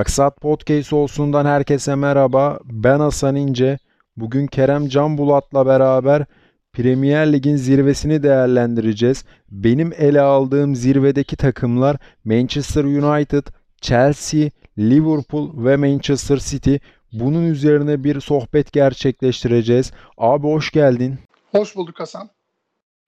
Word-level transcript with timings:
Maksat 0.00 0.40
Podcast 0.40 0.92
olsundan 0.92 1.44
herkese 1.44 1.94
merhaba. 1.94 2.58
Ben 2.64 3.00
Hasan 3.00 3.36
İnce. 3.36 3.78
Bugün 4.16 4.46
Kerem 4.46 4.88
Canbulat'la 4.88 5.66
beraber 5.66 6.24
Premier 6.72 7.32
Lig'in 7.32 7.56
zirvesini 7.56 8.22
değerlendireceğiz. 8.22 9.24
Benim 9.50 9.92
ele 9.98 10.20
aldığım 10.20 10.74
zirvedeki 10.74 11.36
takımlar 11.36 11.96
Manchester 12.24 12.84
United, 12.84 13.46
Chelsea, 13.80 14.50
Liverpool 14.78 15.64
ve 15.64 15.76
Manchester 15.76 16.36
City. 16.38 16.76
Bunun 17.12 17.46
üzerine 17.46 18.04
bir 18.04 18.20
sohbet 18.20 18.72
gerçekleştireceğiz. 18.72 19.92
Abi 20.18 20.46
hoş 20.46 20.70
geldin. 20.70 21.18
Hoş 21.50 21.76
bulduk 21.76 22.00
Hasan. 22.00 22.30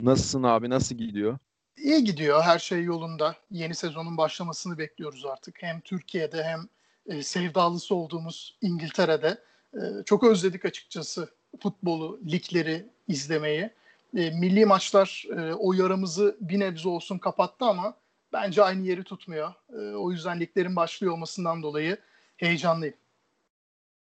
Nasılsın 0.01 0.43
abi? 0.43 0.71
Nasıl 0.71 0.95
gidiyor? 0.95 1.39
İyi 1.77 2.05
gidiyor. 2.05 2.43
Her 2.43 2.59
şey 2.59 2.85
yolunda. 2.85 3.37
Yeni 3.51 3.75
sezonun 3.75 4.17
başlamasını 4.17 4.79
bekliyoruz 4.79 5.27
artık. 5.27 5.63
Hem 5.63 5.81
Türkiye'de 5.81 6.45
hem 6.45 6.61
e, 7.07 7.23
sevdalısı 7.23 7.95
olduğumuz 7.95 8.59
İngiltere'de. 8.61 9.39
E, 9.75 9.81
çok 10.05 10.25
özledik 10.25 10.65
açıkçası 10.65 11.29
futbolu, 11.63 12.21
ligleri 12.27 12.87
izlemeyi. 13.09 13.71
E, 14.17 14.31
milli 14.31 14.67
maçlar 14.67 15.25
e, 15.37 15.55
o 15.55 15.73
yaramızı 15.73 16.37
bir 16.41 16.61
nebze 16.61 16.89
olsun 16.89 17.19
kapattı 17.19 17.65
ama 17.65 17.95
bence 18.33 18.63
aynı 18.63 18.87
yeri 18.87 19.05
tutmuyor. 19.05 19.53
E, 19.73 19.95
o 19.95 20.11
yüzden 20.11 20.41
liglerin 20.41 20.77
başlıyor 20.77 21.13
olmasından 21.13 21.63
dolayı 21.63 21.97
heyecanlıyım. 22.37 22.95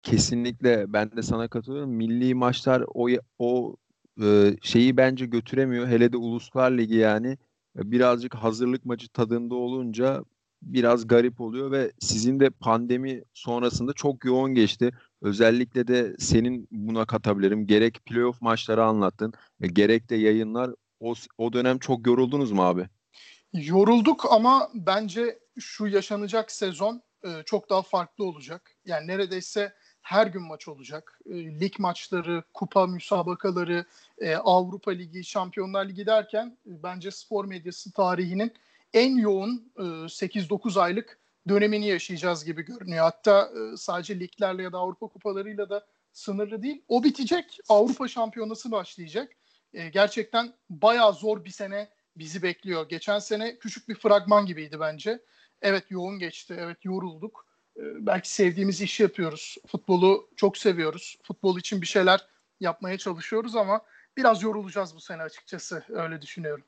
Kesinlikle 0.03 0.93
ben 0.93 1.12
de 1.12 1.21
sana 1.21 1.47
katılıyorum. 1.47 1.90
Milli 1.90 2.35
maçlar 2.35 2.84
o 2.93 3.07
o 3.40 3.75
e, 4.21 4.57
şeyi 4.62 4.97
bence 4.97 5.25
götüremiyor. 5.25 5.87
Hele 5.87 6.13
de 6.13 6.18
Uluslar 6.18 6.71
Ligi 6.71 6.95
yani 6.95 7.37
birazcık 7.75 8.35
hazırlık 8.35 8.85
maçı 8.85 9.07
tadında 9.07 9.55
olunca 9.55 10.23
biraz 10.65 11.07
garip 11.07 11.41
oluyor 11.41 11.71
ve 11.71 11.91
sizin 11.99 12.39
de 12.39 12.49
pandemi 12.49 13.23
sonrasında 13.33 13.93
çok 13.93 14.25
yoğun 14.25 14.53
geçti. 14.53 14.91
Özellikle 15.21 15.87
de 15.87 16.15
senin 16.19 16.67
buna 16.71 17.05
katabilirim. 17.05 17.67
Gerek 17.67 18.05
playoff 18.05 18.41
maçları 18.41 18.84
anlattın, 18.84 19.34
e, 19.61 19.67
gerek 19.67 20.09
de 20.09 20.15
yayınlar. 20.15 20.71
O, 20.99 21.13
o 21.37 21.53
dönem 21.53 21.79
çok 21.79 22.07
yoruldunuz 22.07 22.51
mu 22.51 22.63
abi? 22.63 22.87
Yorulduk 23.53 24.25
ama 24.31 24.69
bence 24.73 25.39
şu 25.59 25.87
yaşanacak 25.87 26.51
sezon 26.51 27.01
e, 27.23 27.29
çok 27.45 27.69
daha 27.69 27.81
farklı 27.81 28.25
olacak. 28.25 28.71
Yani 28.85 29.07
neredeyse 29.07 29.73
her 30.01 30.27
gün 30.27 30.41
maç 30.41 30.67
olacak. 30.67 31.19
E, 31.25 31.59
lig 31.59 31.79
maçları, 31.79 32.43
kupa 32.53 32.87
müsabakaları, 32.87 33.85
e, 34.17 34.35
Avrupa 34.35 34.91
Ligi, 34.91 35.23
Şampiyonlar 35.23 35.85
Ligi 35.85 36.05
derken 36.05 36.57
e, 36.67 36.84
bence 36.84 37.11
spor 37.11 37.45
medyası 37.45 37.91
tarihinin 37.91 38.53
en 38.94 39.18
yoğun 39.18 39.72
e, 39.77 39.82
8-9 39.82 40.80
aylık 40.80 41.20
dönemini 41.49 41.88
yaşayacağız 41.88 42.46
gibi 42.46 42.62
görünüyor. 42.62 43.04
Hatta 43.04 43.49
e, 43.74 43.77
sadece 43.77 44.20
liglerle 44.20 44.63
ya 44.63 44.72
da 44.72 44.77
Avrupa 44.77 45.08
kupalarıyla 45.08 45.70
da 45.70 45.86
sınırlı 46.12 46.63
değil. 46.63 46.84
O 46.88 47.04
bitecek. 47.04 47.60
Avrupa 47.70 48.08
Şampiyonası 48.08 48.71
başlayacak. 48.71 49.32
E, 49.74 49.90
gerçekten 49.90 50.54
bayağı 50.70 51.14
zor 51.14 51.46
bir 51.46 51.49
sene 51.49 51.90
bizi 52.16 52.44
bekliyor. 52.44 52.90
Geçen 52.90 53.20
sene 53.20 53.58
küçük 53.58 53.90
bir 53.90 53.96
fragman 53.96 54.46
gibiydi 54.46 54.80
bence. 54.80 55.20
Evet 55.62 55.84
yoğun 55.90 56.20
geçti. 56.20 56.55
Evet 56.60 56.86
yorulduk. 56.86 57.48
E, 57.77 57.82
belki 58.05 58.34
sevdiğimiz 58.34 58.82
işi 58.82 59.04
yapıyoruz. 59.04 59.58
Futbolu 59.68 60.30
çok 60.36 60.58
seviyoruz. 60.58 61.18
Futbol 61.24 61.60
için 61.60 61.82
bir 61.82 61.88
şeyler 61.88 62.27
yapmaya 62.60 62.98
çalışıyoruz 62.98 63.55
ama 63.55 63.82
biraz 64.18 64.44
yorulacağız 64.44 64.96
bu 64.96 65.00
sene 65.00 65.22
açıkçası. 65.22 65.84
Öyle 65.90 66.22
düşünüyorum. 66.22 66.66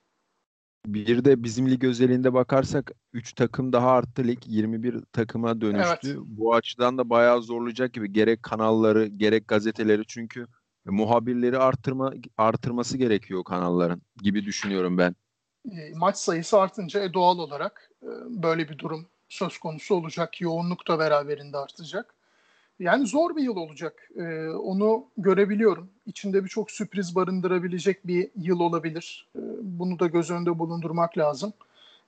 Bir 0.86 1.26
de 1.26 1.44
bizim 1.44 1.70
lig 1.70 1.84
özelinde 1.84 2.34
bakarsak 2.34 2.92
3 3.14 3.34
takım 3.34 3.74
daha 3.74 3.92
arttı 3.92 4.24
lig 4.24 4.40
21 4.46 5.02
takıma 5.14 5.62
dönüştü. 5.62 6.08
Evet. 6.08 6.18
Bu 6.26 6.56
açıdan 6.56 6.98
da 6.98 7.10
bayağı 7.10 7.42
zorlayacak 7.42 7.94
gibi 7.94 8.14
gerek 8.14 8.44
kanalları 8.44 9.06
gerek 9.06 9.48
gazeteleri 9.48 10.04
çünkü 10.08 10.48
muhabirleri 10.86 11.58
arttırma 11.58 12.14
artırması 12.38 12.98
gerekiyor 12.98 13.44
kanalların 13.44 14.02
gibi 14.22 14.46
düşünüyorum 14.46 14.98
ben. 14.98 15.16
E, 15.72 15.94
maç 15.96 16.18
sayısı 16.18 16.60
artınca 16.60 17.04
e, 17.04 17.14
doğal 17.14 17.38
olarak 17.38 17.92
e, 18.04 18.08
böyle 18.44 18.70
bir 18.70 18.78
durum 18.78 19.08
söz 19.30 19.58
konusu 19.58 19.96
olacak. 19.96 20.42
Yoğunluk 20.42 20.88
da 20.88 21.00
beraberinde 21.00 21.58
artacak. 21.58 22.15
Yani 22.80 23.08
zor 23.08 23.36
bir 23.36 23.44
yıl 23.44 23.56
olacak. 23.56 24.10
Ee, 24.16 24.50
onu 24.50 25.06
görebiliyorum. 25.18 25.90
İçinde 26.06 26.44
birçok 26.44 26.72
sürpriz 26.72 27.16
barındırabilecek 27.16 28.08
bir 28.08 28.30
yıl 28.36 28.60
olabilir. 28.60 29.28
Ee, 29.36 29.40
bunu 29.62 30.00
da 30.00 30.08
göz 30.08 30.32
önünde 30.32 30.60
bulundurmak 30.60 31.18
lazım. 31.18 31.54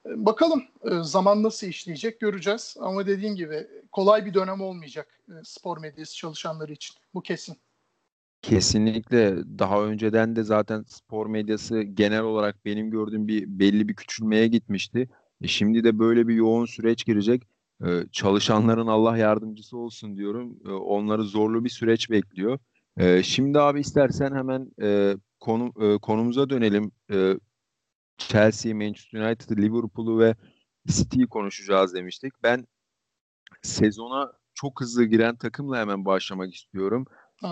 Ee, 0.05 0.25
bakalım 0.25 0.63
e, 0.83 0.89
zaman 1.01 1.43
nasıl 1.43 1.67
işleyecek 1.67 2.19
göreceğiz. 2.19 2.75
Ama 2.79 3.07
dediğim 3.07 3.35
gibi 3.35 3.67
kolay 3.91 4.25
bir 4.25 4.33
dönem 4.33 4.61
olmayacak 4.61 5.07
e, 5.29 5.33
spor 5.43 5.77
medyası 5.77 6.15
çalışanları 6.15 6.71
için. 6.71 6.95
Bu 7.13 7.21
kesin. 7.21 7.57
Kesinlikle 8.41 9.35
daha 9.59 9.83
önceden 9.83 10.35
de 10.35 10.43
zaten 10.43 10.83
spor 10.87 11.27
medyası 11.27 11.81
genel 11.81 12.21
olarak 12.21 12.65
benim 12.65 12.91
gördüğüm 12.91 13.27
bir 13.27 13.59
belli 13.59 13.87
bir 13.89 13.95
küçülmeye 13.95 14.47
gitmişti. 14.47 15.09
E 15.41 15.47
şimdi 15.47 15.83
de 15.83 15.99
böyle 15.99 16.27
bir 16.27 16.35
yoğun 16.35 16.65
süreç 16.65 17.05
girecek. 17.05 17.47
Ee, 17.85 18.03
çalışanların 18.11 18.87
Allah 18.87 19.17
yardımcısı 19.17 19.77
olsun 19.77 20.17
diyorum. 20.17 20.59
Ee, 20.65 20.69
onları 20.71 21.23
zorlu 21.23 21.63
bir 21.63 21.69
süreç 21.69 22.09
bekliyor. 22.09 22.59
Ee, 22.97 23.23
şimdi 23.23 23.59
abi 23.59 23.79
istersen 23.79 24.35
hemen 24.35 24.71
e, 24.81 25.17
konu, 25.39 25.73
e, 25.81 25.97
konumuza 25.97 26.49
dönelim. 26.49 26.91
Chelsea, 28.17 28.75
Manchester 28.75 29.19
United, 29.19 29.57
Liverpool'u 29.57 30.19
ve 30.19 30.35
City'yi 30.87 31.27
konuşacağız 31.27 31.93
demiştik. 31.93 32.33
Ben 32.43 32.67
sezona 33.61 34.31
çok 34.53 34.81
hızlı 34.81 35.03
giren 35.05 35.35
takımla 35.35 35.77
hemen 35.77 36.05
başlamak 36.05 36.53
istiyorum. 36.53 37.05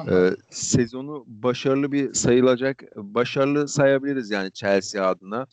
Ee, 0.09 0.31
sezonu 0.50 1.24
başarılı 1.28 1.92
bir 1.92 2.13
sayılacak, 2.13 2.84
başarılı 2.96 3.68
sayabiliriz 3.68 4.31
yani 4.31 4.52
Chelsea 4.52 5.07
adına. 5.07 5.47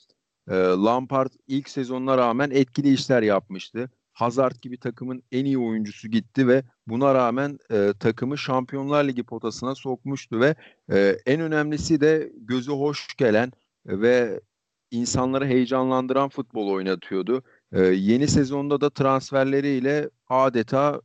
Ee, 0.49 0.55
Lampard 0.55 1.31
ilk 1.47 1.69
sezonuna 1.69 2.19
rağmen 2.19 2.51
etkili 2.51 2.93
işler 2.93 3.23
yapmıştı. 3.23 3.91
Hazard 4.13 4.57
gibi 4.63 4.79
takımın 4.79 5.23
en 5.33 5.45
iyi 5.45 5.59
oyuncusu 5.59 6.09
gitti 6.09 6.49
ve 6.49 6.63
buna 6.87 7.15
rağmen 7.15 7.59
e, 7.71 7.93
takımı 8.01 8.39
Şampiyonlar 8.39 9.05
Ligi 9.05 9.23
potasına 9.23 9.75
sokmuştu 9.75 10.41
ve 10.41 10.55
e, 10.93 11.17
en 11.27 11.41
önemlisi 11.41 12.01
de 12.01 12.33
gözü 12.37 12.73
hoş 12.73 13.15
gelen 13.17 13.53
ve 13.87 14.41
insanları 14.91 15.47
heyecanlandıran 15.47 16.29
futbol 16.29 16.69
oynatıyordu. 16.69 17.43
E, 17.73 17.81
yeni 17.83 18.29
sezonda 18.29 18.81
da 18.81 18.91
transferleriyle 18.91 20.11
adeta 20.29 21.01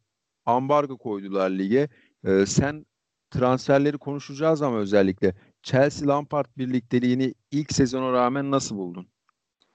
ambargo 0.46 0.98
koydular 0.98 1.50
lige. 1.50 1.90
E, 2.24 2.46
sen 2.46 2.86
transferleri 3.32 3.98
konuşacağız 3.98 4.62
ama 4.62 4.78
özellikle 4.78 5.34
Chelsea 5.64 6.08
Lampard 6.08 6.46
birlikteliğini 6.58 7.34
ilk 7.52 7.74
sezona 7.74 8.14
rağmen 8.14 8.52
nasıl 8.52 8.78
buldun? 8.78 9.08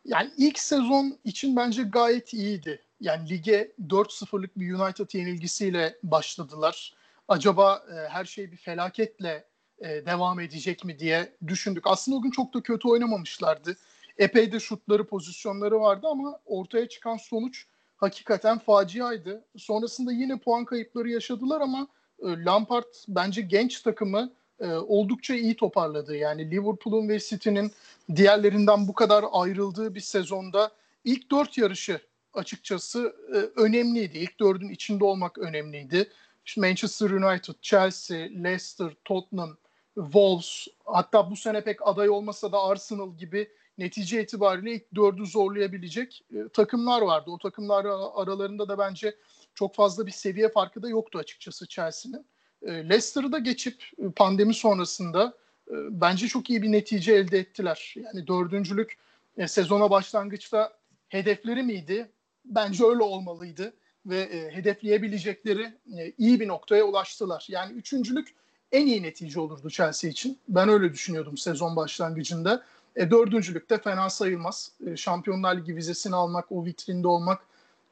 Yani 0.05 0.31
ilk 0.37 0.59
sezon 0.59 1.19
için 1.25 1.57
bence 1.57 1.83
gayet 1.83 2.33
iyiydi. 2.35 2.83
Yani 3.03 3.29
lige 3.29 3.73
4-0'lık 3.89 4.59
bir 4.59 4.75
United 4.75 5.07
yenilgisiyle 5.13 5.99
başladılar. 6.03 6.95
Acaba 7.29 7.83
e, 7.91 8.09
her 8.09 8.25
şey 8.25 8.53
bir 8.53 8.57
felaketle 8.57 9.45
e, 9.79 10.07
devam 10.07 10.41
edecek 10.41 10.85
mi 10.85 10.99
diye 10.99 11.33
düşündük. 11.47 11.87
Aslında 11.87 12.19
o 12.19 12.23
gün 12.23 12.31
çok 12.31 12.55
da 12.55 12.61
kötü 12.61 12.89
oynamamışlardı. 12.89 13.77
Epey 14.19 14.53
de 14.53 14.61
şutları, 14.61 15.07
pozisyonları 15.07 15.81
vardı 15.81 16.07
ama 16.11 16.41
ortaya 16.47 16.89
çıkan 16.89 17.17
sonuç 17.17 17.67
hakikaten 17.97 18.59
faciaydı. 18.59 19.45
Sonrasında 19.57 20.13
yine 20.13 20.39
puan 20.39 20.65
kayıpları 20.65 21.11
yaşadılar 21.11 21.61
ama 21.61 21.89
e, 22.23 22.45
Lampard 22.45 22.93
bence 23.09 23.43
genç 23.43 23.81
takımı 23.81 24.33
e, 24.61 24.67
oldukça 24.67 25.35
iyi 25.35 25.57
toparladı. 25.57 26.17
Yani 26.17 26.51
Liverpool'un 26.51 27.09
ve 27.09 27.19
City'nin 27.19 27.73
diğerlerinden 28.17 28.89
bu 28.89 28.93
kadar 28.93 29.25
ayrıldığı 29.33 29.95
bir 29.95 30.01
sezonda 30.01 30.71
ilk 31.05 31.31
dört 31.31 31.59
yarışı 31.59 32.01
açıkçası 32.35 33.17
e, 33.35 33.61
önemliydi. 33.61 34.19
İlk 34.19 34.41
dördün 34.41 34.69
içinde 34.69 35.05
olmak 35.05 35.39
önemliydi. 35.39 36.11
İşte 36.47 36.61
Manchester 36.61 37.11
United, 37.11 37.55
Chelsea, 37.63 38.19
Leicester, 38.19 38.93
Tottenham, 39.05 39.57
Wolves 39.95 40.67
hatta 40.85 41.31
bu 41.31 41.37
sene 41.37 41.65
pek 41.65 41.87
aday 41.87 42.11
olmasa 42.11 42.53
da 42.53 42.63
Arsenal 42.63 43.17
gibi 43.17 43.49
netice 43.79 44.23
itibariyle 44.23 44.75
ilk 44.75 44.95
dördü 44.95 45.27
zorlayabilecek 45.27 46.25
e, 46.35 46.49
takımlar 46.49 47.03
vardı. 47.03 47.31
O 47.31 47.39
takımlar 47.39 47.85
aralarında 48.15 48.69
da 48.69 48.79
bence 48.79 49.17
çok 49.55 49.75
fazla 49.75 50.07
bir 50.07 50.13
seviye 50.13 50.49
farkı 50.49 50.83
da 50.83 50.89
yoktu 50.89 51.19
açıkçası 51.19 51.67
Chelsea'nin. 51.67 52.27
E, 52.63 52.89
Leicester'ı 52.89 53.33
da 53.33 53.39
geçip 53.39 53.85
e, 53.99 54.11
pandemi 54.11 54.55
sonrasında 54.55 55.35
e, 55.69 55.75
bence 55.91 56.29
çok 56.29 56.51
iyi 56.51 56.63
bir 56.63 56.73
netice 56.73 57.15
elde 57.15 57.39
ettiler. 57.39 57.95
Yani 57.97 58.27
dördüncülük 58.27 58.99
e, 59.37 59.49
sezona 59.49 59.91
başlangıçta 59.91 60.73
hedefleri 61.09 61.63
miydi? 61.63 62.11
Bence 62.45 62.85
öyle 62.85 63.03
olmalıydı 63.03 63.73
ve 64.07 64.21
e, 64.21 64.57
hedefleyebilecekleri 64.57 65.75
e, 65.99 66.13
iyi 66.19 66.41
bir 66.41 66.49
noktaya 66.49 66.85
ulaştılar. 66.85 67.47
Yani 67.49 67.73
üçüncülük 67.73 68.29
en 68.73 68.87
iyi 68.87 69.03
netice 69.03 69.41
olurdu 69.41 69.71
Chelsea 69.71 70.11
için. 70.11 70.39
Ben 70.49 70.69
öyle 70.69 70.93
düşünüyordum 70.93 71.37
sezon 71.37 71.77
başlangıcında. 71.77 72.63
E, 72.97 73.11
dördüncülük 73.11 73.71
de 73.71 73.79
fena 73.79 74.11
sayılmaz. 74.11 74.73
E, 74.87 74.97
Şampiyonlar 74.97 75.57
Ligi 75.57 75.77
vizesini 75.77 76.15
almak, 76.15 76.53
o 76.53 76.65
vitrinde 76.65 77.09
olmak 77.09 77.43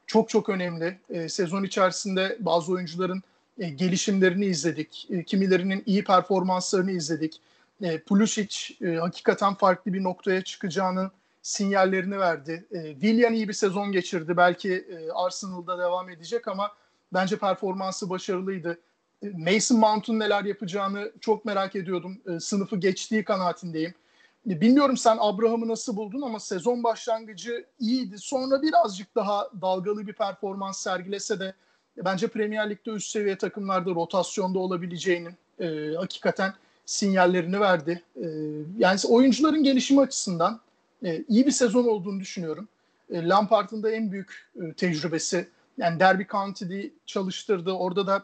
çok 0.07 0.29
çok 0.29 0.49
önemli. 0.49 0.99
E, 1.09 1.29
sezon 1.29 1.63
içerisinde 1.63 2.37
bazı 2.39 2.71
oyuncuların 2.71 3.23
e, 3.59 3.69
gelişimlerini 3.69 4.45
izledik. 4.45 5.07
E, 5.09 5.23
kimilerinin 5.23 5.83
iyi 5.85 6.03
performanslarını 6.03 6.91
izledik. 6.91 7.41
E, 7.81 7.99
Pulisic 7.99 8.57
e, 8.81 8.95
hakikaten 8.95 9.53
farklı 9.53 9.93
bir 9.93 10.03
noktaya 10.03 10.41
çıkacağının 10.41 11.11
sinyallerini 11.41 12.19
verdi. 12.19 12.67
E, 12.71 12.91
Willian 12.91 13.33
iyi 13.33 13.47
bir 13.47 13.53
sezon 13.53 13.91
geçirdi. 13.91 14.37
Belki 14.37 14.73
e, 14.73 15.11
Arsenal'da 15.11 15.77
devam 15.77 16.09
edecek 16.09 16.47
ama 16.47 16.71
bence 17.13 17.37
performansı 17.37 18.09
başarılıydı. 18.09 18.79
E, 19.23 19.29
Mason 19.29 19.79
Mount'un 19.79 20.19
neler 20.19 20.43
yapacağını 20.43 21.11
çok 21.21 21.45
merak 21.45 21.75
ediyordum. 21.75 22.21
E, 22.27 22.39
sınıfı 22.39 22.77
geçtiği 22.77 23.23
kanaatindeyim. 23.23 23.93
E, 24.49 24.61
bilmiyorum 24.61 24.97
sen 24.97 25.17
Abraham'ı 25.19 25.67
nasıl 25.67 25.95
buldun 25.95 26.21
ama 26.21 26.39
sezon 26.39 26.83
başlangıcı 26.83 27.65
iyiydi. 27.79 28.17
Sonra 28.17 28.61
birazcık 28.61 29.15
daha 29.15 29.49
dalgalı 29.61 30.07
bir 30.07 30.13
performans 30.13 30.79
sergilese 30.79 31.39
de 31.39 31.53
bence 31.97 32.27
Premier 32.27 32.69
Lig'de 32.69 32.91
üst 32.91 33.11
seviye 33.11 33.37
takımlarda 33.37 33.89
rotasyonda 33.89 34.59
olabileceğinin 34.59 35.33
e, 35.59 35.95
hakikaten 35.95 36.53
sinyallerini 36.85 37.59
verdi. 37.59 38.03
E, 38.15 38.25
yani 38.77 38.99
oyuncuların 39.09 39.63
gelişimi 39.63 40.01
açısından 40.01 40.59
e, 41.05 41.23
iyi 41.27 41.45
bir 41.45 41.51
sezon 41.51 41.87
olduğunu 41.87 42.19
düşünüyorum. 42.19 42.67
E, 43.09 43.27
Lampard'ın 43.27 43.83
da 43.83 43.91
en 43.91 44.11
büyük 44.11 44.49
e, 44.61 44.73
tecrübesi 44.73 45.47
yani 45.77 45.99
Derby 45.99 46.23
County'de 46.23 46.89
çalıştırdı. 47.05 47.71
Orada 47.71 48.07
da 48.07 48.23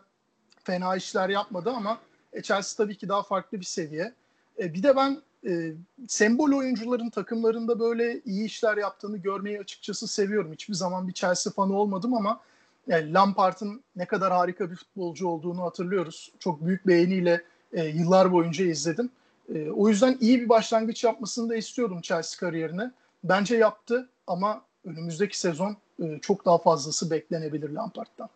fena 0.64 0.96
işler 0.96 1.30
yapmadı 1.30 1.70
ama 1.70 2.00
e, 2.34 2.42
Chelsea 2.42 2.86
tabii 2.86 2.98
ki 2.98 3.10
daha 3.10 3.24
farklı 3.24 3.60
bir 3.60 3.66
seviye. 3.66 4.14
E, 4.60 4.74
bir 4.74 4.84
de 4.84 4.96
ben 4.96 5.22
e, 5.48 5.74
sembol 6.08 6.52
oyuncuların 6.52 7.10
takımlarında 7.10 7.80
böyle 7.80 8.22
iyi 8.26 8.46
işler 8.46 8.78
yaptığını 8.78 9.18
görmeyi 9.18 9.60
açıkçası 9.60 10.08
seviyorum. 10.08 10.54
Hiçbir 10.54 10.74
zaman 10.74 11.08
bir 11.08 11.14
Chelsea 11.14 11.54
fanı 11.54 11.78
olmadım 11.78 12.14
ama 12.14 12.40
yani 12.88 13.14
Lampard'ın 13.14 13.82
ne 13.96 14.06
kadar 14.06 14.34
harika 14.34 14.72
bir 14.72 14.76
futbolcu 14.76 15.28
olduğunu 15.28 15.64
hatırlıyoruz. 15.64 16.32
Çok 16.40 16.66
büyük 16.66 16.88
beğeniyle 16.88 17.42
e, 17.74 17.86
yıllar 17.86 18.32
boyunca 18.32 18.66
izledim. 18.66 19.10
E, 19.56 19.70
o 19.70 19.90
yüzden 19.90 20.18
iyi 20.22 20.42
bir 20.42 20.50
başlangıç 20.50 21.04
yapmasını 21.04 21.50
da 21.50 21.56
istiyordum 21.56 22.02
Chelsea 22.02 22.40
kariyerine. 22.40 22.92
Bence 23.24 23.56
yaptı 23.56 24.10
ama 24.28 24.62
önümüzdeki 24.86 25.40
sezon 25.40 25.78
e, 26.04 26.20
çok 26.22 26.46
daha 26.46 26.58
fazlası 26.58 27.12
beklenebilir 27.12 27.70
Lampard'dan. 27.70 28.30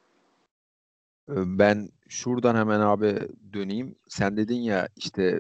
Ben 1.30 1.90
şuradan 2.10 2.56
hemen 2.56 2.80
abi 2.80 3.20
döneyim. 3.54 3.96
Sen 4.08 4.38
dedin 4.38 4.60
ya 4.62 4.88
işte 4.96 5.40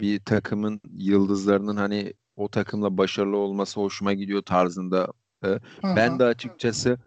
bir 0.00 0.20
takımın 0.20 0.80
yıldızlarının 0.92 1.76
hani 1.76 2.12
o 2.36 2.48
takımla 2.48 2.98
başarılı 2.98 3.36
olması 3.36 3.80
hoşuma 3.80 4.12
gidiyor 4.12 4.42
tarzında. 4.42 5.08
Hı-hı. 5.42 5.60
Ben 5.96 6.18
de 6.18 6.24
açıkçası 6.24 6.98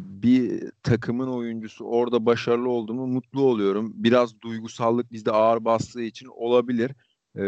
bir 0.00 0.70
takımın 0.82 1.28
oyuncusu 1.28 1.84
orada 1.84 2.26
başarılı 2.26 2.68
olduğumu 2.68 3.06
mutlu 3.06 3.42
oluyorum. 3.42 3.92
Biraz 3.94 4.40
duygusallık 4.40 5.12
bizde 5.12 5.30
ağır 5.30 5.64
bastığı 5.64 6.02
için 6.02 6.26
olabilir. 6.26 6.92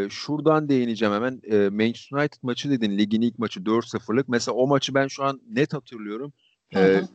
Şuradan 0.09 0.69
değineceğim 0.69 1.13
hemen. 1.13 1.41
Manchester 1.71 2.17
United 2.17 2.39
maçı 2.41 2.69
dedin. 2.69 2.97
Ligin 2.97 3.21
ilk 3.21 3.39
maçı 3.39 3.59
4-0'lık. 3.59 4.29
Mesela 4.29 4.55
o 4.55 4.67
maçı 4.67 4.93
ben 4.93 5.07
şu 5.07 5.23
an 5.23 5.41
net 5.49 5.73
hatırlıyorum. 5.73 6.33
Hı 6.73 6.79
hı. 6.79 7.07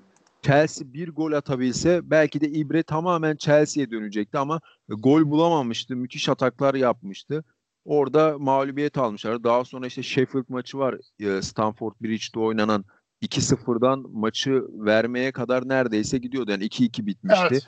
Chelsea 0.43 0.93
bir 0.93 1.09
gol 1.09 1.33
atabilse 1.33 2.11
belki 2.11 2.41
de 2.41 2.49
ibre 2.49 2.83
tamamen 2.83 3.37
Chelsea'ye 3.37 3.91
dönecekti 3.91 4.39
ama 4.39 4.61
gol 4.89 5.31
bulamamıştı. 5.31 5.97
Müthiş 5.97 6.29
ataklar 6.29 6.75
yapmıştı. 6.75 7.45
Orada 7.85 8.39
mağlubiyet 8.39 8.99
almışlar. 8.99 9.45
Daha 9.45 9.65
sonra 9.65 9.87
işte 9.87 10.03
Sheffield 10.03 10.45
maçı 10.49 10.79
var. 10.79 10.97
Stamford 11.41 11.93
Bridge'de 12.03 12.41
oynanan 12.41 12.85
2-0'dan 13.23 14.07
maçı 14.13 14.65
vermeye 14.73 15.33
kadar 15.33 15.69
neredeyse 15.69 16.19
gidiyordu. 16.19 16.51
Yani 16.51 16.65
2-2 16.65 17.07
bitmişti. 17.07 17.49
Evet. 17.51 17.67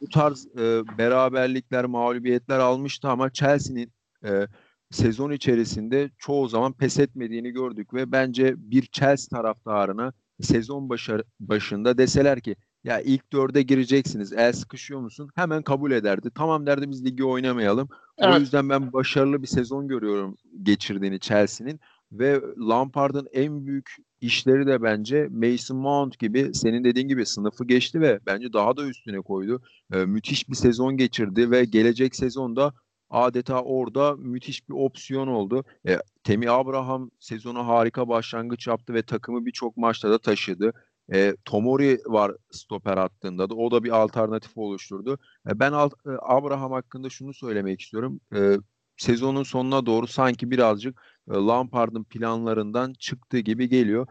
Bu 0.00 0.08
tarz 0.08 0.46
e, 0.46 0.82
beraberlikler, 0.98 1.84
mağlubiyetler 1.84 2.58
almıştı 2.58 3.08
ama 3.08 3.30
Chelsea'nin 3.30 3.92
e, 4.24 4.46
sezon 4.90 5.30
içerisinde 5.30 6.10
çoğu 6.18 6.48
zaman 6.48 6.72
pes 6.72 6.98
etmediğini 6.98 7.50
gördük 7.50 7.94
ve 7.94 8.12
bence 8.12 8.54
bir 8.56 8.82
Chelsea 8.82 9.38
taraftarına 9.38 10.12
sezon 10.40 10.88
başı, 10.88 11.24
başında 11.40 11.98
deseler 11.98 12.40
ki 12.40 12.56
ya 12.84 13.00
ilk 13.00 13.32
dörde 13.32 13.62
gireceksiniz. 13.62 14.32
El 14.32 14.52
sıkışıyor 14.52 15.00
musun? 15.00 15.30
Hemen 15.34 15.62
kabul 15.62 15.90
ederdi. 15.90 16.30
Tamam 16.34 16.66
derdi 16.66 16.90
biz 16.90 17.04
ligi 17.04 17.24
oynamayalım. 17.24 17.88
Evet. 18.18 18.36
O 18.36 18.40
yüzden 18.40 18.68
ben 18.68 18.92
başarılı 18.92 19.42
bir 19.42 19.46
sezon 19.46 19.88
görüyorum 19.88 20.36
geçirdiğini 20.62 21.20
Chelsea'nin 21.20 21.80
ve 22.12 22.40
Lampard'ın 22.58 23.28
en 23.32 23.66
büyük 23.66 23.96
işleri 24.20 24.66
de 24.66 24.82
bence 24.82 25.28
Mason 25.30 25.76
Mount 25.76 26.18
gibi 26.18 26.50
senin 26.54 26.84
dediğin 26.84 27.08
gibi 27.08 27.26
sınıfı 27.26 27.64
geçti 27.64 28.00
ve 28.00 28.20
bence 28.26 28.52
daha 28.52 28.76
da 28.76 28.86
üstüne 28.86 29.20
koydu. 29.20 29.62
Ee, 29.92 30.04
müthiş 30.04 30.48
bir 30.48 30.54
sezon 30.54 30.96
geçirdi 30.96 31.50
ve 31.50 31.64
gelecek 31.64 32.16
sezonda 32.16 32.74
adeta 33.10 33.62
orada 33.62 34.16
müthiş 34.16 34.68
bir 34.68 34.74
opsiyon 34.74 35.28
oldu. 35.28 35.64
E, 35.88 35.98
Temi 36.24 36.50
Abraham 36.50 37.10
sezonu 37.18 37.66
harika 37.66 38.08
başlangıç 38.08 38.66
yaptı 38.66 38.94
ve 38.94 39.02
takımı 39.02 39.46
birçok 39.46 39.76
maçta 39.76 40.10
da 40.10 40.18
taşıdı. 40.18 40.72
E, 41.12 41.36
Tomori 41.44 42.00
var 42.06 42.32
stoper 42.50 42.96
hattında 42.96 43.50
da. 43.50 43.54
O 43.54 43.70
da 43.70 43.84
bir 43.84 43.90
alternatif 43.90 44.58
oluşturdu. 44.58 45.18
E, 45.50 45.60
ben 45.60 45.72
Alt, 45.72 45.92
e, 46.06 46.10
Abraham 46.22 46.72
hakkında 46.72 47.10
şunu 47.10 47.34
söylemek 47.34 47.80
istiyorum. 47.80 48.20
E, 48.34 48.56
sezonun 48.96 49.42
sonuna 49.42 49.86
doğru 49.86 50.06
sanki 50.06 50.50
birazcık 50.50 51.02
e, 51.30 51.34
Lampard'ın 51.34 52.04
planlarından 52.04 52.92
çıktığı 52.98 53.38
gibi 53.38 53.68
geliyor. 53.68 54.06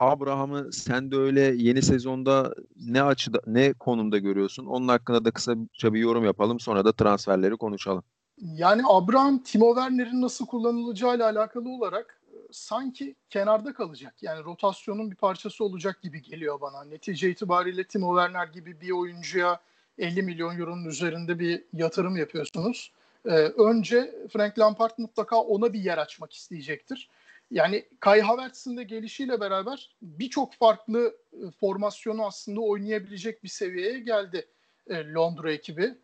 Abraham'ı 0.00 0.72
sen 0.72 1.10
de 1.10 1.16
öyle 1.16 1.40
yeni 1.40 1.82
sezonda 1.82 2.54
ne 2.86 3.02
açıda 3.02 3.40
ne 3.46 3.72
konumda 3.72 4.18
görüyorsun? 4.18 4.66
Onun 4.66 4.88
hakkında 4.88 5.24
da 5.24 5.30
kısaca 5.30 5.94
bir 5.94 5.98
yorum 6.00 6.24
yapalım 6.24 6.60
sonra 6.60 6.84
da 6.84 6.92
transferleri 6.92 7.56
konuşalım. 7.56 8.02
Yani 8.40 8.82
Abraham 8.88 9.42
Timo 9.42 9.74
Werner'in 9.74 10.22
nasıl 10.22 10.46
kullanılacağıyla 10.46 11.26
alakalı 11.26 11.68
olarak 11.68 12.20
e, 12.32 12.36
sanki 12.50 13.14
kenarda 13.30 13.72
kalacak. 13.72 14.14
Yani 14.22 14.44
rotasyonun 14.44 15.10
bir 15.10 15.16
parçası 15.16 15.64
olacak 15.64 16.02
gibi 16.02 16.22
geliyor 16.22 16.60
bana. 16.60 16.84
Netice 16.84 17.30
itibariyle 17.30 17.84
Timo 17.84 18.16
Werner 18.16 18.46
gibi 18.46 18.80
bir 18.80 18.90
oyuncuya 18.90 19.60
50 19.98 20.22
milyon 20.22 20.58
euronun 20.58 20.84
üzerinde 20.84 21.38
bir 21.38 21.64
yatırım 21.72 22.16
yapıyorsunuz. 22.16 22.92
Ee, 23.26 23.30
önce 23.38 24.14
Frank 24.32 24.58
Lampard 24.58 24.90
mutlaka 24.98 25.36
ona 25.36 25.72
bir 25.72 25.80
yer 25.80 25.98
açmak 25.98 26.32
isteyecektir. 26.32 27.08
Yani 27.50 27.84
Kai 28.00 28.20
Havertz'in 28.20 28.76
de 28.76 28.82
gelişiyle 28.82 29.40
beraber 29.40 29.96
birçok 30.02 30.54
farklı 30.54 31.16
e, 31.32 31.50
formasyonu 31.50 32.26
aslında 32.26 32.60
oynayabilecek 32.60 33.44
bir 33.44 33.48
seviyeye 33.48 33.98
geldi 33.98 34.46
e, 34.86 35.12
Londra 35.12 35.52
ekibi. 35.52 35.94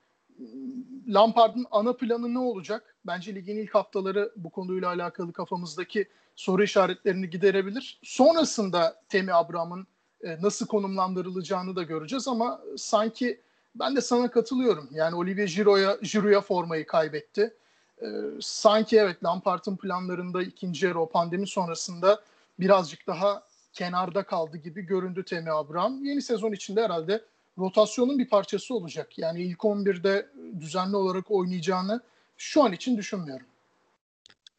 Lampard'ın 1.09 1.67
ana 1.71 1.93
planı 1.93 2.35
ne 2.35 2.39
olacak? 2.39 2.97
Bence 3.07 3.35
ligin 3.35 3.57
ilk 3.57 3.75
haftaları 3.75 4.33
bu 4.37 4.51
konuyla 4.51 4.89
alakalı 4.89 5.33
kafamızdaki 5.33 6.09
soru 6.37 6.63
işaretlerini 6.63 7.31
giderebilir. 7.31 8.01
Sonrasında 8.03 9.03
Temi 9.09 9.33
Abraham'ın 9.33 9.87
e, 10.23 10.43
nasıl 10.43 10.67
konumlandırılacağını 10.67 11.77
da 11.77 11.83
göreceğiz 11.83 12.29
ama 12.29 12.61
sanki 12.77 13.41
ben 13.75 13.97
de 13.97 14.01
sana 14.01 14.31
katılıyorum. 14.31 14.89
Yani 14.93 15.15
Olivier 15.15 15.49
Giroud'a 15.49 15.99
Giroud'a 16.03 16.41
formayı 16.41 16.87
kaybetti 16.87 17.55
e, 18.03 18.07
sanki 18.41 18.99
evet 18.99 19.25
Lampard'ın 19.25 19.77
planlarında 19.77 20.43
ikinci 20.43 20.87
yarı 20.87 21.01
o 21.01 21.09
pandemi 21.09 21.47
sonrasında 21.47 22.21
birazcık 22.61 23.07
daha 23.07 23.43
kenarda 23.73 24.23
kaldı 24.23 24.57
gibi 24.57 24.83
göründü 24.83 25.25
Temi 25.25 25.51
Abraham. 25.51 26.05
Yeni 26.05 26.23
sezon 26.23 26.53
içinde 26.53 26.83
herhalde 26.83 27.25
rotasyonun 27.59 28.19
bir 28.19 28.29
parçası 28.29 28.75
olacak. 28.75 29.19
Yani 29.19 29.43
ilk 29.43 29.59
11'de 29.59 30.31
düzenli 30.61 30.97
olarak 30.97 31.31
oynayacağını 31.31 32.01
şu 32.37 32.63
an 32.63 32.73
için 32.73 32.97
düşünmüyorum. 32.97 33.47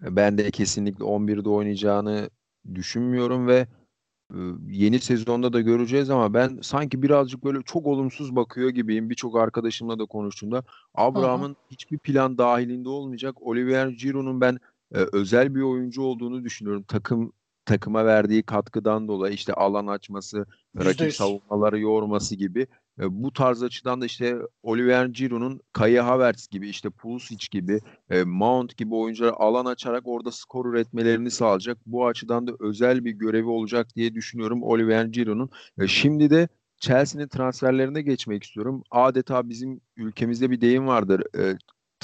Ben 0.01 0.38
de 0.38 0.51
kesinlikle 0.51 1.06
11'de 1.06 1.50
oynayacağını 1.50 2.30
düşünmüyorum 2.75 3.48
ve 3.48 3.68
yeni 4.70 5.00
sezonda 5.00 5.53
da 5.53 5.62
göreceğiz 5.62 6.10
ama 6.10 6.34
ben 6.34 6.60
sanki 6.62 7.01
birazcık 7.01 7.44
böyle 7.44 7.62
çok 7.62 7.88
olumsuz 7.88 8.36
bakıyor 8.36 8.70
gibiyim. 8.70 9.10
Birçok 9.10 9.38
arkadaşımla 9.38 10.00
da 10.00 10.05
konuştuğumda 10.05 10.63
Abraham'ın 10.96 11.55
hiçbir 11.72 11.98
plan 11.98 12.38
dahilinde 12.38 12.89
olmayacak. 12.89 13.36
Oliver 13.41 13.88
Giroud'un 13.88 14.41
ben 14.41 14.60
e, 14.91 14.98
özel 15.13 15.55
bir 15.55 15.62
oyuncu 15.62 16.01
olduğunu 16.01 16.44
düşünüyorum. 16.44 16.84
Takım 16.88 17.34
takıma 17.65 18.05
verdiği 18.05 18.43
katkıdan 18.43 19.07
dolayı 19.07 19.34
işte 19.34 19.53
alan 19.53 19.88
açması, 19.88 20.45
rakip 20.77 21.13
savunmaları 21.13 21.79
yorması 21.79 22.36
gibi 22.36 22.67
e, 23.00 23.24
bu 23.24 23.34
tarz 23.34 23.63
açıdan 23.63 24.01
da 24.01 24.05
işte 24.05 24.38
Oliver 24.63 25.05
Giroud'un 25.05 25.62
Kaya 25.74 26.05
Havertz 26.05 26.48
gibi 26.48 26.69
işte 26.69 26.89
Pulisic 26.89 27.48
gibi 27.51 27.79
e, 28.10 28.24
Mount 28.24 28.77
gibi 28.77 28.95
oyuncular 28.95 29.34
alan 29.38 29.65
açarak 29.65 30.01
orada 30.05 30.31
skor 30.31 30.65
üretmelerini 30.65 31.31
sağlayacak. 31.31 31.77
Bu 31.86 32.07
açıdan 32.07 32.48
da 32.48 32.51
özel 32.60 33.05
bir 33.05 33.12
görevi 33.12 33.48
olacak 33.48 33.95
diye 33.95 34.13
düşünüyorum 34.13 34.63
Oliver 34.63 35.05
Giroud'un. 35.05 35.50
E, 35.79 35.88
şimdi 35.88 36.29
de 36.29 36.48
Chelsea'nin 36.77 37.27
transferlerine 37.27 38.01
geçmek 38.01 38.43
istiyorum. 38.43 38.84
Adeta 38.91 39.50
bizim 39.50 39.81
ülkemizde 39.98 40.51
bir 40.51 40.62
deyim 40.62 40.88
vardır. 40.88 41.24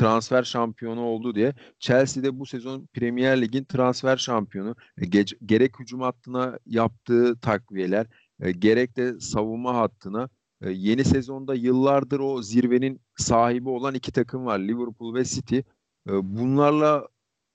Transfer 0.02 0.44
şampiyonu 0.44 1.02
oldu 1.02 1.36
diye. 1.36 1.54
Chelsea 1.80 2.24
de 2.24 2.40
bu 2.40 2.46
sezon 2.46 2.88
Premier 2.94 3.42
Lig'in 3.42 3.64
transfer 3.64 4.18
şampiyonu. 4.18 4.76
E, 4.98 5.06
ge- 5.06 5.38
gerek 5.46 5.80
hücum 5.80 6.02
hattına 6.02 6.60
yaptığı 6.66 7.40
takviyeler, 7.40 8.08
e, 8.40 8.52
gerek 8.52 8.98
de 8.98 9.20
savunma 9.20 9.78
hattına 9.78 10.30
e, 10.62 10.72
yeni 10.72 11.04
sezonda 11.04 11.56
yıllardır 11.56 12.20
o 12.20 12.42
zirvenin 12.42 13.02
sahibi 13.18 13.70
olan 13.70 13.94
iki 13.94 14.12
takım 14.12 14.46
var 14.46 14.60
Liverpool 14.60 15.14
ve 15.16 15.26
City. 15.26 15.58
E, 15.58 16.12
bunlarla 16.24 17.08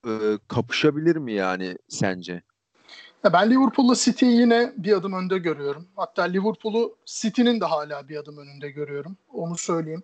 e, 0.06 0.12
kapışabilir 0.48 1.16
mi 1.16 1.32
yani 1.32 1.78
sence? 1.88 2.42
Ben 3.32 3.50
Liverpool'la 3.50 3.94
City'yi 3.94 4.40
yine 4.40 4.72
bir 4.76 4.92
adım 4.92 5.12
önde 5.12 5.38
görüyorum. 5.38 5.86
Hatta 5.96 6.22
Liverpool'u 6.22 6.96
City'nin 7.06 7.60
de 7.60 7.64
hala 7.64 8.08
bir 8.08 8.16
adım 8.16 8.38
önünde 8.38 8.70
görüyorum. 8.70 9.16
Onu 9.32 9.56
söyleyeyim. 9.56 10.02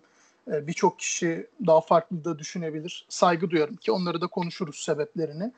Ee, 0.51 0.67
birçok 0.67 0.99
kişi 0.99 1.47
daha 1.65 1.81
farklı 1.81 2.25
da 2.25 2.39
düşünebilir. 2.39 3.05
Saygı 3.09 3.49
duyuyorum 3.49 3.75
ki 3.75 3.91
onları 3.91 4.21
da 4.21 4.27
konuşuruz 4.27 4.75
sebeplerini. 4.75 5.51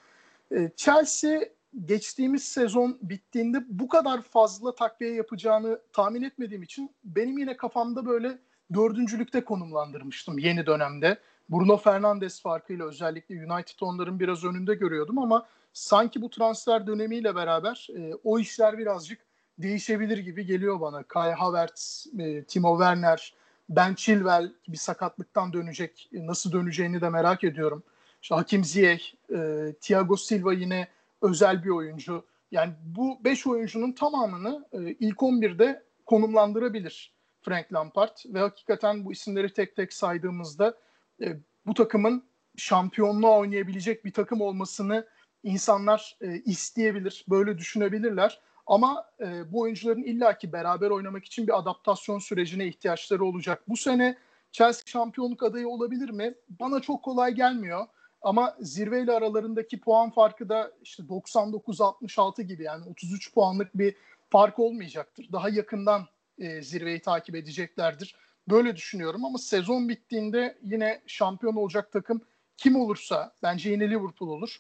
Ee, 0.52 0.72
Chelsea 0.76 1.40
geçtiğimiz 1.86 2.44
sezon 2.44 2.98
bittiğinde 3.02 3.64
bu 3.70 3.88
kadar 3.88 4.22
fazla 4.22 4.76
takviye 4.76 5.14
yapacağını 5.14 5.80
tahmin 5.94 6.24
etmediğim 6.24 6.64
için 6.64 6.92
benim 7.04 7.38
yine 7.38 7.58
kafamda 7.58 8.06
böyle 8.06 8.38
dördüncülükte 8.74 9.44
konumlandırmıştım 9.44 10.38
yeni 10.38 10.66
dönemde. 10.66 11.18
Bruno 11.50 11.78
Fernandes 11.78 12.42
farkıyla 12.42 12.86
özellikle 12.86 13.36
United 13.36 13.80
onların 13.82 14.20
biraz 14.20 14.44
önünde 14.44 14.76
görüyordum 14.76 15.20
ama 15.20 15.46
sanki 15.74 16.22
bu 16.22 16.30
transfer 16.30 16.88
dönemiyle 16.88 17.36
beraber 17.36 17.88
e, 17.98 18.14
o 18.24 18.40
işler 18.40 18.78
birazcık 18.78 19.20
değişebilir 19.58 20.18
gibi 20.18 20.46
geliyor 20.46 20.82
bana. 20.82 21.04
Kai 21.04 21.32
Havertz, 21.32 22.08
e, 22.20 22.44
Timo 22.44 22.78
Werner, 22.78 23.34
Ben 23.70 23.96
Chilwell 23.96 24.52
bir 24.68 24.78
sakatlıktan 24.78 25.54
dönecek. 25.54 26.10
Nasıl 26.12 26.52
döneceğini 26.52 27.02
de 27.02 27.10
merak 27.10 27.44
ediyorum. 27.44 27.84
İşte 28.22 28.36
Hakim 28.36 28.64
Ziyech, 28.64 29.14
e, 29.34 29.74
Thiago 29.82 30.18
Silva 30.18 30.54
yine 30.54 30.88
özel 31.22 31.64
bir 31.64 31.70
oyuncu. 31.70 32.26
Yani 32.52 32.74
bu 32.86 33.24
5 33.24 33.48
oyuncunun 33.48 33.92
tamamını 33.92 34.66
e, 34.74 34.80
ilk 34.80 35.18
11'de 35.18 35.84
konumlandırabilir 36.06 37.14
Frank 37.42 37.74
Lampard 37.74 38.18
ve 38.26 38.40
hakikaten 38.40 39.06
bu 39.06 39.12
isimleri 39.12 39.54
tek 39.54 39.76
tek 39.76 39.94
saydığımızda 39.94 40.78
e, 41.22 41.38
bu 41.66 41.74
takımın 41.74 42.24
şampiyonluğa 42.58 43.40
oynayabilecek 43.40 44.06
bir 44.06 44.14
takım 44.14 44.42
olmasını 44.42 45.08
insanlar 45.44 46.18
e, 46.22 46.36
isteyebilir, 46.36 47.26
böyle 47.30 47.58
düşünebilirler. 47.58 48.42
Ama 48.68 49.06
e, 49.20 49.52
bu 49.52 49.60
oyuncuların 49.60 50.04
illaki 50.04 50.54
beraber 50.54 50.90
oynamak 50.90 51.26
için 51.26 51.48
bir 51.48 51.60
adaptasyon 51.60 52.20
sürecine 52.20 52.68
ihtiyaçları 52.68 53.26
olacak. 53.26 53.64
Bu 53.68 53.78
sene 53.78 54.18
Chelsea 54.52 54.84
şampiyonluk 54.86 55.44
adayı 55.44 55.70
olabilir 55.70 56.10
mi? 56.10 56.34
Bana 56.60 56.80
çok 56.80 57.04
kolay 57.04 57.34
gelmiyor. 57.34 57.88
Ama 58.22 58.56
zirveyle 58.60 59.12
aralarındaki 59.12 59.80
puan 59.80 60.10
farkı 60.10 60.50
da 60.50 60.72
işte 60.84 61.04
99-66 61.04 62.42
gibi 62.42 62.64
yani 62.64 62.86
33 62.90 63.34
puanlık 63.34 63.78
bir 63.78 63.96
fark 64.30 64.60
olmayacaktır. 64.60 65.32
Daha 65.32 65.50
yakından 65.50 66.06
e, 66.40 66.62
zirveyi 66.62 67.02
takip 67.02 67.36
edeceklerdir. 67.36 68.16
Böyle 68.50 68.76
düşünüyorum 68.76 69.26
ama 69.26 69.38
sezon 69.38 69.90
bittiğinde 69.90 70.58
yine 70.64 71.02
şampiyon 71.08 71.56
olacak 71.56 71.92
takım 71.92 72.22
kim 72.58 72.76
olursa 72.76 73.34
bence 73.44 73.70
yine 73.70 73.90
Liverpool 73.90 74.30
olur. 74.30 74.60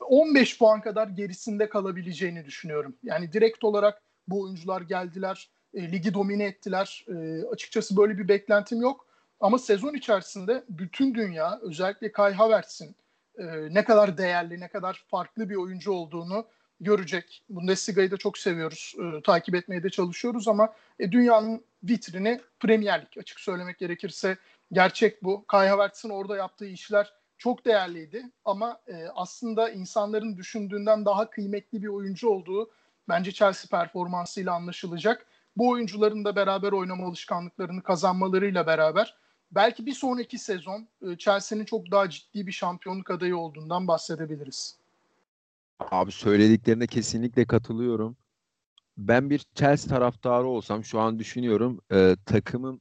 15 0.00 0.54
ee, 0.54 0.58
puan 0.58 0.80
kadar 0.80 1.08
gerisinde 1.08 1.68
kalabileceğini 1.68 2.44
düşünüyorum. 2.44 2.96
Yani 3.02 3.32
direkt 3.32 3.64
olarak 3.64 4.02
bu 4.28 4.42
oyuncular 4.42 4.80
geldiler, 4.80 5.48
e, 5.74 5.92
ligi 5.92 6.14
domine 6.14 6.44
ettiler. 6.44 7.06
E, 7.08 7.44
açıkçası 7.46 7.96
böyle 7.96 8.18
bir 8.18 8.28
beklentim 8.28 8.80
yok. 8.80 9.06
Ama 9.40 9.58
sezon 9.58 9.94
içerisinde 9.94 10.64
bütün 10.68 11.14
dünya 11.14 11.58
özellikle 11.62 12.12
Kai 12.12 12.32
Havertz'in 12.32 12.96
e, 13.38 13.44
ne 13.74 13.84
kadar 13.84 14.18
değerli, 14.18 14.60
ne 14.60 14.68
kadar 14.68 15.04
farklı 15.08 15.50
bir 15.50 15.56
oyuncu 15.56 15.92
olduğunu 15.92 16.46
görecek. 16.80 17.42
Bundesliga'yı 17.48 18.10
da 18.10 18.16
çok 18.16 18.38
seviyoruz. 18.38 18.94
E, 18.98 19.22
takip 19.22 19.54
etmeye 19.54 19.82
de 19.82 19.90
çalışıyoruz 19.90 20.48
ama 20.48 20.74
e, 20.98 21.12
dünyanın 21.12 21.64
vitrini 21.82 22.40
Premier 22.60 23.00
Lig 23.00 23.18
açık 23.18 23.40
söylemek 23.40 23.78
gerekirse 23.78 24.36
gerçek 24.72 25.22
bu. 25.22 25.44
Kai 25.46 25.68
Havertz'in 25.68 26.10
orada 26.10 26.36
yaptığı 26.36 26.66
işler 26.66 27.12
çok 27.44 27.64
değerliydi 27.64 28.30
ama 28.44 28.80
e, 28.86 29.06
aslında 29.14 29.70
insanların 29.70 30.36
düşündüğünden 30.36 31.04
daha 31.04 31.30
kıymetli 31.30 31.82
bir 31.82 31.88
oyuncu 31.88 32.28
olduğu 32.28 32.70
bence 33.08 33.32
Chelsea 33.32 33.78
performansıyla 33.78 34.52
anlaşılacak. 34.54 35.26
Bu 35.56 35.68
oyuncuların 35.68 36.24
da 36.24 36.36
beraber 36.36 36.72
oynama 36.72 37.06
alışkanlıklarını 37.06 37.82
kazanmalarıyla 37.82 38.66
beraber 38.66 39.16
belki 39.50 39.86
bir 39.86 39.92
sonraki 39.92 40.38
sezon 40.38 40.88
e, 41.02 41.16
Chelsea'nin 41.16 41.64
çok 41.64 41.90
daha 41.90 42.10
ciddi 42.10 42.46
bir 42.46 42.52
şampiyonluk 42.52 43.10
adayı 43.10 43.36
olduğundan 43.36 43.88
bahsedebiliriz. 43.88 44.76
Abi 45.80 46.12
söylediklerine 46.12 46.86
kesinlikle 46.86 47.44
katılıyorum. 47.44 48.16
Ben 48.96 49.30
bir 49.30 49.46
Chelsea 49.54 49.88
taraftarı 49.88 50.46
olsam 50.46 50.84
şu 50.84 51.00
an 51.00 51.18
düşünüyorum 51.18 51.80
e, 51.92 52.16
takımın 52.26 52.80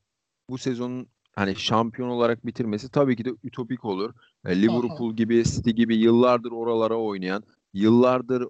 bu 0.50 0.58
sezonun 0.58 1.08
hani 1.36 1.56
şampiyon 1.56 2.10
olarak 2.10 2.46
bitirmesi 2.46 2.90
tabii 2.90 3.16
ki 3.16 3.26
de 3.26 3.30
ütopik 3.44 3.86
olur. 3.86 4.14
E, 4.46 4.62
Liverpool 4.62 5.14
gibi, 5.16 5.44
City 5.44 5.70
gibi 5.70 5.96
yıllardır 5.96 6.52
oralara 6.52 6.96
oynayan, 6.96 7.44
yıllardır 7.74 8.48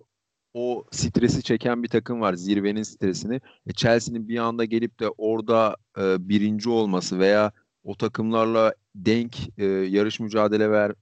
o 0.54 0.84
stresi 0.92 1.44
çeken 1.44 1.84
bir 1.84 1.88
takım 1.88 2.22
var 2.22 2.34
zirvenin 2.34 2.84
stresini. 2.84 3.42
E, 3.68 3.74
Chelsea'nin 3.74 4.28
bir 4.28 4.38
anda 4.38 4.66
gelip 4.66 5.00
de 5.00 5.10
orada 5.10 5.78
e, 5.98 6.30
birinci 6.30 6.70
olması 6.70 7.20
veya 7.20 7.52
o 7.84 7.96
takımlarla 7.96 8.74
denk 8.96 9.60
e, 9.60 9.66
yarış 9.66 10.20
mücadele 10.20 10.72
ver 10.72 10.94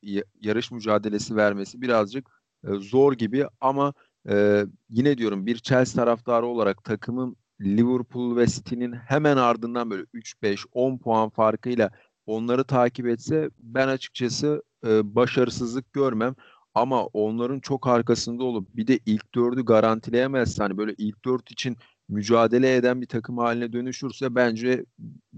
yarış 0.42 0.72
mücadelesi 0.72 1.36
vermesi 1.36 1.82
birazcık 1.82 2.30
e, 2.68 2.74
zor 2.74 3.14
gibi 3.14 3.46
ama 3.62 3.94
e, 4.30 4.66
yine 4.90 5.18
diyorum 5.18 5.46
bir 5.46 5.58
Chelsea 5.58 6.04
taraftarı 6.06 6.46
olarak 6.46 6.84
takımın 6.84 7.36
Liverpool 7.62 8.36
ve 8.36 8.48
City'nin 8.48 8.94
hemen 8.94 9.38
ardından 9.38 9.90
böyle 9.90 10.04
3-5-10 10.04 11.00
puan 11.00 11.30
farkıyla 11.30 11.92
onları 12.26 12.64
takip 12.64 13.08
etse 13.08 13.50
ben 13.60 13.88
açıkçası 13.88 14.64
e, 14.88 15.16
başarısızlık 15.16 15.94
görmem. 15.94 16.36
Ama 16.74 17.06
onların 17.06 17.60
çok 17.60 17.88
arkasında 17.88 18.44
olup 18.44 18.76
bir 18.76 18.88
de 18.88 19.00
ilk 19.06 19.36
dördü 19.36 19.66
garantileyemezse 19.66 20.64
hani 20.64 20.78
böyle 20.78 20.94
ilk 20.98 21.26
dört 21.26 21.52
için 21.52 21.78
mücadele 22.10 22.76
eden 22.76 23.02
bir 23.02 23.08
takım 23.08 23.38
haline 23.38 23.74
dönüşürse 23.74 24.36
bence 24.36 24.86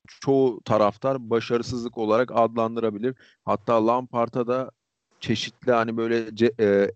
çoğu 0.08 0.62
taraftar 0.66 1.30
başarısızlık 1.30 1.98
olarak 1.98 2.32
adlandırabilir. 2.34 3.16
Hatta 3.46 3.88
Lampard'a 3.88 4.48
da 4.48 4.72
çeşitli 5.20 5.72
hani 5.72 5.98
böyle 5.98 6.36
ce, 6.36 6.54
e, 6.60 6.92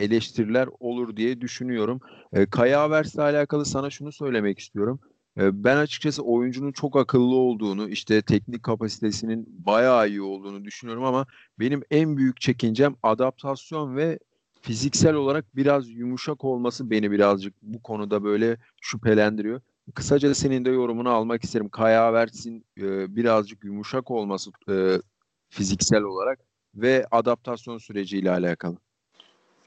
eleştiriler 0.00 0.68
olur 0.80 1.16
diye 1.16 1.40
düşünüyorum. 1.40 2.00
E, 2.32 2.46
Kaya 2.46 2.80
Havertz'le 2.80 3.18
alakalı 3.18 3.66
sana 3.66 3.90
şunu 3.90 4.12
söylemek 4.12 4.58
istiyorum. 4.58 5.00
E, 5.38 5.64
ben 5.64 5.76
açıkçası 5.76 6.22
oyuncunun 6.22 6.72
çok 6.72 6.96
akıllı 6.96 7.34
olduğunu, 7.34 7.88
işte 7.88 8.22
teknik 8.22 8.62
kapasitesinin 8.62 9.46
bayağı 9.66 10.08
iyi 10.08 10.22
olduğunu 10.22 10.64
düşünüyorum 10.64 11.04
ama 11.04 11.26
benim 11.58 11.82
en 11.90 12.16
büyük 12.16 12.40
çekincem 12.40 12.94
adaptasyon 13.02 13.96
ve 13.96 14.18
fiziksel 14.60 15.14
olarak 15.14 15.56
biraz 15.56 15.88
yumuşak 15.88 16.44
olması 16.44 16.90
beni 16.90 17.10
birazcık 17.10 17.54
bu 17.62 17.82
konuda 17.82 18.24
böyle 18.24 18.56
şüphelendiriyor. 18.80 19.60
Kısaca 19.94 20.34
senin 20.34 20.64
de 20.64 20.70
yorumunu 20.70 21.08
almak 21.08 21.44
isterim. 21.44 21.68
Kaya 21.68 22.04
Havertz'in 22.04 22.64
e, 22.78 23.16
birazcık 23.16 23.64
yumuşak 23.64 24.10
olması 24.10 24.50
e, 24.68 25.02
fiziksel 25.48 26.02
olarak 26.02 26.38
ve 26.74 27.06
adaptasyon 27.10 27.78
süreciyle 27.78 28.30
alakalı. 28.30 28.76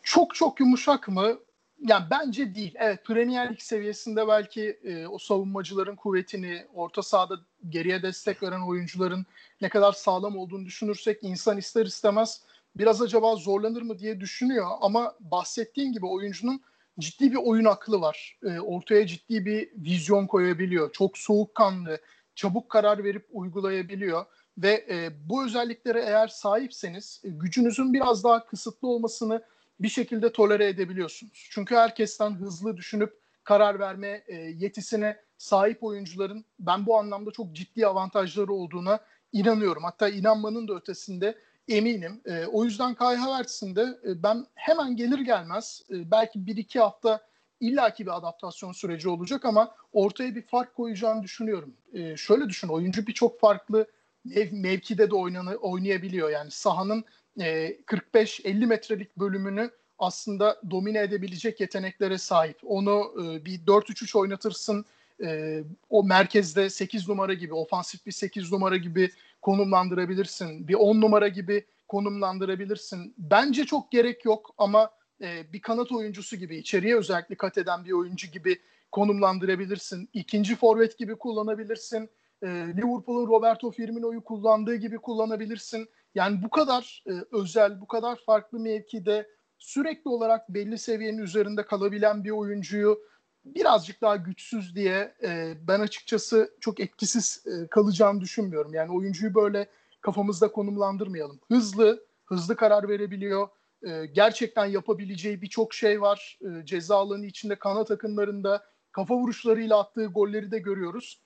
Çok 0.04 0.36
çok 0.36 0.60
yumuşak 0.60 1.08
mı? 1.08 1.40
Yani 1.88 2.06
bence 2.12 2.56
değil. 2.56 2.76
Evet 2.80 3.06
Premier 3.06 3.52
Lig 3.52 3.60
seviyesinde 3.60 4.28
belki 4.28 4.80
e, 4.84 5.08
o 5.08 5.18
savunmacıların 5.18 5.96
kuvvetini, 5.96 6.66
orta 6.74 7.02
sahada 7.02 7.36
geriye 7.70 8.02
destek 8.02 8.44
veren 8.44 8.68
oyuncuların 8.68 9.26
ne 9.62 9.70
kadar 9.70 9.92
sağlam 9.92 10.38
olduğunu 10.38 10.66
düşünürsek 10.66 11.24
insan 11.24 11.58
ister 11.58 11.86
istemez 11.86 12.42
biraz 12.76 13.02
acaba 13.02 13.36
zorlanır 13.36 13.82
mı 13.82 14.00
diye 14.00 14.20
düşünüyor. 14.20 14.68
Ama 14.82 15.16
bahsettiğim 15.20 15.94
gibi 15.94 16.06
oyuncunun 16.06 16.62
ciddi 17.00 17.32
bir 17.32 17.38
oyun 17.38 17.66
aklı 17.66 18.02
var. 18.02 18.38
E, 18.44 18.60
ortaya 18.60 19.08
ciddi 19.08 19.46
bir 19.46 19.70
vizyon 19.76 20.28
koyabiliyor. 20.28 20.92
Çok 20.92 21.18
soğukkanlı, 21.18 22.00
çabuk 22.36 22.70
karar 22.70 23.04
verip 23.04 23.28
uygulayabiliyor. 23.32 24.26
Ve 24.58 24.86
e, 24.90 25.10
bu 25.30 25.46
özelliklere 25.46 26.02
eğer 26.02 26.28
sahipseniz 26.28 27.22
e, 27.24 27.30
gücünüzün 27.30 27.94
biraz 27.94 28.24
daha 28.24 28.46
kısıtlı 28.46 28.88
olmasını 28.88 29.44
bir 29.80 29.90
şekilde 29.90 30.32
tolere 30.32 30.68
edebiliyorsunuz. 30.68 31.48
Çünkü 31.52 31.76
herkesten 31.76 32.32
hızlı 32.32 32.78
düşünüp 32.78 33.14
karar 33.44 33.80
verme 33.80 34.24
e, 34.28 34.36
yetisine 34.36 35.18
sahip 35.38 35.84
oyuncuların 35.84 36.46
ben 36.60 36.86
bu 36.86 36.98
anlamda 36.98 37.32
çok 37.32 37.54
ciddi 37.56 37.88
avantajları 37.88 38.54
olduğuna 38.54 39.00
inanıyorum. 39.32 39.84
Hatta 39.84 40.10
inanmanın 40.10 40.68
da 40.68 40.74
ötesinde 40.74 41.38
eminim. 41.68 42.22
E, 42.26 42.46
o 42.46 42.66
yüzden 42.66 42.96
Kai 42.96 43.16
Havertz'in 43.16 43.76
de 43.76 43.82
e, 43.82 44.24
ben 44.24 44.46
hemen 44.56 44.96
gelir 44.96 45.20
gelmez 45.20 45.82
e, 45.90 46.12
belki 46.12 46.40
1-2 46.40 46.80
hafta 46.80 47.22
illaki 47.60 48.06
bir 48.06 48.18
adaptasyon 48.18 48.72
süreci 48.72 49.10
olacak 49.10 49.46
ama 49.46 49.76
ortaya 49.94 50.36
bir 50.36 50.48
fark 50.48 50.76
koyacağını 50.76 51.24
düşünüyorum. 51.24 51.74
E, 51.94 52.18
şöyle 52.18 52.50
düşün 52.50 52.68
oyuncu 52.68 53.08
birçok 53.08 53.40
farklı 53.40 53.88
mev- 54.26 54.62
mevkide 54.62 55.12
de 55.12 55.16
oynanı, 55.16 55.56
oynayabiliyor. 55.56 56.30
Yani 56.30 56.52
sahanın 56.52 57.06
e, 57.40 57.78
45-50 57.86 58.66
metrelik 58.66 59.18
bölümünü 59.18 59.72
aslında 60.00 60.62
domine 60.72 61.00
edebilecek 61.00 61.60
yeteneklere 61.60 62.18
sahip. 62.18 62.58
Onu 62.64 63.14
e, 63.16 63.46
bir 63.46 63.60
4-3-3 63.60 64.18
oynatırsın. 64.18 64.86
E, 65.24 65.60
o 65.90 66.04
merkezde 66.04 66.70
8 66.70 67.10
numara 67.10 67.34
gibi, 67.34 67.54
ofansif 67.54 68.06
bir 68.06 68.12
8 68.12 68.52
numara 68.52 68.78
gibi 68.78 69.12
konumlandırabilirsin. 69.42 70.68
Bir 70.68 70.74
10 70.74 71.02
numara 71.02 71.28
gibi 71.28 71.66
konumlandırabilirsin. 71.88 73.14
Bence 73.18 73.66
çok 73.66 73.92
gerek 73.92 74.26
yok 74.26 74.54
ama 74.58 74.90
e, 75.22 75.54
bir 75.54 75.62
kanat 75.62 75.92
oyuncusu 75.92 76.36
gibi, 76.36 76.58
içeriye 76.58 76.98
özellikle 76.98 77.36
kat 77.36 77.58
eden 77.58 77.86
bir 77.86 77.92
oyuncu 77.92 78.28
gibi 78.28 78.60
konumlandırabilirsin. 78.92 80.10
İkinci 80.14 80.56
forvet 80.56 80.98
gibi 80.98 81.16
kullanabilirsin. 81.16 82.10
E, 82.44 82.48
Liverpool'un 82.48 83.28
Roberto 83.28 83.72
Firmino'yu 83.72 84.24
kullandığı 84.24 84.76
gibi 84.76 84.98
kullanabilirsin. 84.98 85.90
Yani 86.16 86.44
bu 86.44 86.50
kadar 86.50 87.04
e, 87.08 87.12
özel, 87.32 87.82
bu 87.82 87.88
kadar 87.88 88.20
farklı 88.26 88.60
mevkide 88.60 89.28
sürekli 89.58 90.10
olarak 90.10 90.50
belli 90.50 90.78
seviyenin 90.78 91.18
üzerinde 91.18 91.66
kalabilen 91.66 92.24
bir 92.24 92.32
oyuncuyu 92.32 93.00
birazcık 93.46 94.02
daha 94.02 94.16
güçsüz 94.16 94.76
diye 94.76 95.14
e, 95.24 95.54
ben 95.68 95.80
açıkçası 95.80 96.54
çok 96.60 96.80
etkisiz 96.80 97.44
e, 97.48 97.68
kalacağını 97.68 98.22
düşünmüyorum. 98.22 98.74
Yani 98.74 98.92
oyuncuyu 98.92 99.36
böyle 99.36 99.68
kafamızda 100.02 100.52
konumlandırmayalım. 100.52 101.40
Hızlı, 101.48 102.04
hızlı 102.26 102.56
karar 102.56 102.90
verebiliyor. 102.90 103.48
E, 103.88 104.06
gerçekten 104.06 104.66
yapabileceği 104.66 105.42
birçok 105.42 105.74
şey 105.74 106.02
var. 106.02 106.40
E, 106.42 106.66
ceza 106.66 106.98
alanı 106.98 107.26
içinde 107.26 107.56
kanat 107.56 107.92
akınlarında 107.92 108.66
kafa 108.92 109.16
vuruşlarıyla 109.16 109.80
attığı 109.80 110.06
golleri 110.06 110.52
de 110.52 110.60
görüyoruz. 110.60 111.20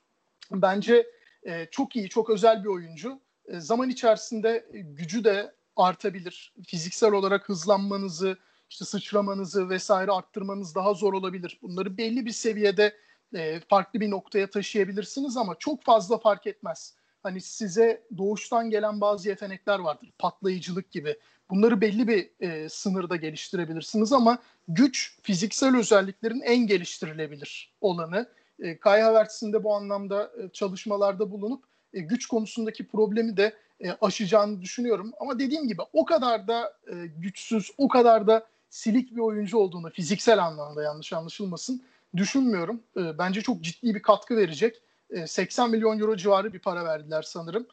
Bence 0.52 1.08
e, 1.44 1.66
çok 1.72 1.96
iyi, 1.96 2.10
çok 2.10 2.30
özel 2.30 2.64
bir 2.64 2.70
oyuncu. 2.70 3.20
E, 3.48 3.60
zaman 3.60 3.90
içerisinde 3.90 4.66
gücü 4.74 5.24
de 5.24 5.54
artabilir. 5.76 6.54
Fiziksel 6.68 7.12
olarak 7.12 7.50
hızlanmanızı, 7.50 8.38
işte 8.70 8.86
sıçramanızı 8.86 9.70
vesaire 9.70 10.12
arttırmanız 10.12 10.76
daha 10.76 10.94
zor 10.94 11.14
olabilir. 11.14 11.60
Bunları 11.62 11.98
belli 11.98 12.26
bir 12.26 12.32
seviyede 12.32 12.96
e, 13.36 13.60
farklı 13.60 14.00
bir 14.00 14.12
noktaya 14.12 14.50
taşıyabilirsiniz 14.50 15.38
ama 15.38 15.56
çok 15.60 15.84
fazla 15.84 16.18
fark 16.18 16.48
etmez. 16.48 16.96
Hani 17.24 17.42
size 17.42 18.04
doğuştan 18.18 18.70
gelen 18.70 19.02
bazı 19.02 19.30
yetenekler 19.30 19.80
vardır. 19.80 20.12
Patlayıcılık 20.20 20.92
gibi. 20.92 21.18
Bunları 21.50 21.82
belli 21.82 22.08
bir 22.08 22.30
e, 22.40 22.70
sınırda 22.70 23.16
geliştirebilirsiniz 23.16 24.14
ama 24.14 24.38
güç 24.68 25.20
fiziksel 25.22 25.78
özelliklerin 25.78 26.42
en 26.42 26.68
geliştirilebilir 26.68 27.74
olanı. 27.82 28.30
E, 28.60 28.80
Kai 28.80 29.02
Havertz'in 29.02 29.54
de 29.54 29.64
bu 29.64 29.76
anlamda 29.76 30.32
e, 30.44 30.50
çalışmalarda 30.50 31.32
bulunup 31.32 31.64
e, 31.98 32.00
güç 32.00 32.26
konusundaki 32.26 32.88
problemi 32.88 33.38
de 33.38 33.54
e, 33.80 33.92
aşacağını 33.92 34.62
düşünüyorum. 34.62 35.12
Ama 35.20 35.40
dediğim 35.40 35.68
gibi 35.68 35.82
o 35.94 36.06
kadar 36.06 36.48
da 36.48 36.74
e, 36.88 37.08
güçsüz, 37.08 37.72
o 37.78 37.88
kadar 37.88 38.28
da 38.28 38.48
silik 38.70 39.16
bir 39.16 39.22
oyuncu 39.22 39.58
olduğunu 39.58 39.90
fiziksel 39.90 40.44
anlamda 40.44 40.84
yanlış 40.84 41.14
anlaşılmasın 41.14 41.84
düşünmüyorum. 42.16 42.84
Bence 42.96 43.42
çok 43.42 43.62
ciddi 43.62 43.96
bir 43.96 44.02
katkı 44.02 44.38
verecek. 44.38 44.82
E, 45.10 45.28
80 45.28 45.70
milyon 45.70 46.00
euro 46.00 46.16
civarı 46.16 46.54
bir 46.54 46.60
para 46.60 46.86
verdiler 46.86 47.22
sanırım. 47.22 47.68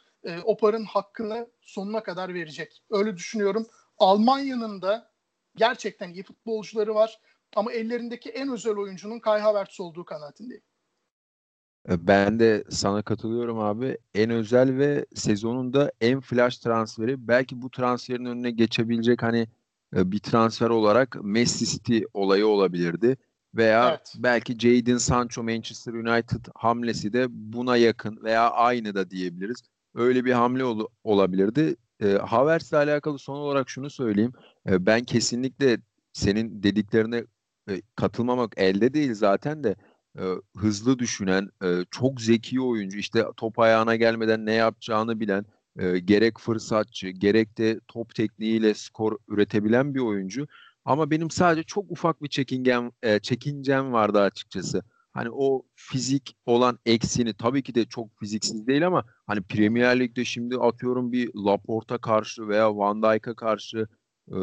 O 0.44 0.56
paranın 0.56 0.84
hakkını 0.84 1.46
sonuna 1.60 2.02
kadar 2.02 2.34
verecek. 2.34 2.82
Öyle 2.90 3.16
düşünüyorum. 3.16 3.66
Almanya'nın 3.98 4.82
da 4.82 5.10
gerçekten 5.56 6.10
iyi 6.10 6.22
futbolcuları 6.22 6.94
var. 6.94 7.20
Ama 7.56 7.72
ellerindeki 7.72 8.30
en 8.30 8.52
özel 8.52 8.76
oyuncunun 8.76 9.20
Kai 9.20 9.40
Havertz 9.40 9.80
olduğu 9.80 10.04
kanaatindeyim. 10.04 10.62
E, 11.90 12.06
ben 12.06 12.38
de 12.38 12.64
sana 12.70 13.02
katılıyorum 13.02 13.58
abi. 13.58 13.98
En 14.14 14.30
özel 14.30 14.78
ve 14.78 15.06
sezonunda 15.14 15.92
en 16.00 16.20
flash 16.20 16.58
transferi. 16.58 17.28
Belki 17.28 17.62
bu 17.62 17.70
transferin 17.70 18.24
önüne 18.24 18.50
geçebilecek 18.50 19.22
hani 19.22 19.48
e, 19.96 20.12
bir 20.12 20.18
transfer 20.18 20.70
olarak 20.70 21.16
Messi 21.22 21.66
City 21.66 22.00
olayı 22.14 22.46
olabilirdi. 22.46 23.16
Veya 23.54 23.88
evet. 23.88 24.12
belki 24.16 24.58
Jadon 24.58 24.96
Sancho 24.96 25.42
Manchester 25.42 25.92
United 25.92 26.44
hamlesi 26.54 27.12
de 27.12 27.26
buna 27.30 27.76
yakın 27.76 28.18
veya 28.24 28.50
aynı 28.50 28.94
da 28.94 29.10
diyebiliriz. 29.10 29.62
Öyle 29.94 30.24
bir 30.24 30.32
hamle 30.32 30.64
ol- 30.64 30.86
olabilirdi. 31.04 31.76
E, 32.00 32.12
Havertz'le 32.12 32.72
alakalı 32.72 33.18
son 33.18 33.36
olarak 33.36 33.70
şunu 33.70 33.90
söyleyeyim. 33.90 34.32
E, 34.68 34.86
ben 34.86 35.04
kesinlikle 35.04 35.78
senin 36.12 36.62
dediklerine 36.62 37.24
e, 37.70 37.82
katılmamak 37.96 38.52
elde 38.56 38.94
değil 38.94 39.14
zaten 39.14 39.64
de 39.64 39.76
e, 40.18 40.24
hızlı 40.56 40.98
düşünen, 40.98 41.50
e, 41.64 41.84
çok 41.90 42.20
zeki 42.20 42.60
oyuncu, 42.60 42.98
işte 42.98 43.24
top 43.36 43.58
ayağına 43.58 43.96
gelmeden 43.96 44.46
ne 44.46 44.52
yapacağını 44.52 45.20
bilen, 45.20 45.44
e, 45.78 45.98
gerek 45.98 46.38
fırsatçı, 46.38 47.08
gerek 47.08 47.58
de 47.58 47.80
top 47.88 48.14
tekniğiyle 48.14 48.74
skor 48.74 49.18
üretebilen 49.28 49.94
bir 49.94 50.00
oyuncu. 50.00 50.46
Ama 50.84 51.10
benim 51.10 51.30
sadece 51.30 51.62
çok 51.62 51.90
ufak 51.90 52.22
bir 52.22 52.28
çekingen, 52.28 52.92
e, 53.02 53.18
çekincem 53.20 53.92
vardı 53.92 54.20
açıkçası. 54.20 54.82
Hani 55.12 55.28
o 55.32 55.62
fizik 55.74 56.36
olan 56.46 56.78
eksini 56.86 57.34
tabii 57.34 57.62
ki 57.62 57.74
de 57.74 57.84
çok 57.84 58.18
fiziksiz 58.20 58.66
değil 58.66 58.86
ama 58.86 59.04
hani 59.26 59.42
Premier 59.42 60.00
Lig'de 60.00 60.24
şimdi 60.24 60.56
atıyorum 60.56 61.12
bir 61.12 61.30
Laporta 61.34 61.98
karşı 61.98 62.48
veya 62.48 62.76
Van 62.76 63.02
Dijk'a 63.02 63.34
karşı 63.34 63.86
e, 64.32 64.36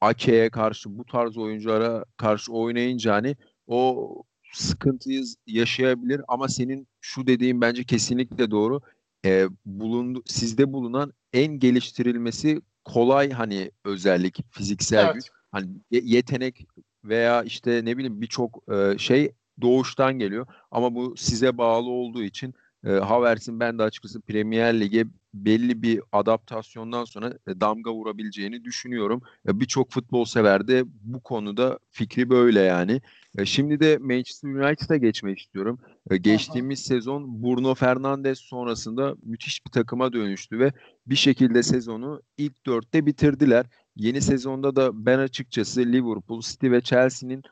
Ake'ye 0.00 0.50
karşı 0.50 0.98
bu 0.98 1.04
tarz 1.04 1.36
oyunculara 1.38 2.04
karşı 2.16 2.52
oynayınca 2.52 3.14
hani 3.14 3.36
o 3.66 4.22
sıkıntıyı 4.56 5.24
yaşayabilir 5.46 6.20
ama 6.28 6.48
senin 6.48 6.88
şu 7.00 7.26
dediğin 7.26 7.60
bence 7.60 7.84
kesinlikle 7.84 8.50
doğru. 8.50 8.80
E, 9.24 9.46
bulundu, 9.66 10.22
sizde 10.26 10.72
bulunan 10.72 11.12
en 11.32 11.58
geliştirilmesi 11.58 12.60
kolay 12.84 13.30
hani 13.30 13.70
özellik, 13.84 14.40
fiziksel 14.50 15.04
evet. 15.04 15.14
güç. 15.14 15.24
Hani 15.52 15.68
yetenek 15.90 16.66
veya 17.04 17.42
işte 17.42 17.84
ne 17.84 17.96
bileyim 17.96 18.20
birçok 18.20 18.62
e, 18.72 18.98
şey 18.98 19.32
doğuştan 19.60 20.18
geliyor. 20.18 20.46
Ama 20.70 20.94
bu 20.94 21.16
size 21.16 21.58
bağlı 21.58 21.90
olduğu 21.90 22.22
için 22.22 22.54
e, 22.86 22.90
Havertz'in 22.90 23.60
ben 23.60 23.78
de 23.78 23.82
açıkçası 23.82 24.20
Premier 24.20 24.80
Lig'e 24.80 25.04
belli 25.34 25.82
bir 25.82 26.00
adaptasyondan 26.12 27.04
sonra 27.04 27.38
e, 27.48 27.60
damga 27.60 27.92
vurabileceğini 27.92 28.64
düşünüyorum. 28.64 29.22
E, 29.48 29.60
Birçok 29.60 29.90
futbol 29.90 30.24
sever 30.24 30.68
de 30.68 30.84
bu 30.86 31.20
konuda 31.20 31.78
fikri 31.90 32.30
böyle 32.30 32.60
yani. 32.60 33.00
E, 33.38 33.44
şimdi 33.44 33.80
de 33.80 33.98
Manchester 33.98 34.48
United'a 34.48 34.96
geçmek 34.96 35.38
istiyorum. 35.38 35.78
Geçtiğimiz 36.20 36.80
sezon 36.80 37.42
Bruno 37.42 37.74
Fernandes 37.74 38.38
sonrasında 38.38 39.16
müthiş 39.22 39.66
bir 39.66 39.70
takıma 39.70 40.12
dönüştü 40.12 40.58
ve 40.58 40.72
bir 41.06 41.16
şekilde 41.16 41.62
sezonu 41.62 42.22
ilk 42.38 42.66
dörtte 42.66 43.06
bitirdiler. 43.06 43.66
Yeni 43.96 44.20
sezonda 44.20 44.76
da 44.76 45.06
ben 45.06 45.18
açıkçası 45.18 45.80
Liverpool, 45.80 46.40
City 46.40 46.70
ve 46.70 46.80
Chelsea'nin 46.80 47.42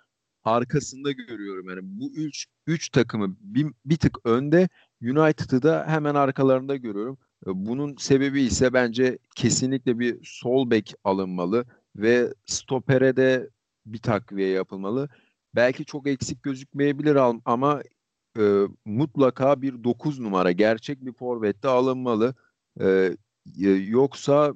arkasında 0.44 1.12
görüyorum. 1.12 1.68
Yani 1.68 1.80
bu 1.82 2.12
üç, 2.16 2.46
üç 2.66 2.88
takımı 2.88 3.36
bir, 3.40 3.66
bir 3.84 3.96
tık 3.96 4.18
önde 4.26 4.68
United'ı 5.02 5.62
da 5.62 5.84
hemen 5.88 6.14
arkalarında 6.14 6.76
görüyorum. 6.76 7.18
Bunun 7.46 7.96
sebebi 7.96 8.42
ise 8.42 8.72
bence 8.72 9.18
kesinlikle 9.36 9.98
bir 9.98 10.18
sol 10.24 10.70
bek 10.70 10.94
alınmalı 11.04 11.64
ve 11.96 12.34
stopere 12.46 13.16
de 13.16 13.50
bir 13.86 13.98
takviye 13.98 14.48
yapılmalı. 14.48 15.08
Belki 15.54 15.84
çok 15.84 16.06
eksik 16.06 16.42
gözükmeyebilir 16.42 17.16
ama 17.44 17.82
e, 18.38 18.62
mutlaka 18.84 19.62
bir 19.62 19.84
9 19.84 20.20
numara 20.20 20.52
gerçek 20.52 21.04
bir 21.06 21.12
forvette 21.12 21.68
alınmalı. 21.68 22.34
E, 22.80 23.16
yoksa 23.86 24.54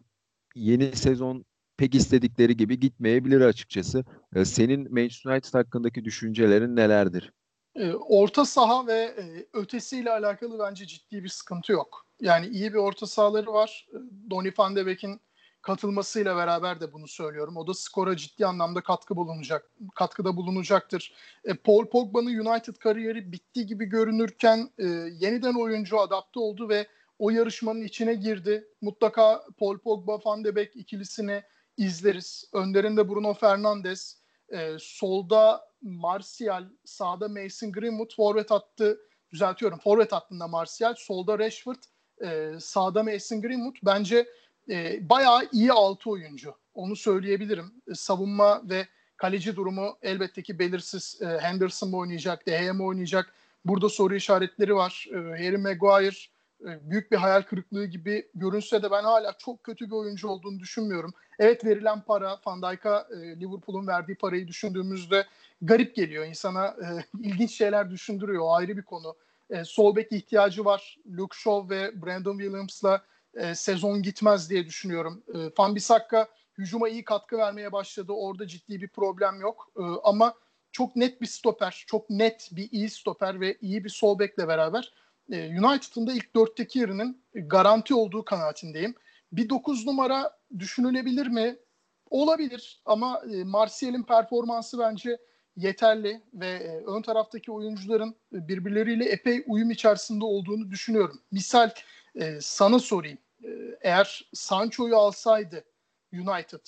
yeni 0.55 0.96
sezon 0.96 1.44
pek 1.77 1.94
istedikleri 1.94 2.57
gibi 2.57 2.81
gitmeyebilir 2.81 3.40
açıkçası. 3.40 4.05
E, 4.35 4.44
senin 4.44 4.94
Manchester 4.94 5.31
United 5.31 5.55
hakkındaki 5.55 6.05
düşüncelerin 6.05 6.77
nelerdir? 6.77 7.33
E, 7.77 7.95
orta 7.95 8.45
saha 8.45 8.87
ve 8.87 9.15
e, 9.19 9.47
ötesiyle 9.53 10.12
alakalı 10.12 10.59
bence 10.59 10.87
ciddi 10.87 11.25
bir 11.25 11.29
sıkıntı 11.29 11.73
yok. 11.73 12.07
Yani 12.21 12.47
iyi 12.47 12.73
bir 12.73 12.79
orta 12.79 13.07
sahaları 13.07 13.53
var. 13.53 13.87
E, 13.93 13.97
Donny 14.31 14.53
van 14.59 14.77
de 14.77 14.87
Beek'in 14.87 15.21
katılmasıyla 15.62 16.37
beraber 16.37 16.81
de 16.81 16.93
bunu 16.93 17.09
söylüyorum. 17.09 17.57
O 17.57 17.67
da 17.67 17.75
skora 17.75 18.17
ciddi 18.17 18.47
anlamda 18.47 18.81
katkı 18.81 19.17
bulunacak, 19.17 19.71
katkıda 19.95 20.37
bulunacaktır. 20.37 21.15
E, 21.45 21.55
Paul 21.55 21.87
Pogba'nın 21.87 22.39
United 22.39 22.75
kariyeri 22.75 23.33
bitti 23.33 23.67
gibi 23.67 23.85
görünürken 23.85 24.71
e, 24.79 24.85
yeniden 25.21 25.55
oyuncu 25.55 26.01
adapte 26.01 26.41
oldu 26.41 26.69
ve 26.69 26.87
o 27.19 27.31
yarışmanın 27.31 27.83
içine 27.83 28.15
girdi. 28.15 28.69
Mutlaka 28.81 29.45
Paul 29.59 29.79
Pogba, 29.79 30.19
Van 30.25 30.45
de 30.45 30.57
Beek 30.57 30.77
ikilisini 30.77 31.43
izleriz. 31.77 32.45
Önlerinde 32.53 33.09
Bruno 33.09 33.35
Fernandes, 33.35 34.19
solda 34.79 35.67
Martial, 35.87 36.64
sağda 36.85 37.29
Mason 37.29 37.72
Greenwood, 37.72 38.14
forvet 38.16 38.53
attı, 38.53 38.99
düzeltiyorum, 39.33 39.79
forvet 39.79 40.12
hattında 40.12 40.49
Martial, 40.49 40.94
solda 40.99 41.38
Rashford, 41.38 41.83
e, 42.25 42.53
sağda 42.61 43.03
Mason 43.03 43.42
Greenwood. 43.42 43.77
Bence 43.83 44.27
e, 44.70 45.09
bayağı 45.09 45.49
iyi 45.53 45.72
altı 45.72 46.11
oyuncu. 46.11 46.55
Onu 46.75 46.96
söyleyebilirim. 46.96 47.72
E, 47.90 47.94
savunma 47.94 48.62
ve 48.70 48.87
kaleci 49.16 49.57
durumu 49.57 49.99
elbette 50.03 50.42
ki 50.42 50.59
belirsiz. 50.59 51.22
E, 51.22 51.27
Henderson 51.27 51.90
mı 51.90 51.96
oynayacak, 51.96 52.46
De 52.46 52.51
Gea 52.51 52.75
mı 52.75 52.85
oynayacak? 52.85 53.33
Burada 53.64 53.88
soru 53.88 54.14
işaretleri 54.14 54.75
var. 54.75 55.07
E, 55.11 55.16
Harry 55.16 55.57
Maguire, 55.57 56.16
büyük 56.67 57.13
bir 57.13 57.17
hayal 57.17 57.43
kırıklığı 57.43 57.85
gibi 57.85 58.29
görünse 58.35 58.83
de 58.83 58.91
ben 58.91 59.03
hala 59.03 59.33
çok 59.39 59.65
kötü 59.65 59.87
bir 59.87 59.93
oyuncu 59.93 60.29
olduğunu 60.29 60.61
düşünmüyorum. 60.61 61.15
Evet 61.39 61.65
verilen 61.65 62.01
para, 62.01 62.41
Van 62.47 62.63
Dijk'a 62.63 63.09
e, 63.11 63.17
Liverpool'un 63.41 63.87
verdiği 63.87 64.15
parayı 64.15 64.49
düşündüğümüzde 64.49 65.27
garip 65.63 65.95
geliyor. 65.95 66.27
İnsana 66.27 66.67
e, 66.67 66.87
ilginç 67.29 67.51
şeyler 67.51 67.91
düşündürüyor. 67.91 68.43
O 68.43 68.55
ayrı 68.55 68.77
bir 68.77 68.83
konu. 68.83 69.17
E, 69.51 69.65
sol 69.65 69.97
bek 69.97 70.13
ihtiyacı 70.13 70.65
var. 70.65 70.99
Luke 71.07 71.37
Shaw 71.39 71.77
ve 71.77 72.03
Brandon 72.03 72.39
Williams'la 72.39 73.03
e, 73.35 73.55
sezon 73.55 74.03
gitmez 74.03 74.51
diye 74.51 74.67
düşünüyorum. 74.67 75.23
E, 75.35 75.39
Van 75.59 75.75
Bissaka 75.75 76.29
hücuma 76.59 76.89
iyi 76.89 77.05
katkı 77.05 77.39
vermeye 77.39 77.73
başladı. 77.73 78.13
Orada 78.13 78.47
ciddi 78.47 78.81
bir 78.81 78.89
problem 78.89 79.41
yok. 79.41 79.71
E, 79.79 79.83
ama 80.05 80.35
çok 80.73 80.97
net 80.97 81.21
bir 81.21 81.27
stoper, 81.27 81.85
çok 81.87 82.11
net 82.11 82.49
bir 82.53 82.69
iyi 82.73 82.91
stoper 82.91 83.41
ve 83.41 83.57
iyi 83.61 83.85
bir 83.85 83.89
sol 83.89 84.19
bekle 84.19 84.49
beraber 84.49 84.93
e, 85.33 85.61
United'ın 85.61 86.07
da 86.07 86.12
ilk 86.12 86.37
dörtteki 86.37 86.79
yerinin 86.79 87.23
garanti 87.35 87.95
olduğu 87.95 88.25
kanaatindeyim. 88.25 88.95
Bir 89.33 89.49
9 89.49 89.87
numara 89.87 90.39
düşünülebilir 90.59 91.27
mi? 91.27 91.57
Olabilir 92.11 92.81
ama 92.85 93.23
e, 93.33 93.45
Martial'in 93.45 94.03
performansı 94.03 94.79
bence 94.79 95.19
yeterli 95.57 96.21
ve 96.35 96.49
e, 96.49 96.85
ön 96.87 97.03
taraftaki 97.03 97.53
oyuncuların 97.53 98.15
birbirleriyle 98.33 99.05
epey 99.05 99.45
uyum 99.47 99.71
içerisinde 99.71 100.25
olduğunu 100.25 100.71
düşünüyorum. 100.71 101.21
Misal 101.31 101.71
e, 102.15 102.39
sana 102.41 102.79
sorayım. 102.79 103.19
E, 103.45 103.49
eğer 103.81 104.31
Sancho'yu 104.35 104.97
alsaydı 104.97 105.65
United 106.12 106.67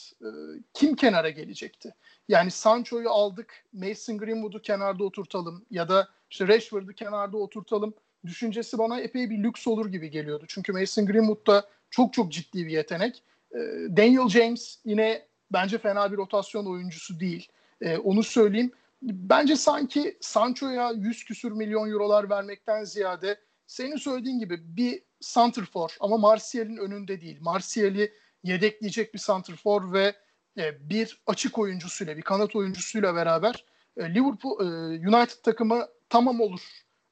kim 0.75 0.97
kenara 0.97 1.31
gelecekti? 1.31 1.95
Yani 2.29 2.51
Sancho'yu 2.51 3.11
aldık, 3.11 3.65
Mason 3.73 4.19
Greenwood'u 4.19 4.63
kenarda 4.63 5.05
oturtalım 5.05 5.67
ya 5.71 5.89
da 5.89 6.09
işte 6.31 6.49
Rashford'u 6.49 6.93
kenarda 6.93 7.37
oturtalım 7.37 7.95
düşüncesi 8.27 8.79
bana 8.79 9.01
epey 9.01 9.31
bir 9.31 9.43
lüks 9.43 9.67
olur 9.67 9.87
gibi 9.87 10.11
geliyordu. 10.11 10.45
Çünkü 10.49 10.73
Mason 10.73 11.07
Greenwood 11.07 11.47
da 11.47 11.69
çok 11.91 12.13
çok 12.13 12.33
ciddi 12.33 12.67
bir 12.67 12.71
yetenek. 12.71 13.23
E, 13.53 13.59
Daniel 13.97 14.29
James 14.29 14.79
yine 14.85 15.27
bence 15.53 15.79
fena 15.79 16.13
bir 16.13 16.17
rotasyon 16.17 16.67
oyuncusu 16.67 17.21
değil. 17.21 17.49
E, 17.81 17.97
onu 17.97 18.23
söyleyeyim. 18.23 18.73
Bence 19.03 19.57
sanki 19.57 20.19
Sancho'ya 20.21 20.91
100 20.91 21.25
küsür 21.25 21.53
milyon 21.53 21.91
eurolar 21.91 22.31
vermekten 22.31 22.85
ziyade 22.85 23.41
senin 23.67 23.97
söylediğin 23.97 24.39
gibi 24.39 24.77
bir 24.77 25.03
santrfor 25.21 25.97
ama 26.01 26.17
Martial'in 26.17 26.77
önünde 26.77 27.21
değil. 27.21 27.39
Martial'i 27.41 28.13
yedekleyecek 28.43 29.15
bir 29.15 29.19
santrfor 29.19 29.93
ve 29.93 30.15
e, 30.59 30.91
bir 30.91 31.21
açık 31.27 31.59
oyuncusuyla, 31.59 32.17
bir 32.17 32.23
kanat 32.23 32.57
oyuncusuyla 32.57 33.15
beraber 33.15 33.65
e, 33.97 34.15
Liverpool 34.15 34.61
e, 34.61 34.65
United 35.09 35.43
takımı 35.43 35.87
tamam 36.09 36.41
olur. 36.41 36.61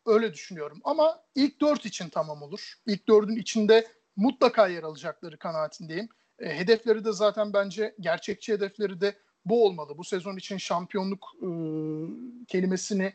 Öyle 0.07 0.35
düşünüyorum. 0.35 0.81
Ama 0.85 1.21
ilk 1.35 1.61
dört 1.61 1.87
için 1.87 2.09
tamam 2.09 2.43
olur. 2.43 2.75
İlk 2.87 3.09
dördün 3.09 3.37
içinde 3.37 3.87
mutlaka 4.17 4.69
yer 4.69 4.83
alacakları 4.83 5.39
kanaatindeyim. 5.39 6.09
E, 6.39 6.59
hedefleri 6.59 7.05
de 7.05 7.13
zaten 7.13 7.53
bence 7.53 7.95
gerçekçi 8.01 8.53
hedefleri 8.53 9.01
de 9.01 9.17
bu 9.45 9.67
olmalı. 9.67 9.99
Bu 9.99 10.05
sezon 10.05 10.37
için 10.37 10.57
şampiyonluk 10.57 11.33
e, 11.43 11.49
kelimesini 12.49 13.13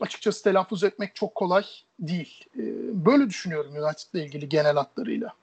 açıkçası 0.00 0.44
telaffuz 0.44 0.84
etmek 0.84 1.14
çok 1.14 1.34
kolay 1.34 1.64
değil. 1.98 2.44
E, 2.56 2.62
böyle 3.06 3.28
düşünüyorum 3.28 3.72
United'la 3.72 4.20
ilgili 4.24 4.48
genel 4.48 4.74
hatlarıyla. 4.74 5.34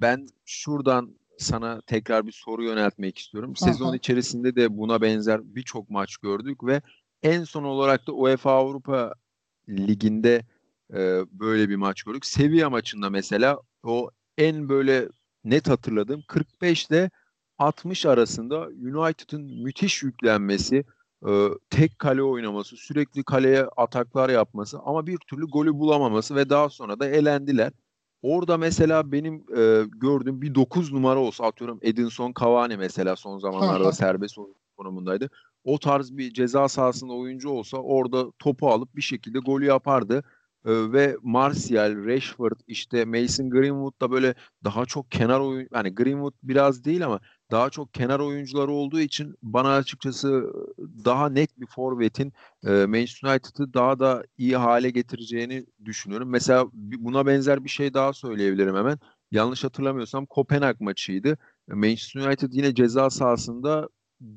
Ben 0.00 0.28
şuradan 0.44 1.10
sana 1.38 1.80
tekrar 1.80 2.26
bir 2.26 2.32
soru 2.32 2.64
yöneltmek 2.64 3.18
istiyorum. 3.18 3.56
Sezon 3.56 3.88
Aha. 3.88 3.96
içerisinde 3.96 4.56
de 4.56 4.78
buna 4.78 5.00
benzer 5.00 5.40
birçok 5.54 5.90
maç 5.90 6.16
gördük 6.16 6.64
ve 6.64 6.82
en 7.22 7.44
son 7.44 7.64
olarak 7.64 8.06
da 8.06 8.12
UEFA 8.12 8.52
Avrupa 8.52 9.14
Ligi'nde 9.68 10.42
e, 10.94 11.24
böyle 11.32 11.68
bir 11.68 11.76
maç 11.76 12.02
gördük. 12.02 12.26
Sevilla 12.26 12.70
maçında 12.70 13.10
mesela 13.10 13.58
o 13.82 14.10
en 14.38 14.68
böyle 14.68 15.08
net 15.44 15.68
hatırladığım 15.68 16.22
45 16.28 16.86
ile 16.86 17.10
60 17.58 18.06
arasında 18.06 18.60
United'ın 18.60 19.62
müthiş 19.62 20.02
yüklenmesi, 20.02 20.84
e, 21.28 21.48
tek 21.70 21.98
kale 21.98 22.22
oynaması, 22.22 22.76
sürekli 22.76 23.24
kaleye 23.24 23.64
ataklar 23.64 24.28
yapması 24.28 24.78
ama 24.78 25.06
bir 25.06 25.18
türlü 25.18 25.46
golü 25.46 25.74
bulamaması 25.74 26.36
ve 26.36 26.50
daha 26.50 26.68
sonra 26.68 27.00
da 27.00 27.06
elendiler. 27.06 27.72
Orada 28.22 28.56
mesela 28.56 29.12
benim 29.12 29.34
e, 29.34 29.84
gördüğüm 29.88 30.42
bir 30.42 30.54
9 30.54 30.92
numara 30.92 31.18
olsa 31.18 31.44
atıyorum 31.44 31.78
Edinson 31.82 32.34
Cavani 32.40 32.76
mesela 32.76 33.16
son 33.16 33.38
zamanlarda 33.38 33.92
serbest 33.92 34.36
konumundaydı. 34.76 35.30
O 35.64 35.78
tarz 35.78 36.16
bir 36.16 36.32
ceza 36.34 36.68
sahasında 36.68 37.12
oyuncu 37.12 37.48
olsa 37.50 37.76
orada 37.78 38.32
topu 38.38 38.70
alıp 38.70 38.96
bir 38.96 39.02
şekilde 39.02 39.38
golü 39.38 39.64
yapardı. 39.64 40.24
Ee, 40.66 40.92
ve 40.92 41.16
Martial, 41.22 42.04
Rashford, 42.06 42.60
işte 42.66 43.04
Mason 43.04 43.50
Greenwood 43.50 44.00
da 44.00 44.10
böyle 44.10 44.34
daha 44.64 44.86
çok 44.86 45.10
kenar 45.10 45.40
oyun 45.40 45.68
yani 45.74 45.94
Greenwood 45.94 46.34
biraz 46.42 46.84
değil 46.84 47.06
ama 47.06 47.20
daha 47.50 47.70
çok 47.70 47.94
kenar 47.94 48.20
oyuncuları 48.20 48.70
olduğu 48.72 49.00
için 49.00 49.34
bana 49.42 49.76
açıkçası 49.76 50.52
daha 51.04 51.28
net 51.28 51.60
bir 51.60 51.66
forvetin 51.66 52.32
e, 52.66 52.70
Manchester 52.70 53.32
United'ı 53.32 53.74
daha 53.74 53.98
da 53.98 54.24
iyi 54.38 54.56
hale 54.56 54.90
getireceğini 54.90 55.66
düşünüyorum. 55.84 56.28
Mesela 56.30 56.66
buna 56.72 57.26
benzer 57.26 57.64
bir 57.64 57.68
şey 57.68 57.94
daha 57.94 58.12
söyleyebilirim 58.12 58.76
hemen. 58.76 58.98
Yanlış 59.30 59.64
hatırlamıyorsam 59.64 60.26
Kopenhag 60.26 60.80
maçıydı. 60.80 61.38
Manchester 61.68 62.20
United 62.26 62.52
yine 62.52 62.74
ceza 62.74 63.10
sahasında 63.10 63.88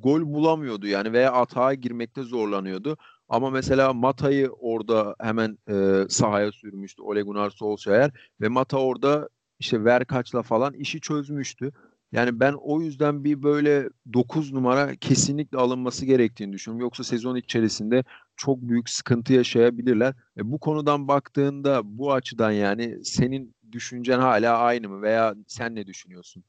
gol 0.04 0.22
bulamıyordu 0.22 0.88
yani 0.88 1.14
veya 1.14 1.32
atağa 1.32 1.74
girmekte 1.74 2.24
zorlanıyordu. 2.24 2.98
Ama 3.30 3.50
mesela 3.50 3.94
Mata'yı 3.94 4.50
orada 4.50 5.16
hemen 5.22 5.58
e, 5.70 6.06
sahaya 6.10 6.52
sürmüştü 6.52 7.02
Ole 7.02 7.22
Gunnar 7.22 7.50
Solskjaer 7.50 8.12
ve 8.42 8.48
Mata 8.48 8.78
orada 8.78 9.30
işte 9.60 9.86
Verkaç'la 9.86 10.42
falan 10.42 10.74
işi 10.74 11.02
çözmüştü. 11.02 11.72
Yani 12.12 12.40
ben 12.40 12.54
o 12.54 12.82
yüzden 12.82 13.24
bir 13.24 13.44
böyle 13.44 13.90
9 14.14 14.54
numara 14.54 14.96
kesinlikle 14.96 15.58
alınması 15.58 16.06
gerektiğini 16.06 16.54
düşünüyorum. 16.54 16.82
Yoksa 16.82 17.04
sezon 17.04 17.36
içerisinde 17.36 18.04
çok 18.36 18.62
büyük 18.62 18.90
sıkıntı 18.90 19.34
yaşayabilirler. 19.34 20.14
E 20.38 20.52
bu 20.52 20.60
konudan 20.60 21.08
baktığında 21.08 21.82
bu 21.84 22.14
açıdan 22.14 22.52
yani 22.52 23.06
senin 23.06 23.56
düşüncen 23.72 24.20
hala 24.20 24.58
aynı 24.58 24.90
mı 24.90 25.02
veya 25.02 25.36
sen 25.48 25.76
ne 25.76 25.88
düşünüyorsun? 25.88 26.44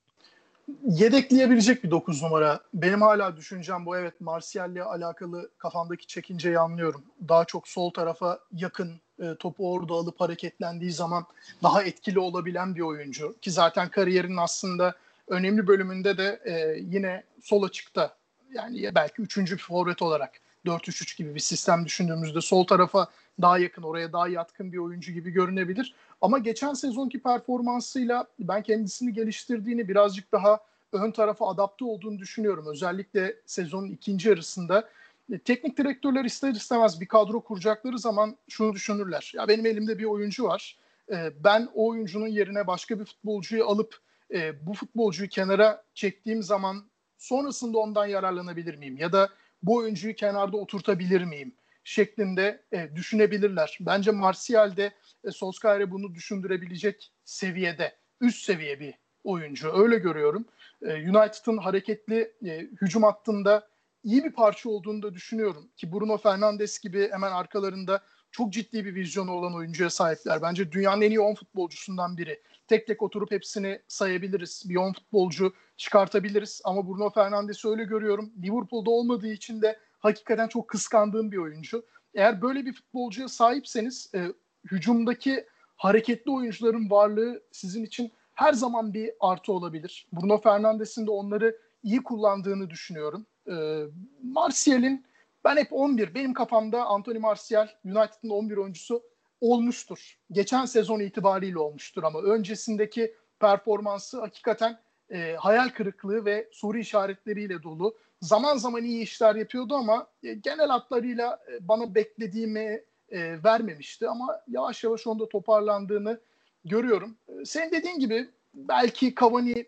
Yedekleyebilecek 0.85 1.85
bir 1.85 1.90
9 1.90 2.22
numara. 2.22 2.61
Benim 2.74 3.02
hala 3.02 3.37
düşüncem 3.37 3.87
bu. 3.87 3.96
Evet 3.96 4.20
Martial'le 4.20 4.81
alakalı 4.81 5.50
kafamdaki 5.59 6.07
çekinceyi 6.07 6.59
anlıyorum. 6.59 7.05
Daha 7.29 7.44
çok 7.44 7.68
sol 7.68 7.90
tarafa 7.90 8.38
yakın 8.52 9.00
e, 9.22 9.35
topu 9.35 9.72
orada 9.72 9.94
alıp 9.94 10.20
hareketlendiği 10.20 10.92
zaman 10.92 11.24
daha 11.62 11.83
etkili 11.83 12.18
olabilen 12.18 12.74
bir 12.74 12.81
oyuncu. 12.81 13.37
Ki 13.42 13.50
zaten 13.50 13.88
kariyerinin 13.88 14.37
aslında 14.37 14.94
önemli 15.29 15.66
bölümünde 15.66 16.18
de 16.18 16.40
e, 16.44 16.79
yine 16.81 17.22
sol 17.42 17.62
açıkta 17.62 18.16
yani 18.55 18.94
belki 18.94 19.22
üçüncü 19.22 19.57
bir 19.57 19.62
forvet 19.62 20.02
olarak 20.02 20.31
4-3-3 20.66 21.18
gibi 21.18 21.35
bir 21.35 21.40
sistem 21.40 21.85
düşündüğümüzde 21.85 22.40
sol 22.40 22.64
tarafa 22.64 23.09
daha 23.42 23.59
yakın, 23.59 23.83
oraya 23.83 24.12
daha 24.12 24.29
yatkın 24.29 24.72
bir 24.72 24.79
oyuncu 24.79 25.12
gibi 25.12 25.31
görünebilir. 25.31 25.94
Ama 26.20 26.38
geçen 26.38 26.74
sezonki 26.74 27.22
performansıyla 27.22 28.26
ben 28.38 28.62
kendisini 28.62 29.12
geliştirdiğini 29.12 29.88
birazcık 29.88 30.33
daha 30.33 30.61
ön 30.92 31.11
tarafa 31.11 31.48
adapte 31.48 31.85
olduğunu 31.85 32.18
düşünüyorum. 32.18 32.66
Özellikle 32.66 33.37
sezonun 33.46 33.90
ikinci 33.90 34.29
yarısında 34.29 34.88
e, 35.33 35.38
teknik 35.38 35.79
direktörler 35.79 36.24
ister 36.24 36.50
istemez 36.50 37.00
bir 37.00 37.07
kadro 37.07 37.40
kuracakları 37.40 37.98
zaman 37.98 38.37
şunu 38.48 38.72
düşünürler. 38.72 39.33
Ya 39.35 39.48
benim 39.48 39.66
elimde 39.66 39.98
bir 39.98 40.05
oyuncu 40.05 40.44
var. 40.44 40.79
E, 41.12 41.44
ben 41.44 41.68
o 41.74 41.88
oyuncunun 41.88 42.26
yerine 42.26 42.66
başka 42.66 43.00
bir 43.00 43.05
futbolcuyu 43.05 43.66
alıp 43.66 43.98
e, 44.35 44.66
bu 44.66 44.74
futbolcuyu 44.74 45.29
kenara 45.29 45.85
çektiğim 45.94 46.42
zaman 46.42 46.85
sonrasında 47.18 47.79
ondan 47.79 48.07
yararlanabilir 48.07 48.76
miyim? 48.76 48.96
Ya 48.96 49.12
da 49.12 49.29
bu 49.66 49.76
oyuncuyu 49.76 50.14
kenarda 50.14 50.57
oturtabilir 50.57 51.24
miyim? 51.24 51.55
şeklinde 51.87 52.62
e, 52.72 52.96
düşünebilirler. 52.96 53.79
Bence 53.81 54.11
Martial 54.11 54.76
de 54.76 54.92
e, 55.24 55.31
Solskjaer'e 55.31 55.90
bunu 55.90 56.14
düşündürebilecek 56.14 57.12
seviyede, 57.24 57.96
üst 58.20 58.44
seviye 58.44 58.81
bir 58.81 58.94
oyuncu. 59.24 59.83
Öyle 59.83 59.98
görüyorum. 59.98 60.44
E, 60.83 60.94
United'ın 60.94 61.57
hareketli 61.57 62.33
e, 62.44 62.59
hücum 62.83 63.02
hattında 63.02 63.68
iyi 64.05 64.24
bir 64.24 64.33
parça 64.33 64.68
olduğunu 64.68 65.02
da 65.02 65.14
düşünüyorum. 65.14 65.68
Ki 65.76 65.92
Bruno 65.92 66.18
Fernandes 66.18 66.79
gibi 66.79 67.09
hemen 67.12 67.33
arkalarında 67.33 68.00
çok 68.37 68.53
ciddi 68.53 68.85
bir 68.85 68.94
vizyonu 68.94 69.33
olan 69.33 69.55
oyuncuya 69.55 69.90
sahipler. 69.90 70.42
Bence 70.42 70.72
dünyanın 70.72 71.03
en 71.03 71.11
iyi 71.11 71.20
10 71.20 71.35
futbolcusundan 71.35 72.16
biri. 72.16 72.42
Tek 72.68 72.87
tek 72.87 73.03
oturup 73.03 73.31
hepsini 73.31 73.81
sayabiliriz. 73.88 74.62
Bir 74.68 74.77
10 74.77 74.92
futbolcu 74.92 75.53
çıkartabiliriz. 75.77 76.61
Ama 76.64 76.88
Bruno 76.88 77.11
Fernandes'i 77.11 77.68
öyle 77.68 77.85
görüyorum. 77.85 78.33
Liverpool'da 78.42 78.90
olmadığı 78.90 79.33
için 79.33 79.62
de 79.62 79.79
hakikaten 79.99 80.49
çok 80.49 80.68
kıskandığım 80.68 81.33
bir 81.33 81.37
oyuncu. 81.37 81.85
Eğer 82.14 82.42
böyle 82.42 82.66
bir 82.66 82.72
futbolcuya 82.72 83.29
sahipseniz 83.29 84.11
e, 84.14 84.27
hücumdaki 84.70 85.46
hareketli 85.77 86.31
oyuncuların 86.31 86.90
varlığı 86.90 87.42
sizin 87.53 87.85
için 87.85 88.12
her 88.35 88.53
zaman 88.53 88.94
bir 88.94 89.11
artı 89.20 89.53
olabilir. 89.53 90.07
Bruno 90.12 90.40
Fernandes'in 90.40 91.07
de 91.07 91.11
onları 91.11 91.57
iyi 91.83 92.03
kullandığını 92.03 92.70
düşünüyorum. 92.70 93.27
E, 93.51 93.85
Martial'in 94.22 95.07
ben 95.46 95.56
hep 95.56 95.72
11, 95.72 96.14
benim 96.14 96.35
kafamda 96.35 96.85
Anthony 96.85 97.18
Martial 97.18 97.68
United'ın 97.85 98.30
11 98.30 98.56
oyuncusu 98.56 99.02
olmuştur. 99.40 100.18
Geçen 100.32 100.64
sezon 100.64 101.00
itibariyle 101.00 101.59
olmuştur 101.59 102.02
ama 102.02 102.22
öncesindeki 102.22 103.14
performansı 103.40 104.20
hakikaten 104.20 104.78
e, 105.11 105.37
hayal 105.38 105.68
kırıklığı 105.68 106.24
ve 106.24 106.48
soru 106.52 106.78
işaretleriyle 106.78 107.62
dolu. 107.62 107.96
Zaman 108.20 108.56
zaman 108.56 108.85
iyi 108.85 109.02
işler 109.02 109.35
yapıyordu 109.35 109.74
ama 109.74 110.06
e, 110.22 110.35
genel 110.35 110.68
hatlarıyla 110.68 111.38
e, 111.52 111.68
bana 111.68 111.94
beklediğimi 111.94 112.85
e, 113.09 113.44
vermemişti. 113.44 114.09
Ama 114.09 114.40
yavaş 114.48 114.85
yavaş 114.85 115.06
onda 115.06 115.28
toparlandığını 115.28 116.20
görüyorum. 116.64 117.16
E, 117.28 117.44
senin 117.44 117.72
dediğin 117.72 117.98
gibi 117.98 118.30
belki 118.54 119.14
Cavani 119.20 119.66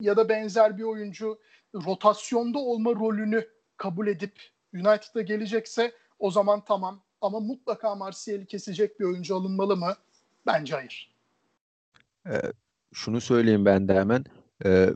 ya 0.00 0.16
da 0.16 0.28
benzer 0.28 0.78
bir 0.78 0.82
oyuncu 0.82 1.38
rotasyonda 1.74 2.58
olma 2.58 2.90
rolünü 2.90 3.48
kabul 3.76 4.06
edip 4.06 4.32
United'a 4.74 5.22
gelecekse 5.22 5.92
o 6.18 6.30
zaman 6.30 6.64
tamam. 6.64 7.02
Ama 7.20 7.40
mutlaka 7.40 7.94
Martial'i 7.94 8.46
kesecek 8.46 9.00
bir 9.00 9.04
oyuncu 9.04 9.36
alınmalı 9.36 9.76
mı? 9.76 9.94
Bence 10.46 10.74
hayır. 10.74 11.14
Ee, 12.26 12.40
şunu 12.92 13.20
söyleyeyim 13.20 13.64
ben 13.64 13.88
de 13.88 13.94
hemen. 13.94 14.24
Ee, 14.64 14.90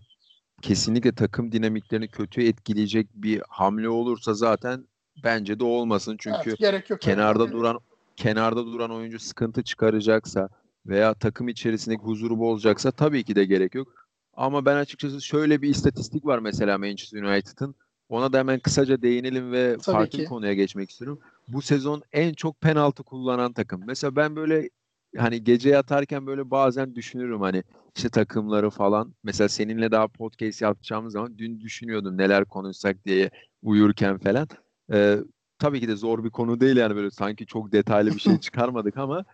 kesinlikle 0.63 1.13
takım 1.13 1.53
dinamiklerini 1.53 2.09
kötü 2.09 2.43
etkileyecek 2.43 3.09
bir 3.15 3.43
hamle 3.49 3.89
olursa 3.89 4.35
zaten 4.35 4.85
bence 5.25 5.61
de 5.61 5.65
olmasın. 5.65 6.17
Çünkü 6.19 6.49
evet, 6.51 6.59
gerek 6.59 6.91
yok 6.91 7.01
kenarda 7.01 7.43
yani. 7.43 7.53
duran 7.53 7.81
kenarda 8.17 8.67
duran 8.67 8.91
oyuncu 8.91 9.19
sıkıntı 9.19 9.63
çıkaracaksa 9.63 10.49
veya 10.87 11.15
takım 11.15 11.49
içerisindeki 11.49 12.03
huzuru 12.03 12.39
bozacaksa 12.39 12.91
tabii 12.91 13.25
ki 13.25 13.37
de 13.37 13.45
gerek 13.45 13.75
yok. 13.75 13.89
Ama 14.35 14.67
ben 14.67 14.77
açıkçası 14.77 15.23
şöyle 15.23 15.63
bir 15.63 15.69
istatistik 15.69 16.27
var 16.27 16.39
mesela 16.39 16.79
Manchester 16.79 17.23
United'ın. 17.23 17.75
Ona 18.09 18.33
da 18.33 18.38
hemen 18.38 18.59
kısaca 18.59 19.03
değinelim 19.03 19.53
ve 19.53 19.73
Tabii 19.73 19.97
farklı 19.97 20.19
ki. 20.19 20.25
konuya 20.25 20.55
geçmek 20.55 20.90
istiyorum. 20.90 21.21
Bu 21.49 21.62
sezon 21.62 22.03
en 22.12 22.33
çok 22.35 22.61
penaltı 22.61 23.03
kullanan 23.03 23.53
takım. 23.53 23.83
Mesela 23.87 24.17
ben 24.17 24.37
böyle 24.37 24.71
hani 25.17 25.45
gece 25.45 25.71
yatarken 25.71 26.27
böyle 26.27 26.51
bazen 26.51 26.95
düşünürüm 26.95 27.40
hani 27.40 27.62
işte 27.97 28.09
takımları 28.09 28.71
falan. 28.71 29.14
Mesela 29.25 29.49
seninle 29.49 29.90
daha 29.90 30.09
podcast 30.09 30.62
yapacağımız 30.62 31.12
zaman 31.12 31.38
dün 31.38 31.61
düşünüyordum 31.61 32.19
neler 32.19 32.45
konuşsak 32.45 33.05
diye 33.05 33.31
uyurken 33.62 34.19
falan. 34.19 34.49
Ee, 34.93 35.19
tabii 35.59 35.81
ki 35.81 35.88
de 35.88 35.97
zor 35.97 36.25
bir 36.25 36.31
konu 36.31 36.61
değil 36.61 36.77
yani 36.77 36.97
böyle 36.97 37.11
sanki 37.11 37.47
çok 37.47 37.73
detaylı 37.73 38.11
bir 38.14 38.21
şey 38.21 38.38
çıkarmadık 38.40 38.97
ama 38.97 39.25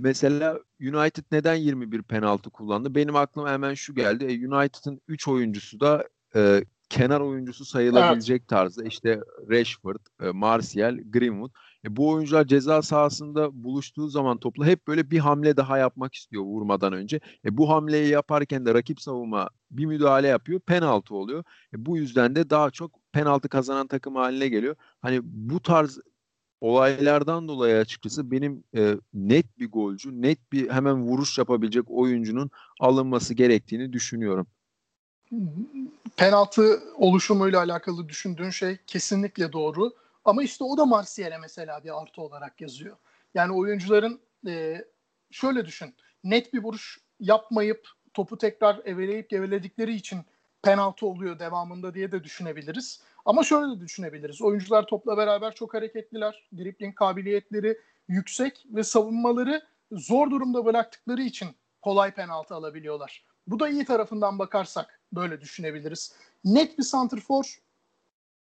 Mesela 0.00 0.60
United 0.80 1.24
neden 1.32 1.54
21 1.54 2.02
penaltı 2.02 2.50
kullandı? 2.50 2.94
Benim 2.94 3.16
aklıma 3.16 3.50
hemen 3.50 3.74
şu 3.74 3.94
geldi. 3.94 4.24
E, 4.24 4.48
United'ın 4.48 5.00
3 5.08 5.28
oyuncusu 5.28 5.80
da 5.80 6.08
e, 6.36 6.64
kenar 6.90 7.20
oyuncusu 7.20 7.64
sayılabilecek 7.64 8.40
evet. 8.40 8.48
tarzda. 8.48 8.84
İşte 8.84 9.20
Rashford, 9.50 10.00
e, 10.22 10.30
Martial, 10.30 10.98
Greenwood. 11.10 11.50
E, 11.84 11.96
bu 11.96 12.08
oyuncular 12.08 12.44
ceza 12.44 12.82
sahasında 12.82 13.64
buluştuğu 13.64 14.08
zaman 14.08 14.38
topla 14.38 14.66
hep 14.66 14.86
böyle 14.86 15.10
bir 15.10 15.18
hamle 15.18 15.56
daha 15.56 15.78
yapmak 15.78 16.14
istiyor 16.14 16.42
vurmadan 16.42 16.92
önce. 16.92 17.20
E, 17.44 17.56
bu 17.56 17.70
hamleyi 17.70 18.08
yaparken 18.08 18.66
de 18.66 18.74
rakip 18.74 19.00
savunma 19.00 19.48
bir 19.70 19.86
müdahale 19.86 20.28
yapıyor. 20.28 20.60
Penaltı 20.60 21.14
oluyor. 21.14 21.44
E, 21.74 21.86
bu 21.86 21.96
yüzden 21.96 22.36
de 22.36 22.50
daha 22.50 22.70
çok 22.70 23.12
penaltı 23.12 23.48
kazanan 23.48 23.86
takım 23.86 24.16
haline 24.16 24.48
geliyor. 24.48 24.76
Hani 25.02 25.20
bu 25.22 25.60
tarz 25.60 25.98
olaylardan 26.60 27.48
dolayı 27.48 27.76
açıkçası 27.76 28.30
benim 28.30 28.64
e, 28.76 28.94
net 29.14 29.58
bir 29.58 29.70
golcü, 29.70 30.22
net 30.22 30.52
bir 30.52 30.70
hemen 30.70 31.02
vuruş 31.02 31.38
yapabilecek 31.38 31.84
oyuncunun 31.90 32.50
alınması 32.80 33.34
gerektiğini 33.34 33.92
düşünüyorum. 33.92 34.46
Penaltı 36.16 36.82
oluşumuyla 36.96 37.58
alakalı 37.58 38.08
düşündüğün 38.08 38.50
şey 38.50 38.78
kesinlikle 38.86 39.52
doğru. 39.52 39.92
Ama 40.24 40.42
işte 40.42 40.64
o 40.64 40.76
da 40.76 40.86
Marsilya'ya 40.86 41.38
mesela 41.38 41.84
bir 41.84 42.02
artı 42.02 42.22
olarak 42.22 42.60
yazıyor. 42.60 42.96
Yani 43.34 43.52
oyuncuların 43.52 44.20
e, 44.46 44.84
şöyle 45.30 45.66
düşün. 45.66 45.94
Net 46.24 46.54
bir 46.54 46.62
vuruş 46.62 46.98
yapmayıp 47.20 47.88
topu 48.14 48.38
tekrar 48.38 48.80
eveleyip 48.84 49.30
geveledikleri 49.30 49.94
için 49.94 50.20
penaltı 50.62 51.06
oluyor 51.06 51.38
devamında 51.38 51.94
diye 51.94 52.12
de 52.12 52.24
düşünebiliriz. 52.24 53.00
Ama 53.24 53.42
şöyle 53.42 53.76
de 53.76 53.80
düşünebiliriz. 53.80 54.42
Oyuncular 54.42 54.86
topla 54.86 55.16
beraber 55.16 55.54
çok 55.54 55.74
hareketliler. 55.74 56.48
Dribbling 56.58 56.94
kabiliyetleri 56.94 57.78
yüksek 58.08 58.66
ve 58.70 58.84
savunmaları 58.84 59.62
zor 59.92 60.30
durumda 60.30 60.64
bıraktıkları 60.64 61.22
için 61.22 61.48
kolay 61.82 62.14
penaltı 62.14 62.54
alabiliyorlar. 62.54 63.24
Bu 63.50 63.60
da 63.60 63.68
iyi 63.68 63.84
tarafından 63.84 64.38
bakarsak 64.38 65.00
böyle 65.12 65.40
düşünebiliriz. 65.40 66.12
Net 66.44 66.78
bir 66.78 66.82
santrfor 66.82 67.60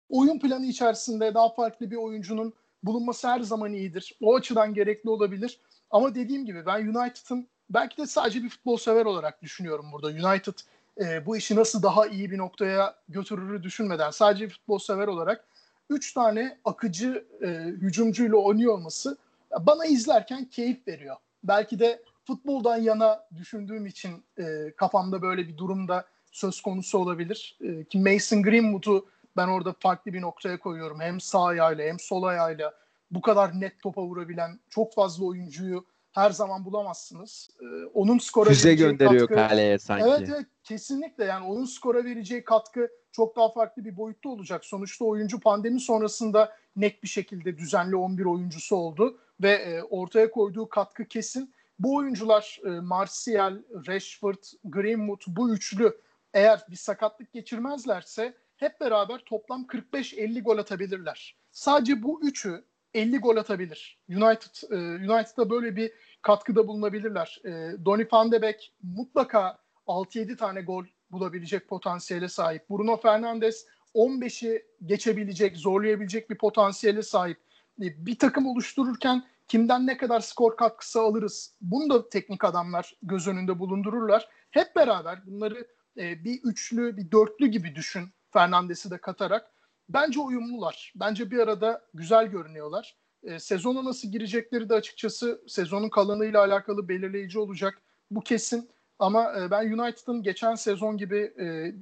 oyun 0.09 0.39
planı 0.39 0.65
içerisinde 0.65 1.33
daha 1.33 1.49
farklı 1.49 1.91
bir 1.91 1.95
oyuncunun 1.95 2.53
bulunması 2.83 3.27
her 3.27 3.39
zaman 3.39 3.73
iyidir. 3.73 4.17
O 4.21 4.35
açıdan 4.35 4.73
gerekli 4.73 5.09
olabilir. 5.09 5.59
Ama 5.91 6.15
dediğim 6.15 6.45
gibi 6.45 6.65
ben 6.65 6.87
United'ın 6.87 7.47
belki 7.69 7.97
de 7.97 8.07
sadece 8.07 8.43
bir 8.43 8.49
futbol 8.49 8.77
sever 8.77 9.05
olarak 9.05 9.41
düşünüyorum 9.41 9.85
burada. 9.91 10.07
United 10.07 10.53
e, 11.01 11.25
bu 11.25 11.37
işi 11.37 11.55
nasıl 11.55 11.83
daha 11.83 12.07
iyi 12.07 12.31
bir 12.31 12.37
noktaya 12.37 12.95
götürürü 13.09 13.63
düşünmeden 13.63 14.11
sadece 14.11 14.49
futbol 14.49 14.79
sever 14.79 15.07
olarak 15.07 15.45
3 15.89 16.13
tane 16.13 16.57
akıcı 16.65 17.25
e, 17.41 17.47
hücumcuyla 17.57 18.37
oynuyor 18.37 18.73
olması 18.73 19.17
bana 19.59 19.85
izlerken 19.85 20.45
keyif 20.45 20.87
veriyor. 20.87 21.15
Belki 21.43 21.79
de 21.79 22.03
futboldan 22.27 22.77
yana 22.77 23.25
düşündüğüm 23.37 23.85
için 23.85 24.25
e, 24.37 24.71
kafamda 24.77 25.21
böyle 25.21 25.47
bir 25.47 25.57
durumda 25.57 26.05
söz 26.31 26.61
konusu 26.61 26.97
olabilir. 26.97 27.57
E, 27.61 27.83
ki 27.83 27.99
Mason 27.99 28.43
Greenwood'u 28.43 29.09
ben 29.37 29.47
orada 29.47 29.75
farklı 29.79 30.13
bir 30.13 30.21
noktaya 30.21 30.59
koyuyorum. 30.59 30.99
Hem 30.99 31.21
sağ 31.21 31.43
ayağıyla 31.45 31.85
hem 31.85 31.99
sol 31.99 32.23
ayağıyla 32.23 32.73
bu 33.11 33.21
kadar 33.21 33.61
net 33.61 33.81
topa 33.81 34.01
vurabilen 34.01 34.59
çok 34.69 34.93
fazla 34.93 35.25
oyuncuyu 35.25 35.85
her 36.11 36.31
zaman 36.31 36.65
bulamazsınız. 36.65 37.49
Ee, 37.61 37.65
onun 37.93 38.17
skora 38.17 38.49
Füze 38.49 38.75
gönderiyor 38.75 39.27
katkı, 39.27 39.47
kaleye 39.47 39.79
sanki. 39.79 40.05
Evet 40.07 40.29
evet 40.29 40.45
kesinlikle 40.63 41.25
yani 41.25 41.45
onun 41.45 41.65
skora 41.65 42.05
vereceği 42.05 42.43
katkı 42.43 42.89
çok 43.11 43.35
daha 43.35 43.51
farklı 43.51 43.85
bir 43.85 43.97
boyutta 43.97 44.29
olacak. 44.29 44.65
Sonuçta 44.65 45.05
oyuncu 45.05 45.39
pandemi 45.39 45.79
sonrasında 45.79 46.55
net 46.75 47.03
bir 47.03 47.07
şekilde 47.07 47.57
düzenli 47.57 47.95
11 47.95 48.25
oyuncusu 48.25 48.75
oldu 48.75 49.19
ve 49.41 49.51
e, 49.51 49.83
ortaya 49.83 50.31
koyduğu 50.31 50.69
katkı 50.69 51.05
kesin. 51.05 51.53
Bu 51.79 51.95
oyuncular 51.95 52.59
e, 52.65 52.69
Martial, 52.69 53.61
Rashford, 53.87 54.43
Greenwood 54.63 55.21
bu 55.27 55.53
üçlü 55.53 55.97
eğer 56.33 56.65
bir 56.69 56.75
sakatlık 56.75 57.33
geçirmezlerse 57.33 58.33
hep 58.57 58.81
beraber 58.81 59.19
toplam 59.25 59.61
45-50 59.63 60.41
gol 60.41 60.57
atabilirler. 60.57 61.35
Sadece 61.51 62.03
bu 62.03 62.21
üçü 62.23 62.65
50 62.93 63.17
gol 63.17 63.37
atabilir. 63.37 63.99
United 64.09 64.71
e, 64.71 64.75
United'a 65.11 65.49
böyle 65.49 65.75
bir 65.75 65.91
katkıda 66.21 66.67
bulunabilirler. 66.67 67.41
E, 67.45 67.85
Donny 67.85 68.07
van 68.11 68.31
de 68.31 68.41
Beek 68.41 68.73
mutlaka 68.83 69.57
6-7 69.87 70.37
tane 70.37 70.61
gol 70.61 70.85
bulabilecek 71.11 71.67
potansiyele 71.67 72.29
sahip. 72.29 72.69
Bruno 72.69 72.97
Fernandes 72.97 73.67
15'i 73.95 74.65
geçebilecek, 74.85 75.57
zorlayabilecek 75.57 76.29
bir 76.29 76.37
potansiyele 76.37 77.01
sahip. 77.01 77.37
E, 77.81 78.05
bir 78.05 78.19
takım 78.19 78.47
oluştururken 78.47 79.23
kimden 79.47 79.87
ne 79.87 79.97
kadar 79.97 80.19
skor 80.19 80.57
katkısı 80.57 81.01
alırız? 81.01 81.55
Bunu 81.61 81.89
da 81.89 82.09
teknik 82.09 82.43
adamlar 82.43 82.93
göz 83.03 83.27
önünde 83.27 83.59
bulundururlar. 83.59 84.29
Hep 84.51 84.75
beraber 84.75 85.25
bunları 85.25 85.67
e, 85.97 86.23
bir 86.23 86.39
üçlü, 86.43 86.97
bir 86.97 87.11
dörtlü 87.11 87.47
gibi 87.47 87.75
düşün. 87.75 88.09
Fernandes'i 88.33 88.91
de 88.91 88.97
katarak. 88.97 89.51
Bence 89.89 90.19
uyumlular. 90.19 90.93
Bence 90.95 91.31
bir 91.31 91.39
arada 91.39 91.81
güzel 91.93 92.27
görünüyorlar. 92.27 92.97
E, 93.23 93.39
sezona 93.39 93.85
nasıl 93.85 94.11
girecekleri 94.11 94.69
de 94.69 94.73
açıkçası 94.73 95.41
sezonun 95.47 95.89
kalanıyla 95.89 96.43
alakalı 96.43 96.89
belirleyici 96.89 97.39
olacak. 97.39 97.81
Bu 98.11 98.21
kesin. 98.21 98.69
Ama 98.99 99.33
e, 99.39 99.51
ben 99.51 99.71
United'ın 99.71 100.23
geçen 100.23 100.55
sezon 100.55 100.97
gibi 100.97 101.33
e, 101.39 101.75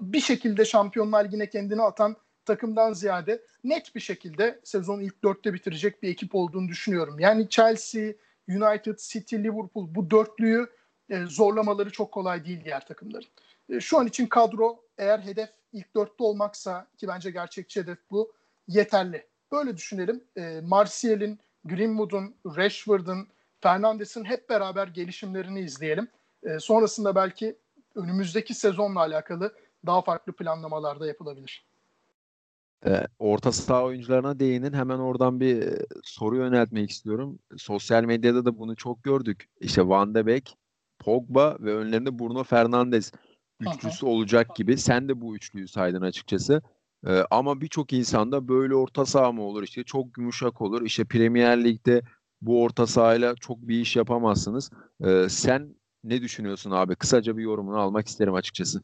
bir 0.00 0.20
şekilde 0.20 0.64
Şampiyonlar 0.64 1.24
Ligi'ne 1.24 1.48
kendini 1.48 1.82
atan 1.82 2.16
takımdan 2.48 2.92
ziyade 2.92 3.42
net 3.64 3.94
bir 3.94 4.00
şekilde 4.00 4.60
sezonu 4.64 5.02
ilk 5.02 5.24
dörtte 5.24 5.54
bitirecek 5.54 6.02
bir 6.02 6.08
ekip 6.08 6.34
olduğunu 6.34 6.68
düşünüyorum. 6.68 7.20
Yani 7.20 7.48
Chelsea, 7.48 8.12
United, 8.48 8.98
City, 8.98 9.36
Liverpool 9.36 9.94
bu 9.94 10.10
dörtlüyü 10.10 10.66
e, 11.10 11.24
zorlamaları 11.26 11.90
çok 11.90 12.12
kolay 12.12 12.44
değil 12.44 12.64
diğer 12.64 12.86
takımların. 12.86 13.28
E, 13.70 13.80
şu 13.80 13.98
an 13.98 14.06
için 14.06 14.26
kadro 14.26 14.84
eğer 14.98 15.18
hedef 15.18 15.48
ilk 15.72 15.96
dörtte 15.96 16.24
olmaksa 16.24 16.86
ki 16.96 17.08
bence 17.08 17.30
gerçekçi 17.30 17.80
hedef 17.80 17.98
bu 18.10 18.32
yeterli. 18.68 19.26
Böyle 19.52 19.76
düşünelim. 19.76 20.24
E, 20.36 20.60
Martial'in, 20.60 21.38
Greenwood'un, 21.64 22.34
Rashford'un, 22.56 23.28
Fernandes'in 23.60 24.24
hep 24.24 24.48
beraber 24.48 24.86
gelişimlerini 24.86 25.60
izleyelim. 25.60 26.08
E, 26.42 26.58
sonrasında 26.58 27.14
belki 27.14 27.56
önümüzdeki 27.94 28.54
sezonla 28.54 29.00
alakalı 29.00 29.54
daha 29.86 30.02
farklı 30.02 30.32
planlamalar 30.32 31.00
da 31.00 31.06
yapılabilir. 31.06 31.67
E, 32.86 33.06
orta 33.18 33.52
saha 33.52 33.84
oyuncularına 33.84 34.40
değinin. 34.40 34.72
Hemen 34.72 34.98
oradan 34.98 35.40
bir 35.40 35.64
soru 36.04 36.36
yöneltmek 36.36 36.90
istiyorum. 36.90 37.38
Sosyal 37.56 38.04
medyada 38.04 38.44
da 38.44 38.58
bunu 38.58 38.76
çok 38.76 39.04
gördük. 39.04 39.48
İşte 39.60 39.88
Van 39.88 40.14
de 40.14 40.26
Beek, 40.26 40.56
Pogba 40.98 41.56
ve 41.60 41.74
önlerinde 41.74 42.18
Bruno 42.18 42.44
Fernandes 42.44 43.12
üçlüsü 43.60 44.06
Aha. 44.06 44.12
olacak 44.12 44.56
gibi. 44.56 44.78
Sen 44.78 45.08
de 45.08 45.20
bu 45.20 45.36
üçlüyü 45.36 45.68
saydın 45.68 46.02
açıkçası. 46.02 46.62
Ee, 47.06 47.22
ama 47.30 47.60
birçok 47.60 47.92
insanda 47.92 48.48
böyle 48.48 48.74
orta 48.74 49.06
saha 49.06 49.32
mı 49.32 49.42
olur 49.42 49.62
işte 49.62 49.84
çok 49.84 50.18
yumuşak 50.18 50.60
olur. 50.60 50.82
İşte 50.82 51.04
Premier 51.04 51.64
Lig'de 51.64 52.02
bu 52.40 52.62
orta 52.62 52.86
sahayla 52.86 53.34
çok 53.34 53.58
bir 53.68 53.80
iş 53.80 53.96
yapamazsınız. 53.96 54.70
E, 55.04 55.28
sen 55.28 55.74
ne 56.04 56.22
düşünüyorsun 56.22 56.70
abi? 56.70 56.96
Kısaca 56.96 57.36
bir 57.36 57.42
yorumunu 57.42 57.78
almak 57.78 58.08
isterim 58.08 58.34
açıkçası. 58.34 58.82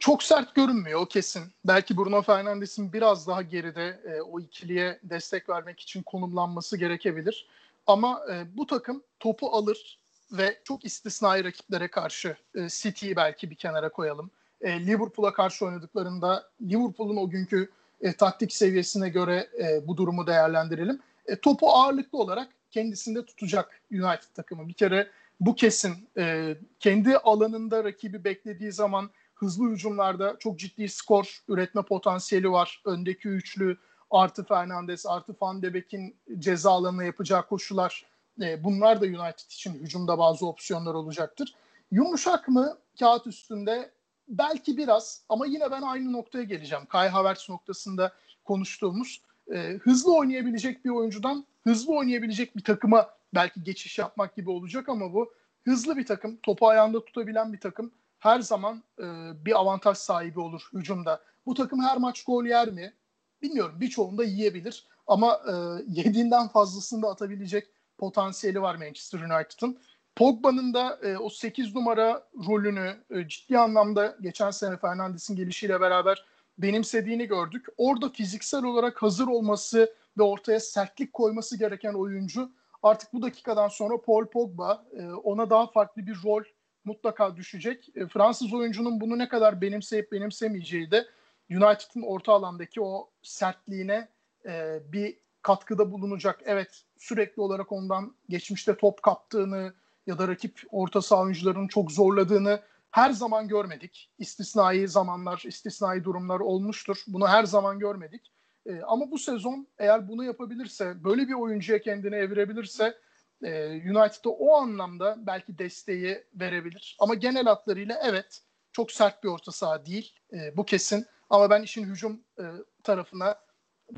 Çok 0.00 0.22
sert 0.22 0.54
görünmüyor 0.54 1.00
o 1.00 1.06
kesin. 1.06 1.42
Belki 1.64 1.96
Bruno 1.96 2.22
Fernandes'in 2.22 2.92
biraz 2.92 3.26
daha 3.26 3.42
geride 3.42 4.00
e, 4.04 4.20
o 4.20 4.40
ikiliye 4.40 5.00
destek 5.02 5.48
vermek 5.48 5.80
için 5.80 6.02
konumlanması 6.02 6.76
gerekebilir. 6.76 7.46
Ama 7.86 8.20
e, 8.32 8.56
bu 8.56 8.66
takım 8.66 9.02
topu 9.20 9.50
alır 9.50 9.98
ve 10.32 10.58
çok 10.64 10.84
istisnai 10.84 11.44
rakiplere 11.44 11.88
karşı 11.88 12.36
e, 12.54 12.68
City'yi 12.68 13.16
belki 13.16 13.50
bir 13.50 13.54
kenara 13.54 13.88
koyalım. 13.88 14.30
E, 14.60 14.86
Liverpool'a 14.86 15.32
karşı 15.32 15.64
oynadıklarında 15.64 16.48
Liverpool'un 16.62 17.16
o 17.16 17.30
günkü 17.30 17.70
e, 18.00 18.12
taktik 18.12 18.52
seviyesine 18.52 19.08
göre 19.08 19.48
e, 19.62 19.86
bu 19.88 19.96
durumu 19.96 20.26
değerlendirelim. 20.26 21.00
E, 21.26 21.36
topu 21.36 21.70
ağırlıklı 21.70 22.18
olarak 22.18 22.48
kendisinde 22.70 23.24
tutacak 23.24 23.80
United 23.92 24.34
takımı. 24.34 24.68
Bir 24.68 24.72
kere 24.72 25.08
bu 25.40 25.54
kesin. 25.54 26.08
E, 26.18 26.56
kendi 26.80 27.18
alanında 27.18 27.84
rakibi 27.84 28.24
beklediği 28.24 28.72
zaman 28.72 29.10
hızlı 29.36 29.70
hücumlarda 29.70 30.36
çok 30.38 30.58
ciddi 30.58 30.88
skor 30.88 31.42
üretme 31.48 31.82
potansiyeli 31.82 32.52
var. 32.52 32.82
Öndeki 32.84 33.28
üçlü 33.28 33.76
artı 34.10 34.44
Fernandes 34.44 35.06
artı 35.06 35.36
Van 35.40 35.62
de 35.62 35.74
Beek'in 35.74 36.16
ceza 36.38 36.70
alanına 36.70 37.04
yapacağı 37.04 37.46
koşular 37.46 38.06
e, 38.40 38.64
bunlar 38.64 39.00
da 39.00 39.04
United 39.04 39.50
için 39.50 39.74
hücumda 39.74 40.18
bazı 40.18 40.46
opsiyonlar 40.46 40.94
olacaktır. 40.94 41.54
Yumuşak 41.90 42.48
mı 42.48 42.78
kağıt 42.98 43.26
üstünde? 43.26 43.90
Belki 44.28 44.76
biraz 44.76 45.22
ama 45.28 45.46
yine 45.46 45.70
ben 45.70 45.82
aynı 45.82 46.12
noktaya 46.12 46.44
geleceğim. 46.44 46.86
Kai 46.86 47.08
Havertz 47.08 47.48
noktasında 47.48 48.12
konuştuğumuz 48.44 49.22
e, 49.54 49.58
hızlı 49.82 50.16
oynayabilecek 50.16 50.84
bir 50.84 50.90
oyuncudan 50.90 51.46
hızlı 51.64 51.96
oynayabilecek 51.96 52.56
bir 52.56 52.64
takıma 52.64 53.10
belki 53.34 53.62
geçiş 53.62 53.98
yapmak 53.98 54.36
gibi 54.36 54.50
olacak 54.50 54.88
ama 54.88 55.12
bu 55.12 55.32
hızlı 55.64 55.96
bir 55.96 56.06
takım, 56.06 56.36
topu 56.36 56.68
ayağında 56.68 57.04
tutabilen 57.04 57.52
bir 57.52 57.60
takım 57.60 57.92
her 58.18 58.40
zaman 58.40 58.82
e, 58.98 59.04
bir 59.44 59.58
avantaj 59.58 59.98
sahibi 59.98 60.40
olur 60.40 60.68
hücumda. 60.72 61.22
Bu 61.46 61.54
takım 61.54 61.82
her 61.82 61.96
maç 61.96 62.24
gol 62.24 62.44
yer 62.44 62.68
mi? 62.68 62.94
Bilmiyorum. 63.42 63.74
Birçoğunda 63.80 64.24
yiyebilir 64.24 64.86
ama 65.06 65.40
e, 65.48 65.52
yediğinden 65.88 66.48
fazlasını 66.48 67.02
da 67.02 67.08
atabilecek 67.08 67.66
potansiyeli 67.98 68.62
var 68.62 68.74
Manchester 68.74 69.20
United'ın. 69.20 69.78
Pogba'nın 70.16 70.74
da 70.74 70.98
e, 71.02 71.16
o 71.16 71.30
8 71.30 71.74
numara 71.74 72.28
rolünü 72.48 72.96
e, 73.10 73.28
ciddi 73.28 73.58
anlamda 73.58 74.16
geçen 74.20 74.50
sene 74.50 74.76
Fernandes'in 74.76 75.36
gelişiyle 75.36 75.80
beraber 75.80 76.24
benimsediğini 76.58 77.26
gördük. 77.26 77.66
Orada 77.76 78.08
fiziksel 78.08 78.64
olarak 78.64 79.02
hazır 79.02 79.26
olması 79.26 79.94
ve 80.18 80.22
ortaya 80.22 80.60
sertlik 80.60 81.12
koyması 81.12 81.58
gereken 81.58 81.94
oyuncu 81.94 82.50
artık 82.82 83.12
bu 83.12 83.22
dakikadan 83.22 83.68
sonra 83.68 84.00
Paul 84.00 84.26
Pogba 84.26 84.84
e, 84.98 85.12
ona 85.12 85.50
daha 85.50 85.66
farklı 85.66 86.06
bir 86.06 86.18
rol 86.24 86.42
mutlaka 86.86 87.36
düşecek. 87.36 87.88
E, 87.94 88.06
Fransız 88.06 88.54
oyuncunun 88.54 89.00
bunu 89.00 89.18
ne 89.18 89.28
kadar 89.28 89.60
benimseyip 89.60 90.12
benimsemeyeceği 90.12 90.90
de 90.90 91.06
United'ın 91.50 92.02
orta 92.02 92.32
alandaki 92.32 92.80
o 92.80 93.10
sertliğine 93.22 94.08
e, 94.46 94.80
bir 94.92 95.16
katkıda 95.42 95.92
bulunacak. 95.92 96.40
Evet 96.44 96.84
sürekli 96.98 97.42
olarak 97.42 97.72
ondan 97.72 98.16
geçmişte 98.28 98.76
top 98.76 99.02
kaptığını 99.02 99.74
ya 100.06 100.18
da 100.18 100.28
rakip 100.28 100.60
orta 100.70 101.02
saha 101.02 101.22
oyuncularının 101.22 101.68
çok 101.68 101.92
zorladığını 101.92 102.60
her 102.90 103.10
zaman 103.10 103.48
görmedik. 103.48 104.10
İstisnai 104.18 104.88
zamanlar, 104.88 105.42
istisnai 105.46 106.04
durumlar 106.04 106.40
olmuştur. 106.40 107.04
Bunu 107.06 107.28
her 107.28 107.44
zaman 107.44 107.78
görmedik. 107.78 108.32
E, 108.66 108.80
ama 108.80 109.10
bu 109.10 109.18
sezon 109.18 109.66
eğer 109.78 110.08
bunu 110.08 110.24
yapabilirse, 110.24 111.04
böyle 111.04 111.28
bir 111.28 111.34
oyuncuya 111.34 111.80
kendini 111.80 112.14
evirebilirse 112.14 112.94
e, 113.42 113.66
United'a 113.66 114.30
o 114.30 114.54
anlamda 114.54 115.16
belki 115.18 115.58
desteği 115.58 116.24
verebilir. 116.34 116.96
Ama 117.00 117.14
genel 117.14 117.44
hatlarıyla 117.44 118.00
evet 118.04 118.42
çok 118.72 118.92
sert 118.92 119.24
bir 119.24 119.28
orta 119.28 119.52
saha 119.52 119.86
değil. 119.86 120.14
E, 120.32 120.56
bu 120.56 120.64
kesin. 120.64 121.06
Ama 121.30 121.50
ben 121.50 121.62
işin 121.62 121.84
hücum 121.84 122.24
e, 122.38 122.44
tarafına 122.82 123.38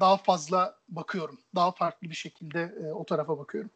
daha 0.01 0.17
fazla 0.17 0.79
bakıyorum. 0.89 1.39
Daha 1.55 1.73
farklı 1.73 2.11
bir 2.11 2.15
şekilde 2.15 2.75
e, 2.83 2.93
o 2.93 3.05
tarafa 3.05 3.39
bakıyorum. 3.39 3.71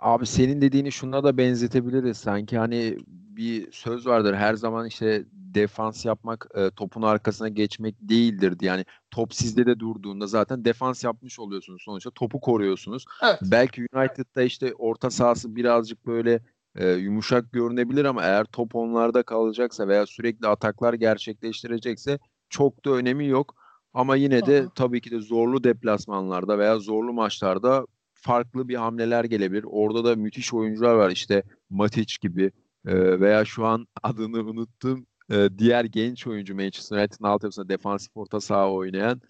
Abi 0.00 0.26
senin 0.26 0.60
dediğini 0.60 0.92
şuna 0.92 1.24
da 1.24 1.38
benzetebiliriz. 1.38 2.16
Sanki 2.16 2.58
hani 2.58 2.98
bir 3.06 3.72
söz 3.72 4.06
vardır. 4.06 4.34
Her 4.34 4.54
zaman 4.54 4.86
işte 4.86 5.24
defans 5.32 6.04
yapmak 6.04 6.48
e, 6.54 6.70
topun 6.70 7.02
arkasına 7.02 7.48
geçmek 7.48 7.94
değildir. 8.00 8.56
Yani 8.60 8.84
top 9.10 9.34
sizde 9.34 9.66
de 9.66 9.80
durduğunda 9.80 10.26
zaten 10.26 10.64
defans 10.64 11.04
yapmış 11.04 11.38
oluyorsunuz 11.38 11.82
sonuçta. 11.82 12.10
Topu 12.10 12.40
koruyorsunuz. 12.40 13.04
Evet. 13.22 13.38
Belki 13.42 13.86
United'da 13.94 14.42
işte 14.42 14.74
orta 14.74 15.10
sahası 15.10 15.56
birazcık 15.56 16.06
böyle 16.06 16.40
e, 16.76 16.90
yumuşak 16.90 17.52
görünebilir 17.52 18.04
ama 18.04 18.22
eğer 18.22 18.44
top 18.44 18.74
onlarda 18.74 19.22
kalacaksa 19.22 19.88
veya 19.88 20.06
sürekli 20.06 20.46
ataklar 20.46 20.94
gerçekleştirecekse 20.94 22.18
çok 22.48 22.84
da 22.84 22.90
önemi 22.90 23.26
yok. 23.26 23.54
Ama 23.94 24.16
yine 24.16 24.46
de 24.46 24.66
tabii 24.74 25.00
ki 25.00 25.10
de 25.10 25.20
zorlu 25.20 25.64
deplasmanlarda 25.64 26.58
veya 26.58 26.78
zorlu 26.78 27.12
maçlarda 27.12 27.86
farklı 28.24 28.68
bir 28.68 28.74
hamleler 28.74 29.24
gelebilir. 29.24 29.64
Orada 29.70 30.04
da 30.04 30.16
müthiş 30.16 30.54
oyuncular 30.54 30.94
var 30.94 31.10
işte 31.10 31.42
Matic 31.70 32.16
gibi 32.20 32.52
e, 32.86 33.20
veya 33.20 33.44
şu 33.44 33.66
an 33.66 33.86
adını 34.02 34.40
unuttum 34.40 35.06
e, 35.30 35.48
diğer 35.58 35.84
genç 35.84 36.26
oyuncu 36.26 36.54
Manchester 36.54 36.98
United'ın 36.98 37.24
altyapısında 37.24 37.68
defansif 37.68 38.16
orta 38.16 38.40
saha 38.40 38.72
oynayan 38.72 39.20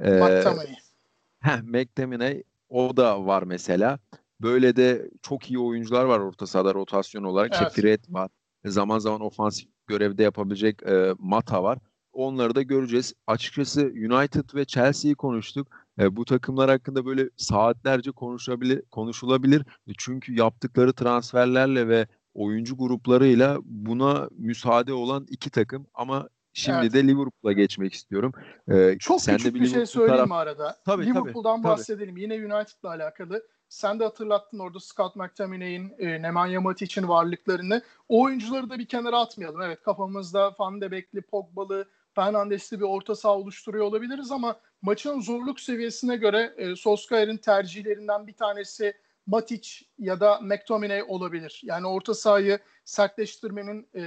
e, 0.00 0.10
McTominay. 0.10 0.76
Heh, 1.40 1.62
McTominay 1.62 2.42
o 2.68 2.96
da 2.96 3.26
var 3.26 3.42
mesela. 3.42 3.98
Böyle 4.40 4.76
de 4.76 5.10
çok 5.22 5.50
iyi 5.50 5.58
oyuncular 5.58 6.04
var 6.04 6.18
orta 6.20 6.46
sahada 6.46 6.74
rotasyon 6.74 7.22
olarak. 7.24 7.52
Evet. 7.62 7.72
Fred 7.72 8.00
var. 8.08 8.30
Zaman 8.64 8.98
zaman 8.98 9.20
ofansif 9.20 9.68
görevde 9.86 10.22
yapabilecek 10.22 10.82
e, 10.82 11.14
Mata 11.18 11.62
var. 11.62 11.78
Onları 12.12 12.54
da 12.54 12.62
göreceğiz. 12.62 13.14
Açıkçası 13.26 13.80
United 13.80 14.54
ve 14.54 14.64
Chelsea'yi 14.64 15.14
konuştuk. 15.14 15.68
E, 15.98 16.16
bu 16.16 16.24
takımlar 16.24 16.70
hakkında 16.70 17.06
böyle 17.06 17.30
saatlerce 17.36 18.10
konuşabilir, 18.10 18.82
konuşulabilir. 18.90 19.60
E, 19.60 19.92
çünkü 19.98 20.34
yaptıkları 20.38 20.92
transferlerle 20.92 21.88
ve 21.88 22.06
oyuncu 22.34 22.76
gruplarıyla 22.76 23.58
buna 23.64 24.28
müsaade 24.38 24.92
olan 24.92 25.26
iki 25.30 25.50
takım 25.50 25.86
ama 25.94 26.28
şimdi 26.52 26.78
evet. 26.78 26.92
de 26.92 27.08
Liverpool'a 27.08 27.52
geçmek 27.52 27.94
istiyorum. 27.94 28.32
Ee, 28.70 28.96
Çok 28.98 29.20
sen 29.20 29.36
küçük 29.36 29.50
de 29.50 29.54
bir, 29.54 29.64
bir 29.64 29.68
şey 29.68 29.86
söyleyeyim 29.86 30.28
taraf... 30.28 30.32
arada. 30.32 30.76
Tabii, 30.84 31.06
Liverpool'dan 31.06 31.62
tabii, 31.62 31.72
bahsedelim. 31.72 32.14
Tabii. 32.14 32.22
Yine 32.22 32.34
United'la 32.34 32.88
alakalı. 32.88 33.42
Sen 33.68 34.00
de 34.00 34.04
hatırlattın 34.04 34.58
orada 34.58 34.80
Scott 34.80 35.16
McTominay'in, 35.16 35.92
e, 35.98 36.22
Nemanja 36.22 36.60
Matic'in 36.60 37.08
varlıklarını. 37.08 37.82
O 38.08 38.22
oyuncuları 38.22 38.70
da 38.70 38.78
bir 38.78 38.86
kenara 38.86 39.20
atmayalım. 39.20 39.62
Evet 39.62 39.82
kafamızda 39.82 40.54
Van 40.58 40.80
de 40.80 40.90
Beek'li, 40.90 41.22
Pogba'lı, 41.22 41.88
Fernandes'li 42.14 42.80
bir 42.80 42.84
orta 42.84 43.14
saha 43.14 43.36
oluşturuyor 43.36 43.84
olabiliriz 43.84 44.30
ama 44.30 44.56
maçın 44.82 45.20
zorluk 45.20 45.60
seviyesine 45.60 46.16
göre 46.16 46.54
e, 46.56 46.76
Solskjaer'in 46.76 47.36
tercihlerinden 47.36 48.26
bir 48.26 48.32
tanesi 48.32 48.94
Matic 49.26 49.68
ya 49.98 50.20
da 50.20 50.40
McTominay 50.40 51.02
olabilir. 51.08 51.60
Yani 51.64 51.86
orta 51.86 52.14
sahayı 52.14 52.58
sertleştirmenin 52.84 53.88
e, 53.94 54.04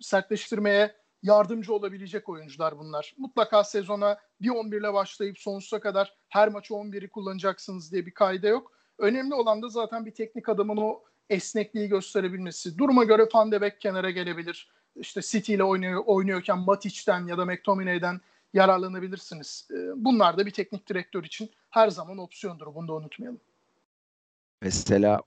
sertleştirmeye 0.00 0.94
yardımcı 1.22 1.74
olabilecek 1.74 2.28
oyuncular 2.28 2.78
bunlar. 2.78 3.14
Mutlaka 3.18 3.64
sezona 3.64 4.18
bir 4.40 4.48
11 4.48 4.80
ile 4.80 4.92
başlayıp 4.92 5.38
sonsuza 5.38 5.80
kadar 5.80 6.14
her 6.28 6.48
maçı 6.48 6.74
11'i 6.74 7.08
kullanacaksınız 7.08 7.92
diye 7.92 8.06
bir 8.06 8.14
kaide 8.14 8.48
yok. 8.48 8.72
Önemli 8.98 9.34
olan 9.34 9.62
da 9.62 9.68
zaten 9.68 10.06
bir 10.06 10.14
teknik 10.14 10.48
adamın 10.48 10.76
o 10.76 11.02
esnekliği 11.30 11.88
gösterebilmesi. 11.88 12.78
Duruma 12.78 13.04
göre 13.04 13.28
Van 13.34 13.52
de 13.52 13.60
Beek 13.60 13.80
kenara 13.80 14.10
gelebilir. 14.10 14.70
İşte 14.96 15.20
City 15.22 15.54
ile 15.54 15.64
oynuyor, 15.64 16.02
oynuyorken 16.06 16.58
Matic'ten 16.58 17.26
ya 17.26 17.38
da 17.38 17.44
McTominay'den 17.44 18.20
yararlanabilirsiniz. 18.52 19.68
E, 19.70 20.04
bunlar 20.04 20.38
da 20.38 20.46
bir 20.46 20.50
teknik 20.50 20.88
direktör 20.88 21.24
için 21.24 21.50
her 21.70 21.88
zaman 21.88 22.18
opsiyondur. 22.18 22.74
Bunu 22.74 22.88
da 22.88 22.92
unutmayalım. 22.92 23.40
Mesela 24.62 25.20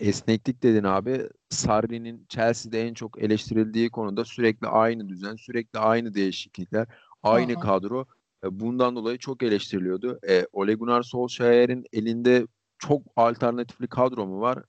esneklik 0.00 0.62
dedin 0.62 0.84
abi. 0.84 1.28
Sarri'nin 1.50 2.26
Chelsea'de 2.28 2.82
en 2.82 2.94
çok 2.94 3.22
eleştirildiği 3.22 3.90
konuda 3.90 4.24
sürekli 4.24 4.66
aynı 4.66 5.08
düzen, 5.08 5.36
sürekli 5.36 5.78
aynı 5.78 6.14
değişiklikler, 6.14 6.86
aynı 7.22 7.52
Aha. 7.52 7.60
kadro. 7.60 8.06
E, 8.44 8.60
bundan 8.60 8.96
dolayı 8.96 9.18
çok 9.18 9.42
eleştiriliyordu. 9.42 10.18
E, 10.28 10.46
Ole 10.52 10.74
Gunnar 10.74 11.02
Solskjaer'in 11.02 11.84
elinde 11.92 12.46
çok 12.78 13.02
alternatifli 13.16 13.88
kadro 13.88 14.26
mu 14.26 14.40
var? 14.40 14.62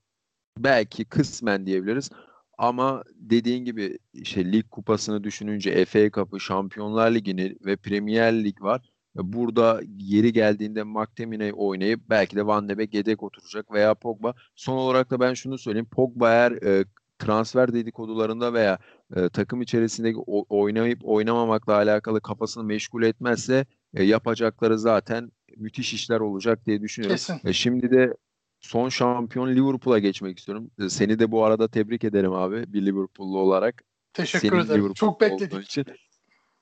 Belki 0.57 1.05
kısmen 1.05 1.65
diyebiliriz. 1.65 2.09
Ama 2.57 3.03
dediğin 3.15 3.65
gibi 3.65 3.97
işte 4.13 4.51
lig 4.51 4.69
kupasını 4.69 5.23
düşününce 5.23 5.85
FA 5.85 6.11
Cup'ı, 6.11 6.39
Şampiyonlar 6.39 7.11
Ligi'ni 7.11 7.55
ve 7.65 7.75
Premier 7.75 8.43
Lig 8.43 8.61
var. 8.61 8.81
Burada 9.15 9.81
yeri 9.97 10.33
geldiğinde 10.33 10.83
McTominay 10.83 11.51
oynayıp 11.55 11.99
belki 12.09 12.35
de 12.35 12.47
Van 12.47 12.69
de 12.69 12.77
Beek 12.77 12.93
yedek 12.93 13.23
oturacak 13.23 13.71
veya 13.71 13.93
Pogba. 13.93 14.33
Son 14.55 14.77
olarak 14.77 15.11
da 15.11 15.19
ben 15.19 15.33
şunu 15.33 15.57
söyleyeyim. 15.57 15.87
Pogba 15.91 16.31
eğer 16.31 16.51
e, 16.51 16.85
transfer 17.19 17.73
dedikodularında 17.73 18.53
veya 18.53 18.77
e, 19.15 19.29
takım 19.29 19.61
içerisindeki 19.61 20.17
o, 20.27 20.45
oynayıp 20.49 20.99
oynamamakla 21.03 21.73
alakalı 21.73 22.21
kafasını 22.21 22.63
meşgul 22.63 23.03
etmezse 23.03 23.65
e, 23.93 24.03
yapacakları 24.03 24.79
zaten 24.79 25.31
müthiş 25.57 25.93
işler 25.93 26.19
olacak 26.19 26.65
diye 26.65 26.81
düşünüyorum. 26.81 27.15
Kesin. 27.15 27.39
E, 27.45 27.53
şimdi 27.53 27.91
de 27.91 28.13
son 28.59 28.89
şampiyon 28.89 29.47
Liverpool'a 29.47 29.99
geçmek 29.99 30.39
istiyorum. 30.39 30.71
Seni 30.89 31.19
de 31.19 31.31
bu 31.31 31.43
arada 31.43 31.67
tebrik 31.67 32.03
ederim 32.03 32.33
abi 32.33 32.73
bir 32.73 32.85
Liverpool'lu 32.85 33.39
olarak. 33.39 33.83
Teşekkür 34.13 34.49
Senin 34.49 34.61
ederim. 34.61 34.75
Liverpool 34.75 34.93
Çok 34.93 35.21
bekledik. 35.21 35.63
Için. 35.63 35.85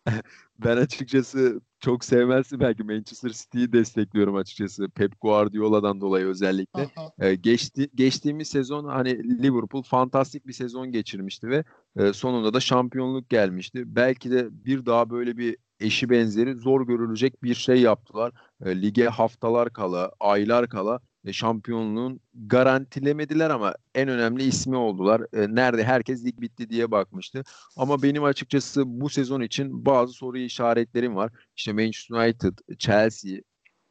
ben 0.60 0.78
açıkçası 0.78 1.62
çok 1.80 2.06
sevmezsin 2.06 2.60
belki 2.60 2.84
Manchester 2.84 3.30
City'yi 3.30 3.74
destekliyorum 3.74 4.36
açıkçası 4.36 4.90
Pep 4.90 5.22
Guardiola'dan 5.22 6.02
dolayı 6.02 6.26
özellikle. 6.26 6.90
Ee, 7.20 7.36
geçti, 7.36 7.90
geçtiğimiz 7.96 8.48
sezon 8.48 8.86
hani 8.86 9.44
Liverpool 9.44 9.84
fantastik 9.84 10.48
bir 10.48 10.54
sezon 10.54 10.92
geçirmişti 10.92 11.50
ve 11.50 11.64
e, 11.96 12.14
sonunda 12.14 12.54
da 12.54 12.60
şampiyonluk 12.60 13.30
gelmişti. 13.30 13.84
Belki 13.96 14.32
de 14.32 14.66
bir 14.66 14.86
daha 14.86 15.10
böyle 15.10 15.38
bir 15.38 15.58
eşi 15.80 16.10
benzeri 16.10 16.56
zor 16.56 16.88
görülecek 16.88 17.44
bir 17.44 17.56
şey 17.56 17.82
yaptılar. 17.82 18.32
E, 18.66 18.82
lige 18.82 19.06
haftalar 19.06 19.74
kala, 19.74 20.12
aylar 20.20 20.70
kala 20.70 21.00
şampiyonluğun 21.34 22.20
garantilemediler 22.34 23.50
ama 23.50 23.76
en 23.96 24.10
önemli 24.10 24.44
ismi 24.44 24.76
oldular. 24.76 25.22
E, 25.34 25.56
nerede 25.56 25.84
herkes 25.84 26.26
lig 26.26 26.42
bitti 26.42 26.70
diye 26.70 26.92
bakmıştı. 26.92 27.44
Ama 27.78 28.04
benim 28.04 28.24
açıkçası 28.24 28.84
bu 28.86 29.10
sezon 29.10 29.42
için 29.42 29.86
bazı 29.86 30.14
soru 30.14 30.38
işaretlerim 30.38 31.16
var. 31.16 31.32
İşte 31.56 31.74
Manchester 31.74 32.16
United, 32.16 32.58
Chelsea, 32.80 33.40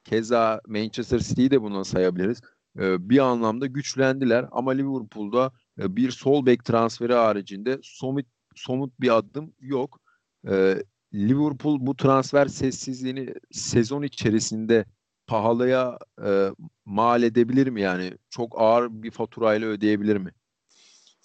keza 0.05 0.61
Manchester 0.68 1.18
City'yi 1.18 1.51
de 1.51 1.62
buna 1.62 1.85
sayabiliriz. 1.85 2.41
E, 2.78 3.09
bir 3.09 3.18
anlamda 3.18 3.66
güçlendiler 3.66 4.47
ama 4.53 4.70
Liverpool'da 4.72 5.53
e, 5.80 5.97
bir 5.97 6.11
sol 6.11 6.47
bek 6.47 6.64
transferi 6.64 7.14
haricinde 7.14 7.78
somut, 7.82 8.26
somut 8.55 9.01
bir 9.01 9.16
adım 9.16 9.55
yok. 9.61 10.01
E, 10.49 10.82
Liverpool 11.14 11.87
bu 11.87 11.97
transfer 11.97 12.47
sessizliğini 12.47 13.35
sezon 13.53 14.03
içerisinde 14.03 14.85
pahalıya 15.27 15.99
e, 16.25 16.49
mal 16.85 17.22
edebilir 17.22 17.66
mi 17.66 17.81
yani? 17.81 18.12
Çok 18.31 18.61
ağır 18.61 18.89
bir 18.91 19.11
faturayla 19.11 19.68
ödeyebilir 19.68 20.16
mi? 20.16 20.31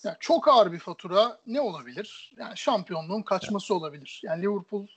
Yani 0.03 0.17
çok 0.19 0.47
ağır 0.47 0.71
bir 0.71 0.79
fatura 0.79 1.39
ne 1.47 1.61
olabilir? 1.61 2.33
Yani 2.37 2.57
şampiyonluğun 2.57 3.21
kaçması 3.21 3.75
olabilir. 3.75 4.21
Yani 4.23 4.41
Liverpool 4.43 4.87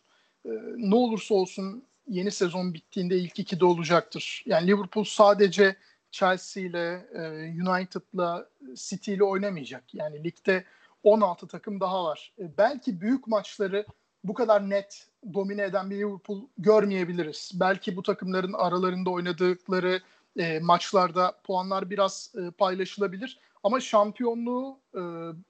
e, 0.45 0.51
ne 0.77 0.95
olursa 0.95 1.35
olsun 1.35 1.85
yeni 2.09 2.31
sezon 2.31 2.75
bittiğinde 2.75 3.19
ilk 3.19 3.39
ikide 3.39 3.65
olacaktır. 3.65 4.43
Yani 4.47 4.67
Liverpool 4.67 5.05
sadece 5.05 5.77
Chelsea 6.11 6.63
ile, 6.63 7.07
e, 7.15 7.21
United'la, 7.63 8.49
City 8.75 9.15
ile 9.15 9.25
oynamayacak. 9.25 9.95
Yani 9.95 10.25
ligde 10.25 10.65
16 11.03 11.47
takım 11.47 11.81
daha 11.81 12.05
var. 12.05 12.33
E, 12.39 12.57
belki 12.59 13.01
büyük 13.01 13.27
maçları 13.27 13.87
bu 14.25 14.35
kadar 14.35 14.71
net 14.71 15.07
domine 15.35 15.63
eden 15.63 15.91
bir 15.91 15.97
Liverpool 15.97 16.41
görmeyebiliriz. 16.59 17.51
Belki 17.55 17.97
bu 17.97 18.03
takımların 18.03 18.53
aralarında 18.53 19.11
oynadıkları 19.11 20.01
e, 20.37 20.59
maçlarda 20.61 21.33
puanlar 21.45 21.91
biraz 21.91 22.33
e, 22.35 22.51
paylaşılabilir. 22.51 23.39
Ama 23.63 23.81
şampiyonluğu 23.81 24.81
e, 24.95 25.01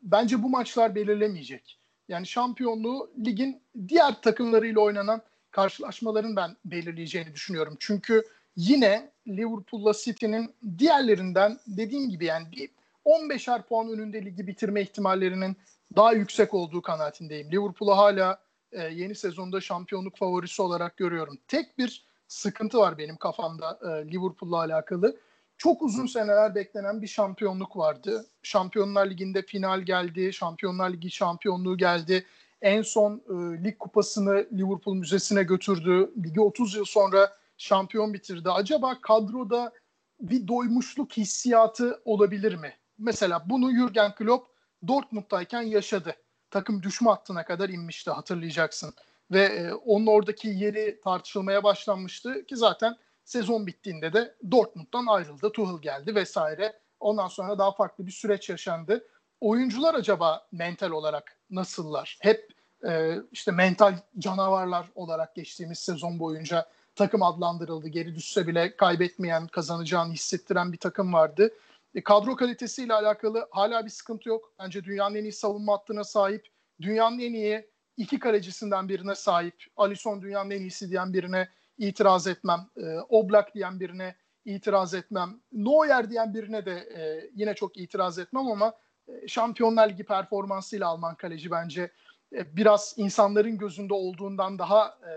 bence 0.02 0.42
bu 0.42 0.48
maçlar 0.48 0.94
belirlemeyecek. 0.94 1.78
Yani 2.08 2.26
şampiyonluğu 2.26 3.10
ligin 3.24 3.62
diğer 3.88 4.22
takımlarıyla 4.22 4.80
oynanan 4.80 5.22
karşılaşmaların 5.50 6.36
ben 6.36 6.56
belirleyeceğini 6.64 7.34
düşünüyorum. 7.34 7.76
Çünkü 7.80 8.22
yine 8.56 9.12
Liverpool'la 9.28 9.92
City'nin 9.92 10.54
diğerlerinden 10.78 11.58
dediğim 11.66 12.10
gibi 12.10 12.24
yani 12.24 12.52
bir 12.52 12.70
15'er 13.04 13.62
puan 13.62 13.88
önünde 13.88 14.24
ligi 14.24 14.46
bitirme 14.46 14.82
ihtimallerinin 14.82 15.56
daha 15.96 16.12
yüksek 16.12 16.54
olduğu 16.54 16.82
kanaatindeyim. 16.82 17.52
Liverpool'u 17.52 17.96
hala 17.96 18.38
e, 18.72 18.82
yeni 18.82 19.14
sezonda 19.14 19.60
şampiyonluk 19.60 20.16
favorisi 20.16 20.62
olarak 20.62 20.96
görüyorum. 20.96 21.38
Tek 21.48 21.78
bir 21.78 22.04
sıkıntı 22.28 22.78
var 22.78 22.98
benim 22.98 23.16
kafamda 23.16 23.78
e, 23.82 24.12
Liverpool'la 24.12 24.56
alakalı. 24.56 25.16
Çok 25.58 25.82
uzun 25.82 26.06
seneler 26.06 26.54
beklenen 26.54 27.02
bir 27.02 27.06
şampiyonluk 27.06 27.76
vardı. 27.76 28.26
Şampiyonlar 28.42 29.10
Ligi'nde 29.10 29.42
final 29.42 29.80
geldi, 29.80 30.32
Şampiyonlar 30.32 30.90
Ligi 30.90 31.10
şampiyonluğu 31.10 31.76
geldi. 31.76 32.26
En 32.62 32.82
son 32.82 33.22
e, 33.28 33.64
lig 33.64 33.78
kupasını 33.78 34.46
Liverpool 34.52 34.94
Müzesi'ne 34.94 35.42
götürdü. 35.42 36.12
Ligi 36.24 36.40
30 36.40 36.74
yıl 36.74 36.84
sonra 36.84 37.32
şampiyon 37.56 38.14
bitirdi. 38.14 38.50
Acaba 38.50 39.00
kadroda 39.00 39.72
bir 40.20 40.48
doymuşluk 40.48 41.12
hissiyatı 41.12 42.02
olabilir 42.04 42.54
mi? 42.54 42.72
Mesela 42.98 43.44
bunu 43.46 43.74
Jurgen 43.74 44.14
Klopp 44.14 44.46
Dortmund'dayken 44.88 45.62
yaşadı 45.62 46.16
takım 46.52 46.82
düşme 46.82 47.10
hattına 47.10 47.44
kadar 47.44 47.68
inmişti 47.68 48.10
hatırlayacaksın. 48.10 48.94
Ve 49.30 49.42
e, 49.42 49.72
onun 49.72 50.06
oradaki 50.06 50.48
yeri 50.48 51.00
tartışılmaya 51.04 51.64
başlanmıştı 51.64 52.46
ki 52.46 52.56
zaten 52.56 52.96
sezon 53.24 53.66
bittiğinde 53.66 54.12
de 54.12 54.34
Dortmund'dan 54.50 55.06
ayrıldı. 55.06 55.52
Tuchel 55.52 55.82
geldi 55.82 56.14
vesaire. 56.14 56.72
Ondan 57.00 57.28
sonra 57.28 57.58
daha 57.58 57.72
farklı 57.72 58.06
bir 58.06 58.12
süreç 58.12 58.50
yaşandı. 58.50 59.06
Oyuncular 59.40 59.94
acaba 59.94 60.46
mental 60.52 60.90
olarak 60.90 61.36
nasıllar? 61.50 62.18
Hep 62.20 62.52
e, 62.88 63.16
işte 63.32 63.52
mental 63.52 63.94
canavarlar 64.18 64.86
olarak 64.94 65.34
geçtiğimiz 65.34 65.78
sezon 65.78 66.18
boyunca 66.18 66.68
takım 66.96 67.22
adlandırıldı. 67.22 67.88
Geri 67.88 68.14
düşse 68.14 68.46
bile 68.46 68.76
kaybetmeyen, 68.76 69.46
kazanacağını 69.46 70.12
hissettiren 70.12 70.72
bir 70.72 70.78
takım 70.78 71.12
vardı. 71.12 71.50
E, 71.94 72.04
kadro 72.04 72.36
kalitesiyle 72.36 72.94
alakalı 72.94 73.48
hala 73.50 73.84
bir 73.84 73.90
sıkıntı 73.90 74.28
yok. 74.28 74.54
Bence 74.58 74.84
dünyanın 74.84 75.14
en 75.14 75.22
iyi 75.22 75.32
savunma 75.32 75.72
hattına 75.72 76.04
sahip. 76.04 76.46
Dünyanın 76.80 77.18
en 77.18 77.32
iyi 77.32 77.70
iki 77.96 78.18
kalecisinden 78.18 78.88
birine 78.88 79.14
sahip. 79.14 79.64
Alisson 79.76 80.22
dünyanın 80.22 80.50
en 80.50 80.60
iyisi 80.60 80.90
diyen 80.90 81.12
birine 81.12 81.48
itiraz 81.78 82.26
etmem. 82.26 82.60
E, 82.76 82.98
Oblak 83.08 83.54
diyen 83.54 83.80
birine 83.80 84.16
itiraz 84.44 84.94
etmem. 84.94 85.40
Neuer 85.52 86.10
diyen 86.10 86.34
birine 86.34 86.66
de 86.66 86.72
e, 86.72 87.30
yine 87.34 87.54
çok 87.54 87.76
itiraz 87.76 88.18
etmem 88.18 88.46
ama 88.46 88.74
e, 89.08 89.28
Şampiyonlar 89.28 89.88
Ligi 89.88 90.04
performansıyla 90.04 90.88
Alman 90.88 91.14
kaleci 91.14 91.50
bence 91.50 91.90
e, 92.32 92.56
biraz 92.56 92.94
insanların 92.96 93.58
gözünde 93.58 93.94
olduğundan 93.94 94.58
daha 94.58 94.86
e, 94.88 95.12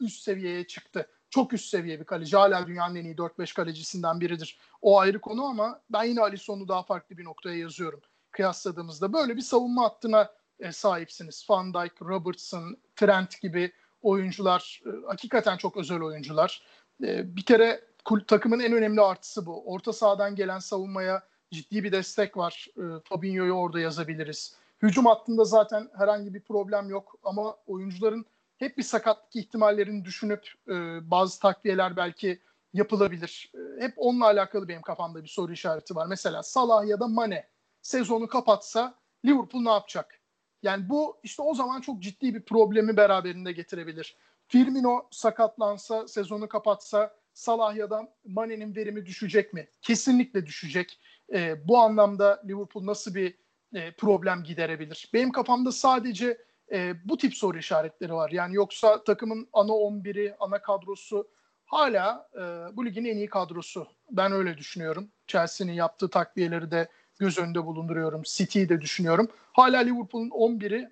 üst 0.00 0.22
seviyeye 0.22 0.66
çıktı 0.66 1.08
çok 1.36 1.52
üst 1.52 1.68
seviye 1.68 2.00
bir 2.00 2.04
kaleci. 2.04 2.36
Hala 2.36 2.66
dünyanın 2.66 2.94
en 2.94 3.04
iyi 3.04 3.16
4-5 3.16 3.54
kalecisinden 3.54 4.20
biridir. 4.20 4.58
O 4.82 4.98
ayrı 4.98 5.20
konu 5.20 5.44
ama 5.44 5.80
ben 5.90 6.04
yine 6.04 6.20
Alisson'u 6.20 6.68
daha 6.68 6.82
farklı 6.82 7.18
bir 7.18 7.24
noktaya 7.24 7.56
yazıyorum. 7.56 8.00
Kıyasladığımızda 8.30 9.12
böyle 9.12 9.36
bir 9.36 9.40
savunma 9.40 9.84
hattına 9.84 10.32
e, 10.60 10.72
sahipsiniz. 10.72 11.46
Van 11.50 11.74
Dijk, 11.74 12.02
Robertson, 12.02 12.76
Trent 12.96 13.40
gibi 13.40 13.72
oyuncular 14.02 14.82
e, 14.86 15.06
hakikaten 15.06 15.56
çok 15.56 15.76
özel 15.76 16.02
oyuncular. 16.02 16.62
E, 17.02 17.36
bir 17.36 17.42
kere 17.42 17.84
takımın 18.26 18.60
en 18.60 18.72
önemli 18.72 19.00
artısı 19.00 19.46
bu. 19.46 19.72
Orta 19.72 19.92
sahadan 19.92 20.36
gelen 20.36 20.58
savunmaya 20.58 21.22
ciddi 21.50 21.84
bir 21.84 21.92
destek 21.92 22.36
var. 22.36 22.66
E, 22.76 22.82
Fabinho'yu 23.04 23.52
orada 23.52 23.80
yazabiliriz. 23.80 24.56
Hücum 24.82 25.06
hattında 25.06 25.44
zaten 25.44 25.88
herhangi 25.98 26.34
bir 26.34 26.40
problem 26.40 26.90
yok 26.90 27.14
ama 27.24 27.56
oyuncuların 27.66 28.26
hep 28.58 28.78
bir 28.78 28.82
sakatlık 28.82 29.36
ihtimallerini 29.36 30.04
düşünüp 30.04 30.48
e, 30.68 30.74
bazı 31.10 31.40
takviyeler 31.40 31.96
belki 31.96 32.40
yapılabilir. 32.72 33.52
E, 33.54 33.82
hep 33.84 33.94
onunla 33.96 34.24
alakalı 34.24 34.68
benim 34.68 34.82
kafamda 34.82 35.22
bir 35.22 35.28
soru 35.28 35.52
işareti 35.52 35.96
var. 35.96 36.06
Mesela 36.06 36.42
Salah 36.42 36.86
ya 36.86 37.00
da 37.00 37.08
Mane 37.08 37.48
sezonu 37.82 38.28
kapatsa 38.28 38.94
Liverpool 39.24 39.62
ne 39.62 39.70
yapacak? 39.70 40.20
Yani 40.62 40.88
bu 40.88 41.20
işte 41.22 41.42
o 41.42 41.54
zaman 41.54 41.80
çok 41.80 42.02
ciddi 42.02 42.34
bir 42.34 42.42
problemi 42.42 42.96
beraberinde 42.96 43.52
getirebilir. 43.52 44.16
Firmino 44.48 45.08
sakatlansa, 45.10 46.08
sezonu 46.08 46.48
kapatsa 46.48 47.14
Salah 47.32 47.76
ya 47.76 47.90
da 47.90 48.12
Mane'nin 48.24 48.76
verimi 48.76 49.06
düşecek 49.06 49.52
mi? 49.52 49.68
Kesinlikle 49.82 50.46
düşecek. 50.46 51.00
E, 51.32 51.68
bu 51.68 51.78
anlamda 51.78 52.42
Liverpool 52.48 52.86
nasıl 52.86 53.14
bir 53.14 53.34
e, 53.74 53.92
problem 53.92 54.42
giderebilir? 54.42 55.10
Benim 55.14 55.32
kafamda 55.32 55.72
sadece 55.72 56.38
e, 56.72 56.94
bu 57.04 57.16
tip 57.16 57.34
soru 57.34 57.58
işaretleri 57.58 58.12
var. 58.12 58.30
Yani 58.30 58.54
yoksa 58.54 59.04
takımın 59.04 59.48
ana 59.52 59.72
11'i, 59.72 60.34
ana 60.40 60.62
kadrosu 60.62 61.28
hala 61.64 62.28
e, 62.34 62.76
bu 62.76 62.86
ligin 62.86 63.04
en 63.04 63.16
iyi 63.16 63.28
kadrosu. 63.28 63.86
Ben 64.10 64.32
öyle 64.32 64.58
düşünüyorum. 64.58 65.08
Chelsea'nin 65.26 65.72
yaptığı 65.72 66.10
takviyeleri 66.10 66.70
de 66.70 66.88
göz 67.18 67.38
önünde 67.38 67.66
bulunduruyorum. 67.66 68.22
City'yi 68.24 68.68
de 68.68 68.80
düşünüyorum. 68.80 69.28
Hala 69.52 69.78
Liverpool'un 69.78 70.30
11'i 70.30 70.90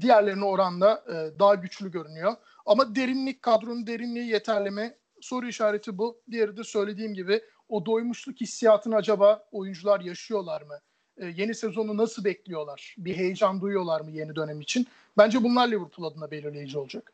diğerlerine 0.00 0.44
oranla 0.44 1.04
e, 1.08 1.38
daha 1.38 1.54
güçlü 1.54 1.90
görünüyor. 1.90 2.34
Ama 2.66 2.94
derinlik, 2.94 3.42
kadronun 3.42 3.86
derinliği 3.86 4.26
yeterli 4.26 4.70
mi? 4.70 4.94
Soru 5.20 5.48
işareti 5.48 5.98
bu. 5.98 6.20
Diğeri 6.30 6.56
de 6.56 6.64
söylediğim 6.64 7.14
gibi 7.14 7.42
o 7.68 7.86
doymuşluk 7.86 8.40
hissiyatını 8.40 8.96
acaba 8.96 9.44
oyuncular 9.52 10.00
yaşıyorlar 10.00 10.62
mı? 10.62 10.78
E, 11.18 11.26
yeni 11.26 11.54
sezonu 11.54 11.96
nasıl 11.96 12.24
bekliyorlar? 12.24 12.94
Bir 12.98 13.16
heyecan 13.16 13.60
duyuyorlar 13.60 14.00
mı 14.00 14.10
yeni 14.10 14.36
dönem 14.36 14.60
için? 14.60 14.86
Bence 15.18 15.42
bunlar 15.42 15.68
Liverpool 15.68 16.10
adına 16.10 16.30
belirleyici 16.30 16.78
olacak. 16.78 17.12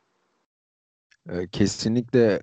E, 1.29 1.47
kesinlikle 1.47 2.41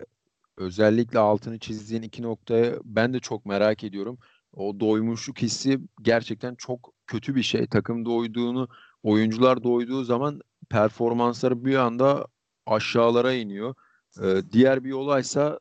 özellikle 0.56 1.18
altını 1.18 1.58
çizdiğin 1.58 2.02
iki 2.02 2.22
noktaya 2.22 2.74
ben 2.84 3.14
de 3.14 3.20
çok 3.20 3.46
merak 3.46 3.84
ediyorum. 3.84 4.18
O 4.56 4.80
doymuşluk 4.80 5.42
hissi 5.42 5.80
gerçekten 6.02 6.54
çok 6.54 6.92
kötü 7.06 7.34
bir 7.34 7.42
şey. 7.42 7.66
Takım 7.66 8.04
doyduğunu, 8.04 8.68
oyuncular 9.02 9.62
doyduğu 9.62 10.04
zaman 10.04 10.40
performansları 10.70 11.64
bir 11.64 11.76
anda 11.76 12.26
aşağılara 12.66 13.32
iniyor. 13.32 13.74
Ee, 14.22 14.42
diğer 14.52 14.84
bir 14.84 14.92
olaysa 14.92 15.60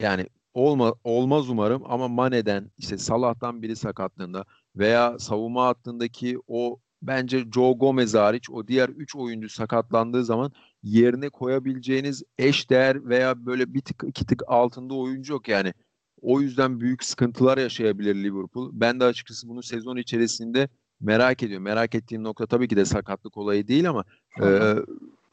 yani 0.00 0.26
olma, 0.54 0.94
olmaz 1.04 1.50
umarım 1.50 1.82
ama 1.86 2.08
Mane'den 2.08 2.70
işte 2.78 2.98
Salah'tan 2.98 3.62
biri 3.62 3.76
sakatlığında 3.76 4.44
veya 4.76 5.18
savunma 5.18 5.66
hattındaki 5.66 6.38
o 6.46 6.78
bence 7.02 7.44
Joe 7.54 7.72
Gomez 7.72 8.14
hariç 8.14 8.50
o 8.50 8.68
diğer 8.68 8.88
3 8.88 9.16
oyuncu 9.16 9.48
sakatlandığı 9.48 10.24
zaman 10.24 10.52
yerine 10.82 11.28
koyabileceğiniz 11.28 12.22
eş 12.38 12.70
değer 12.70 13.08
veya 13.08 13.46
böyle 13.46 13.74
bir 13.74 13.80
tık 13.80 14.04
iki 14.06 14.26
tık 14.26 14.42
altında 14.46 14.94
oyuncu 14.94 15.32
yok 15.32 15.48
yani. 15.48 15.74
O 16.20 16.40
yüzden 16.40 16.80
büyük 16.80 17.04
sıkıntılar 17.04 17.58
yaşayabilir 17.58 18.14
Liverpool. 18.14 18.70
Ben 18.72 19.00
de 19.00 19.04
açıkçası 19.04 19.48
bunu 19.48 19.62
sezon 19.62 19.96
içerisinde 19.96 20.68
merak 21.00 21.42
ediyorum. 21.42 21.64
Merak 21.64 21.94
ettiğim 21.94 22.24
nokta 22.24 22.46
tabii 22.46 22.68
ki 22.68 22.76
de 22.76 22.84
sakatlık 22.84 23.36
olayı 23.36 23.68
değil 23.68 23.88
ama 23.88 24.04
e, 24.42 24.74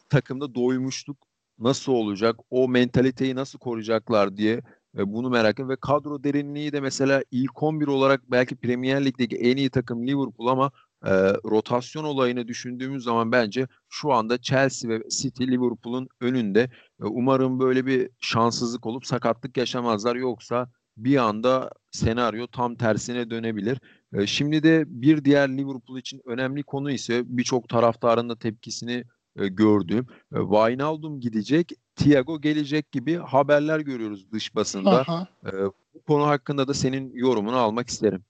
takımda 0.09 0.55
doymuşluk 0.55 1.17
nasıl 1.59 1.91
olacak? 1.91 2.35
O 2.49 2.69
mentaliteyi 2.69 3.35
nasıl 3.35 3.59
koruyacaklar 3.59 4.37
diye 4.37 4.61
e, 4.97 5.13
bunu 5.13 5.29
merak 5.29 5.53
ediyorum. 5.53 5.71
Ve 5.71 5.75
kadro 5.75 6.23
derinliği 6.23 6.71
de 6.71 6.81
mesela 6.81 7.23
ilk 7.31 7.63
11 7.63 7.87
olarak 7.87 8.31
belki 8.31 8.55
Premier 8.55 9.05
Lig'deki 9.05 9.35
en 9.35 9.57
iyi 9.57 9.69
takım 9.69 10.07
Liverpool 10.07 10.47
ama 10.47 10.71
e, 11.05 11.11
rotasyon 11.45 12.03
olayını 12.03 12.47
düşündüğümüz 12.47 13.03
zaman 13.03 13.31
bence 13.31 13.67
şu 13.89 14.13
anda 14.13 14.41
Chelsea 14.41 14.89
ve 14.89 15.03
City 15.09 15.43
Liverpool'un 15.43 16.07
önünde. 16.21 16.61
E, 17.01 17.03
umarım 17.03 17.59
böyle 17.59 17.85
bir 17.85 18.09
şanssızlık 18.19 18.85
olup 18.85 19.05
sakatlık 19.05 19.57
yaşamazlar. 19.57 20.15
Yoksa 20.15 20.69
bir 20.97 21.17
anda 21.17 21.71
senaryo 21.91 22.47
tam 22.47 22.75
tersine 22.75 23.29
dönebilir. 23.29 23.79
E, 24.13 24.27
şimdi 24.27 24.63
de 24.63 24.83
bir 24.87 25.25
diğer 25.25 25.49
Liverpool 25.57 25.97
için 25.97 26.21
önemli 26.25 26.63
konu 26.63 26.91
ise 26.91 27.23
birçok 27.25 27.69
taraftarın 27.69 28.29
da 28.29 28.39
tepkisini 28.39 29.03
e, 29.39 29.47
gördüğüm 29.47 30.07
e, 30.35 30.39
Wijnaldum 30.39 31.19
gidecek, 31.19 31.71
Thiago 31.95 32.41
gelecek 32.41 32.91
gibi 32.91 33.17
haberler 33.17 33.79
görüyoruz 33.79 34.31
dış 34.31 34.55
basında. 34.55 35.27
E, 35.45 35.51
bu 35.93 36.01
konu 36.07 36.27
hakkında 36.27 36.67
da 36.67 36.73
senin 36.73 37.11
yorumunu 37.13 37.57
almak 37.57 37.89
isterim. 37.89 38.23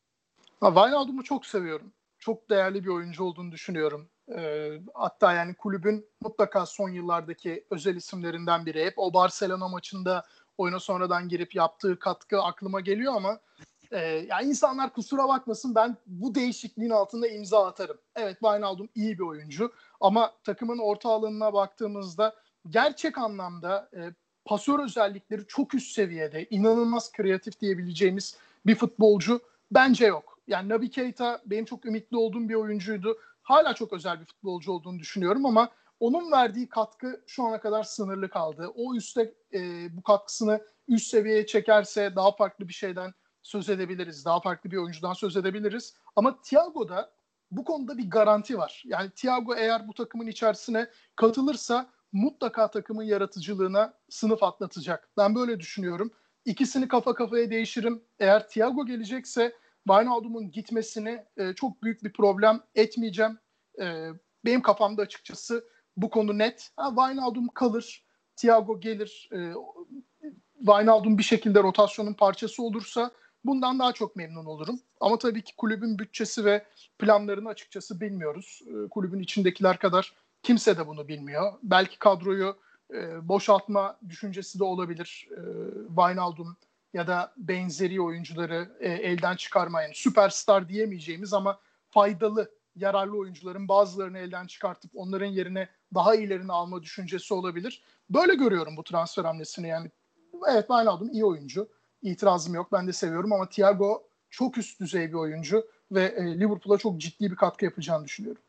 Ha, 0.62 0.68
Wijnaldum'u 0.68 1.24
çok 1.24 1.45
seviyorum. 1.45 1.91
Çok 2.20 2.49
değerli 2.49 2.84
bir 2.84 2.89
oyuncu 2.89 3.24
olduğunu 3.24 3.51
düşünüyorum. 3.51 4.10
E, 4.38 4.72
hatta 4.93 5.34
yani 5.34 5.53
kulübün 5.53 6.05
mutlaka 6.22 6.66
son 6.66 6.89
yıllardaki 6.89 7.66
özel 7.70 7.95
isimlerinden 7.95 8.66
biri. 8.66 8.86
Hep 8.86 8.93
o 8.97 9.14
Barcelona 9.14 9.68
maçında 9.68 10.26
oyuna 10.57 10.80
sonradan 10.80 11.30
girip 11.30 11.55
yaptığı 11.55 11.99
katkı 11.99 12.41
aklıma 12.41 12.80
geliyor 12.80 13.14
ama 13.16 13.39
e, 13.92 14.00
yani 14.00 14.50
insanlar 14.50 14.94
kusura 14.94 15.28
bakmasın 15.28 15.76
ben 15.76 15.98
bu 16.06 16.36
değişikliğin 16.36 16.90
altında 16.90 17.28
imza 17.28 17.68
atarım. 17.68 17.98
Evet 18.16 18.40
Wijnaldum 18.40 18.90
iyi 18.96 19.20
bir 19.20 19.24
oyuncu 19.24 19.72
ama 20.02 20.34
takımın 20.44 20.78
orta 20.78 21.10
alanına 21.10 21.54
baktığımızda 21.54 22.36
gerçek 22.70 23.18
anlamda 23.18 23.90
e, 23.94 24.00
pasör 24.46 24.80
özellikleri 24.80 25.48
çok 25.48 25.74
üst 25.74 25.92
seviyede, 25.92 26.48
inanılmaz 26.50 27.12
kreatif 27.12 27.60
diyebileceğimiz 27.60 28.38
bir 28.66 28.76
futbolcu 28.76 29.42
bence 29.72 30.06
yok. 30.06 30.40
Yani 30.48 30.70
Naby 30.70 30.88
Keita 30.88 31.42
benim 31.46 31.66
çok 31.66 31.86
ümitli 31.86 32.18
olduğum 32.18 32.50
bir 32.50 32.56
oyuncuydu. 32.56 33.18
Hala 33.42 33.74
çok 33.74 33.94
özel 33.94 34.20
bir 34.20 34.26
futbolcu 34.26 34.72
olduğunu 34.72 35.00
düşünüyorum 35.00 35.46
ama 35.46 35.70
onun 36.00 36.32
verdiği 36.32 36.70
katkı 36.70 37.22
şu 37.28 37.44
ana 37.44 37.60
kadar 37.60 37.84
sınırlı 37.84 38.30
kaldı. 38.30 38.72
O 38.76 38.96
üstte 38.96 39.34
e, 39.54 39.88
bu 39.98 40.04
katkısını 40.04 40.62
üst 40.88 41.08
seviyeye 41.08 41.46
çekerse 41.46 42.16
daha 42.16 42.32
farklı 42.32 42.68
bir 42.68 42.74
şeyden 42.74 43.14
söz 43.42 43.70
edebiliriz. 43.70 44.26
Daha 44.26 44.42
farklı 44.42 44.72
bir 44.72 44.78
oyuncudan 44.78 45.14
söz 45.14 45.38
edebiliriz. 45.38 45.94
Ama 46.16 46.42
Thiago'da 46.42 47.12
bu 47.52 47.64
konuda 47.64 47.98
bir 47.98 48.10
garanti 48.10 48.58
var. 48.58 48.84
Yani 48.86 49.10
Thiago 49.10 49.56
eğer 49.56 49.88
bu 49.88 49.94
takımın 49.94 50.28
içerisine 50.28 50.88
katılırsa 51.16 51.90
mutlaka 52.12 52.72
takımın 52.72 53.04
yaratıcılığına 53.04 53.94
sınıf 54.10 54.44
atlatacak. 54.44 55.10
Ben 55.18 55.36
böyle 55.36 55.60
düşünüyorum. 55.60 56.12
İkisini 56.46 56.88
kafa 56.88 57.14
kafaya 57.14 57.50
değişirim. 57.50 58.04
Eğer 58.20 58.48
Thiago 58.48 58.86
gelecekse 58.86 59.56
Wijnaldum'un 59.88 60.52
gitmesini 60.52 61.26
e, 61.38 61.54
çok 61.54 61.84
büyük 61.84 62.04
bir 62.04 62.14
problem 62.14 62.62
etmeyeceğim. 62.76 63.38
E, 63.82 64.10
benim 64.46 64.62
kafamda 64.62 65.02
açıkçası 65.02 65.66
bu 65.98 66.10
konu 66.10 66.38
net. 66.38 66.72
Ha, 66.76 66.90
Wijnaldum 66.90 67.48
kalır, 67.48 68.06
Thiago 68.36 68.80
gelir. 68.80 69.30
E, 69.34 69.54
Wijnaldum 70.58 71.18
bir 71.18 71.24
şekilde 71.24 71.64
rotasyonun 71.64 72.14
parçası 72.14 72.64
olursa 72.64 73.12
bundan 73.46 73.80
daha 73.80 73.94
çok 73.94 74.16
memnun 74.16 74.46
olurum. 74.46 74.80
Ama 75.00 75.18
tabii 75.18 75.42
ki 75.42 75.56
kulübün 75.56 76.00
bütçesi 76.00 76.46
ve 76.46 76.66
planlarını 77.00 77.50
açıkçası 77.50 78.02
bilmiyoruz. 78.02 78.62
E, 78.68 78.90
kulübün 78.90 79.20
içindekiler 79.20 79.78
kadar 79.78 80.14
kimse 80.44 80.78
de 80.78 80.88
bunu 80.88 81.08
bilmiyor. 81.08 81.54
Belki 81.64 82.00
kadroyu 82.00 82.58
e, 82.94 83.28
boşaltma 83.28 83.98
düşüncesi 84.10 84.60
de 84.60 84.64
olabilir. 84.64 85.28
E, 85.32 85.40
Wijnaldum 85.88 86.58
ya 86.94 87.08
da 87.08 87.34
benzeri 87.38 88.02
oyuncuları 88.02 88.78
e, 88.80 88.90
elden 88.90 89.36
çıkarmayın. 89.36 89.92
Süperstar 89.94 90.70
diyemeyeceğimiz 90.70 91.34
ama 91.34 91.60
faydalı, 91.90 92.52
yararlı 92.76 93.18
oyuncuların 93.18 93.68
bazılarını 93.68 94.18
elden 94.18 94.48
çıkartıp 94.48 94.92
onların 94.96 95.26
yerine 95.26 95.70
daha 95.94 96.16
iyilerini 96.16 96.52
alma 96.52 96.84
düşüncesi 96.84 97.34
olabilir. 97.34 97.84
Böyle 98.10 98.36
görüyorum 98.36 98.78
bu 98.78 98.84
transfer 98.84 99.26
hamlesini 99.26 99.68
yani. 99.68 99.92
Evet 100.48 100.68
Wijnaldum 100.68 101.10
iyi 101.10 101.26
oyuncu. 101.26 101.70
İtirazım 102.02 102.54
yok. 102.54 102.72
Ben 102.72 102.88
de 102.88 102.93
seviyorum 102.93 103.34
ama 103.34 103.50
Thiago 103.50 104.04
çok 104.30 104.58
üst 104.58 104.80
düzey 104.80 105.08
bir 105.08 105.14
oyuncu 105.14 105.64
ve 105.91 106.04
e, 106.04 106.39
Liverpool'a 106.39 106.78
çok 106.78 107.00
ciddi 107.02 107.32
bir 107.32 107.36
katkı 107.36 107.66
yapacağını 107.66 108.06
düşünüyorum. 108.06 108.41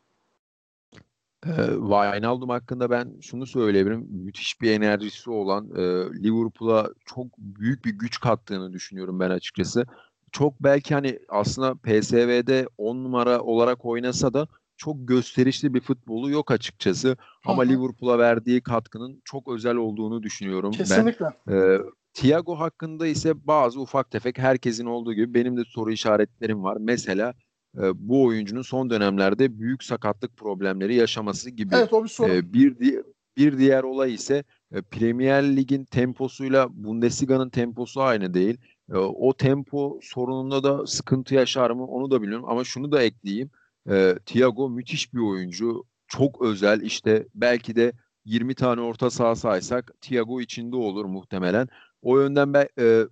E, 1.47 1.53
Wijnaldum 1.67 2.49
hakkında 2.49 2.91
ben 2.91 3.15
şunu 3.21 3.47
söyleyebilirim. 3.47 4.07
Müthiş 4.11 4.61
bir 4.61 4.71
enerjisi 4.71 5.31
olan 5.31 5.71
e, 5.71 5.83
Liverpool'a 6.23 6.91
çok 7.05 7.27
büyük 7.39 7.85
bir 7.85 7.91
güç 7.91 8.21
kattığını 8.21 8.73
düşünüyorum 8.73 9.21
ben 9.21 9.31
açıkçası. 9.31 9.85
Çok 10.33 10.63
belki 10.63 10.95
hani 10.95 11.19
aslında 11.29 11.75
PSV'de 11.75 12.67
10 12.79 13.05
numara 13.05 13.41
olarak 13.41 13.85
oynasa 13.85 14.35
da 14.35 14.49
çok 14.77 15.09
gösterişli 15.09 15.75
bir 15.75 15.81
futbolu 15.81 16.31
yok 16.31 16.51
açıkçası. 16.51 17.17
Ama 17.47 17.63
Liverpool'a 17.63 18.19
verdiği 18.19 18.61
katkının 18.61 19.23
çok 19.25 19.49
özel 19.49 19.77
olduğunu 19.77 20.23
düşünüyorum 20.23 20.71
Kesinlikle. 20.71 21.27
ben. 21.47 21.53
E, 21.55 21.79
Thiago 22.15 22.59
hakkında 22.59 23.07
ise 23.07 23.47
bazı 23.47 23.81
ufak 23.81 24.11
tefek 24.11 24.39
herkesin 24.39 24.87
olduğu 24.87 25.13
gibi 25.15 25.35
benim 25.35 25.57
de 25.57 25.63
soru 25.65 25.93
işaretlerim 25.93 26.63
var. 26.63 26.77
Mesela 26.81 27.35
e, 27.79 27.83
bu 28.09 28.25
oyuncunun 28.25 28.63
son 28.63 28.91
dönemlerde 28.91 29.59
büyük 29.59 29.85
sakatlık 29.85 30.37
problemleri 30.37 30.95
yaşaması 30.95 31.51
gibi. 31.51 31.75
Evet 31.75 31.93
o 31.93 32.05
bir 32.05 32.09
sorun. 32.09 32.31
E, 32.31 32.53
bir, 32.53 32.79
di- 32.79 33.03
bir 33.37 33.59
diğer 33.59 33.83
olay 33.83 34.15
ise 34.15 34.45
e, 34.73 34.83
Premier 34.83 35.57
Lig'in 35.57 35.85
temposuyla 35.85 36.69
Bundesliga'nın 36.71 37.51
temposu 37.51 38.03
aynı 38.03 38.35
değil. 38.35 38.59
E, 38.93 38.97
o 38.97 39.33
tempo 39.37 39.99
sorununda 40.03 40.63
da 40.63 40.87
sıkıntı 40.87 41.35
yaşar 41.35 41.71
mı 41.71 41.87
onu 41.87 42.11
da 42.11 42.23
bilmiyorum 42.23 42.47
ama 42.49 42.65
şunu 42.65 42.93
da 42.93 43.03
ekleyeyim. 43.03 43.51
E, 43.91 44.15
Thiago 44.27 44.71
müthiş 44.71 45.15
bir 45.15 45.21
oyuncu. 45.21 45.85
Çok 46.09 46.43
özel 46.43 46.81
işte 46.83 47.27
belki 47.35 47.77
de 47.77 47.93
20 48.25 48.55
tane 48.55 48.81
orta 48.81 49.11
saha 49.11 49.37
saysak 49.37 49.93
Thiago 50.01 50.41
içinde 50.41 50.77
olur 50.77 51.05
muhtemelen. 51.05 51.69
O 52.03 52.19
yönden 52.19 52.55
ben 52.55 52.69
e, 52.79 53.05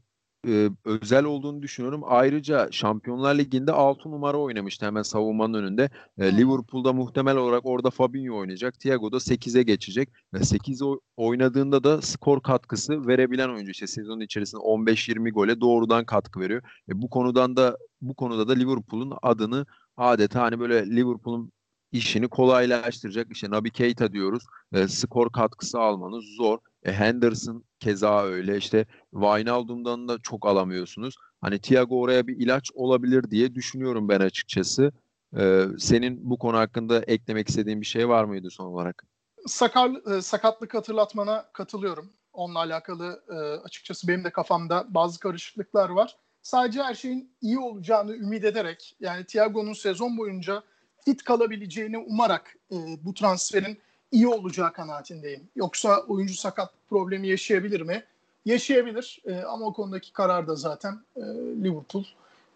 e, 0.47 0.71
özel 0.85 1.25
olduğunu 1.25 1.63
düşünüyorum. 1.63 2.03
Ayrıca 2.05 2.69
Şampiyonlar 2.71 3.35
Ligi'nde 3.39 3.73
6 3.73 4.11
numara 4.11 4.37
oynamıştı 4.39 4.87
hemen 4.87 5.03
savunmanın 5.03 5.55
önünde. 5.55 5.91
E, 6.19 6.37
Liverpool'da 6.37 6.93
muhtemel 6.93 7.37
olarak 7.37 7.67
orada 7.67 7.91
Fabinho 7.91 8.37
oynayacak. 8.37 8.81
Thiago 8.81 9.13
da 9.13 9.21
8'e 9.21 9.63
geçecek. 9.63 10.09
Ve 10.35 10.45
8 10.45 10.83
oynadığında 11.17 11.85
da 11.85 12.03
skor 12.03 12.43
katkısı 12.43 13.07
verebilen 13.07 13.49
oyuncu. 13.49 13.71
İşte 13.71 13.87
sezon 13.87 14.21
içerisinde 14.21 14.61
15-20 14.63 15.31
gole 15.31 15.61
doğrudan 15.61 16.05
katkı 16.05 16.41
veriyor. 16.41 16.63
E, 16.89 17.03
bu 17.03 17.11
konudan 17.11 17.57
da 17.57 17.79
bu 18.01 18.15
konuda 18.15 18.49
da 18.49 18.53
Liverpool'un 18.53 19.13
adını 19.23 19.67
adeta 19.97 20.43
hani 20.43 20.61
böyle 20.61 20.87
Liverpool'un 20.97 21.53
işini 21.93 22.29
kolaylaştıracak. 22.29 23.27
İşte 23.33 23.51
Naby 23.51 23.69
Keita 23.69 24.13
diyoruz. 24.13 24.43
E, 24.73 24.89
skor 24.89 25.33
katkısı 25.33 25.79
almanız 25.81 26.25
zor. 26.37 26.59
E, 26.83 26.93
Henderson 26.93 27.65
keza 27.81 28.23
öyle. 28.23 28.57
İşte 28.57 28.87
Wijnaldum'dan 29.13 30.09
da 30.09 30.19
çok 30.19 30.47
alamıyorsunuz. 30.47 31.15
Hani 31.41 31.59
Thiago 31.59 32.01
oraya 32.01 32.27
bir 32.27 32.37
ilaç 32.37 32.71
olabilir 32.75 33.31
diye 33.31 33.55
düşünüyorum 33.55 34.09
ben 34.09 34.21
açıkçası. 34.21 34.93
E, 35.39 35.65
senin 35.79 36.31
bu 36.31 36.39
konu 36.39 36.57
hakkında 36.57 37.03
eklemek 37.03 37.49
istediğin 37.49 37.81
bir 37.81 37.87
şey 37.87 38.09
var 38.09 38.25
mıydı 38.25 38.51
son 38.51 38.67
olarak? 38.67 39.05
Sakar, 39.47 40.17
e, 40.17 40.23
sakatlık 40.23 40.75
hatırlatmana 40.75 41.51
katılıyorum. 41.53 42.13
Onunla 42.33 42.59
alakalı 42.59 43.23
e, 43.29 43.35
açıkçası 43.65 44.09
benim 44.09 44.25
de 44.25 44.31
kafamda 44.31 44.87
bazı 44.89 45.21
karışıklıklar 45.21 45.91
var. 45.91 46.17
Sadece 46.43 46.83
her 46.83 46.95
şeyin 46.95 47.37
iyi 47.41 47.59
olacağını 47.59 48.17
ümit 48.17 48.45
ederek 48.45 48.97
yani 49.01 49.25
Thiago'nun 49.25 49.73
sezon 49.73 50.19
boyunca 50.19 50.63
fit 51.05 51.25
kalabileceğini 51.25 51.99
umarak 51.99 52.57
e, 52.73 52.77
bu 53.03 53.15
transferin 53.15 53.79
iyi 54.13 54.29
olacağı 54.29 54.73
kanaatindeyim. 54.73 55.49
Yoksa 55.57 56.01
oyuncu 56.09 56.35
sakat 56.35 56.71
problemi 56.91 57.29
yaşayabilir 57.29 57.81
mi? 57.81 58.05
Yaşayabilir 58.45 59.23
e, 59.27 59.43
ama 59.43 59.67
o 59.67 59.73
konudaki 59.73 60.13
karar 60.13 60.47
da 60.47 60.57
zaten 60.57 61.01
e, 61.17 61.21
Liverpool 61.65 62.05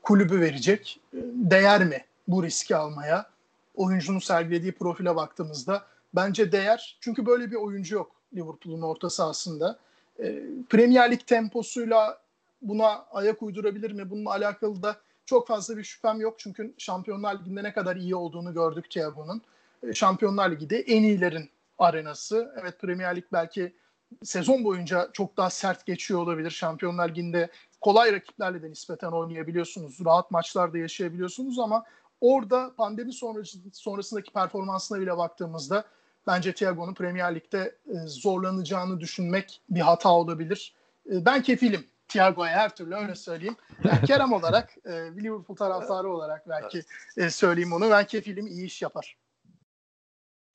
kulübü 0.02 0.40
verecek. 0.40 1.00
E, 1.14 1.18
değer 1.34 1.84
mi 1.84 2.04
bu 2.28 2.44
riski 2.44 2.76
almaya? 2.76 3.26
Oyuncunun 3.74 4.18
sergilediği 4.18 4.72
profile 4.72 5.16
baktığımızda 5.16 5.86
bence 6.14 6.52
değer. 6.52 6.98
Çünkü 7.00 7.26
böyle 7.26 7.50
bir 7.50 7.56
oyuncu 7.56 7.94
yok 7.94 8.12
Liverpool'un 8.34 8.82
orta 8.82 9.10
sahasında. 9.10 9.78
E, 10.18 10.42
Premier 10.70 11.10
Lig 11.10 11.20
temposuyla 11.26 12.18
buna 12.62 13.04
ayak 13.12 13.42
uydurabilir 13.42 13.92
mi? 13.92 14.10
Bununla 14.10 14.30
alakalı 14.30 14.82
da 14.82 14.96
çok 15.26 15.48
fazla 15.48 15.76
bir 15.76 15.84
şüphem 15.84 16.20
yok. 16.20 16.34
Çünkü 16.38 16.74
Şampiyonlar 16.78 17.38
Ligi'nde 17.38 17.62
ne 17.62 17.72
kadar 17.72 17.96
iyi 17.96 18.16
olduğunu 18.16 18.54
gördük 18.54 18.90
Thiago'nun. 18.90 19.42
Şampiyonlar 19.94 20.50
Ligi'de 20.50 20.78
en 20.78 21.02
iyilerin 21.02 21.50
arenası. 21.78 22.54
Evet 22.60 22.80
Premier 22.80 23.16
Lig 23.16 23.24
belki 23.32 23.76
sezon 24.22 24.64
boyunca 24.64 25.10
çok 25.12 25.36
daha 25.36 25.50
sert 25.50 25.86
geçiyor 25.86 26.20
olabilir. 26.20 26.50
Şampiyonlar 26.50 27.08
Ligi'nde 27.08 27.50
kolay 27.80 28.12
rakiplerle 28.12 28.62
de 28.62 28.70
nispeten 28.70 29.12
oynayabiliyorsunuz. 29.12 29.98
Rahat 30.04 30.30
maçlarda 30.30 30.78
yaşayabiliyorsunuz 30.78 31.58
ama 31.58 31.84
orada 32.20 32.74
pandemi 32.76 33.12
sonrası, 33.12 33.58
sonrasındaki 33.72 34.32
performansına 34.32 35.00
bile 35.00 35.16
baktığımızda 35.16 35.84
bence 36.26 36.52
Thiago'nun 36.52 36.94
Premier 36.94 37.34
Lig'de 37.34 37.76
e, 37.86 37.94
zorlanacağını 38.06 39.00
düşünmek 39.00 39.60
bir 39.70 39.80
hata 39.80 40.08
olabilir. 40.08 40.74
E, 41.12 41.24
ben 41.24 41.42
kefilim 41.42 41.86
Thiago'ya 42.08 42.52
her 42.52 42.76
türlü 42.76 42.94
öyle 42.94 43.14
söyleyeyim. 43.14 43.56
Yani 43.84 44.06
Kerem 44.06 44.32
olarak, 44.32 44.74
e, 44.84 44.92
Liverpool 44.92 45.56
taraftarı 45.56 46.10
olarak 46.10 46.48
belki 46.48 46.82
söyleyeyim 47.30 47.72
onu. 47.72 47.90
Ben 47.90 48.06
kefilim 48.06 48.46
iyi 48.46 48.66
iş 48.66 48.82
yapar. 48.82 49.16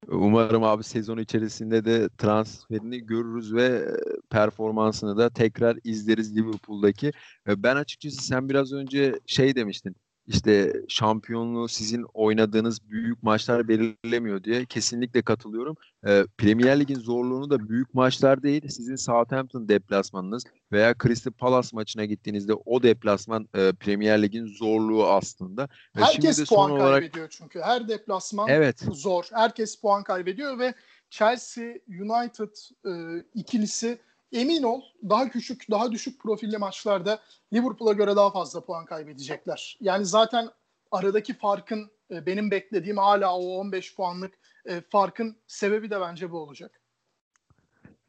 Umarım 0.07 0.63
abi 0.63 0.83
sezon 0.83 1.17
içerisinde 1.17 1.85
de 1.85 2.09
transferini 2.17 3.05
görürüz 3.05 3.53
ve 3.53 3.95
performansını 4.29 5.17
da 5.17 5.29
tekrar 5.29 5.77
izleriz 5.83 6.35
Liverpool'daki. 6.37 7.11
Ben 7.47 7.75
açıkçası 7.75 8.23
sen 8.23 8.49
biraz 8.49 8.73
önce 8.73 9.19
şey 9.25 9.55
demiştin 9.55 9.95
işte 10.27 10.73
şampiyonluğu 10.87 11.67
sizin 11.67 12.05
oynadığınız 12.13 12.89
büyük 12.89 13.23
maçlar 13.23 13.67
belirlemiyor 13.67 14.43
diye 14.43 14.65
kesinlikle 14.65 15.21
katılıyorum. 15.21 15.75
Ee, 16.07 16.25
Premier 16.37 16.79
Lig'in 16.79 16.99
zorluğunu 16.99 17.49
da 17.49 17.69
büyük 17.69 17.93
maçlar 17.93 18.43
değil, 18.43 18.69
sizin 18.69 18.95
Southampton 18.95 19.69
deplasmanınız 19.69 20.43
veya 20.71 20.95
Crystal 21.03 21.31
Palace 21.31 21.69
maçına 21.73 22.05
gittiğinizde 22.05 22.53
o 22.53 22.83
deplasman 22.83 23.47
e, 23.55 23.71
Premier 23.73 24.21
Lig'in 24.21 24.47
zorluğu 24.47 25.07
aslında. 25.07 25.69
Herkes 25.95 26.35
Şimdi 26.35 26.49
puan 26.49 26.71
olarak... 26.71 26.99
kaybediyor 27.01 27.27
çünkü. 27.29 27.59
Her 27.61 27.87
deplasman 27.87 28.47
evet. 28.49 28.79
zor. 28.79 29.25
Herkes 29.33 29.81
puan 29.81 30.03
kaybediyor 30.03 30.59
ve 30.59 30.73
Chelsea 31.09 31.73
United 31.87 32.49
e, 32.85 33.23
ikilisi 33.33 33.99
emin 34.31 34.63
ol 34.63 34.81
daha 35.09 35.29
küçük, 35.29 35.71
daha 35.71 35.91
düşük 35.91 36.21
profilli 36.21 36.57
maçlarda 36.57 37.19
Liverpool'a 37.53 37.93
göre 37.93 38.15
daha 38.15 38.31
fazla 38.31 38.65
puan 38.65 38.85
kaybedecekler. 38.85 39.77
Yani 39.81 40.05
zaten 40.05 40.49
aradaki 40.91 41.33
farkın 41.33 41.91
e, 42.11 42.25
benim 42.25 42.51
beklediğim 42.51 42.97
hala 42.97 43.37
o 43.37 43.45
15 43.45 43.95
puanlık 43.95 44.33
e, 44.65 44.81
farkın 44.89 45.37
sebebi 45.47 45.89
de 45.89 46.01
bence 46.01 46.31
bu 46.31 46.37
olacak. 46.39 46.81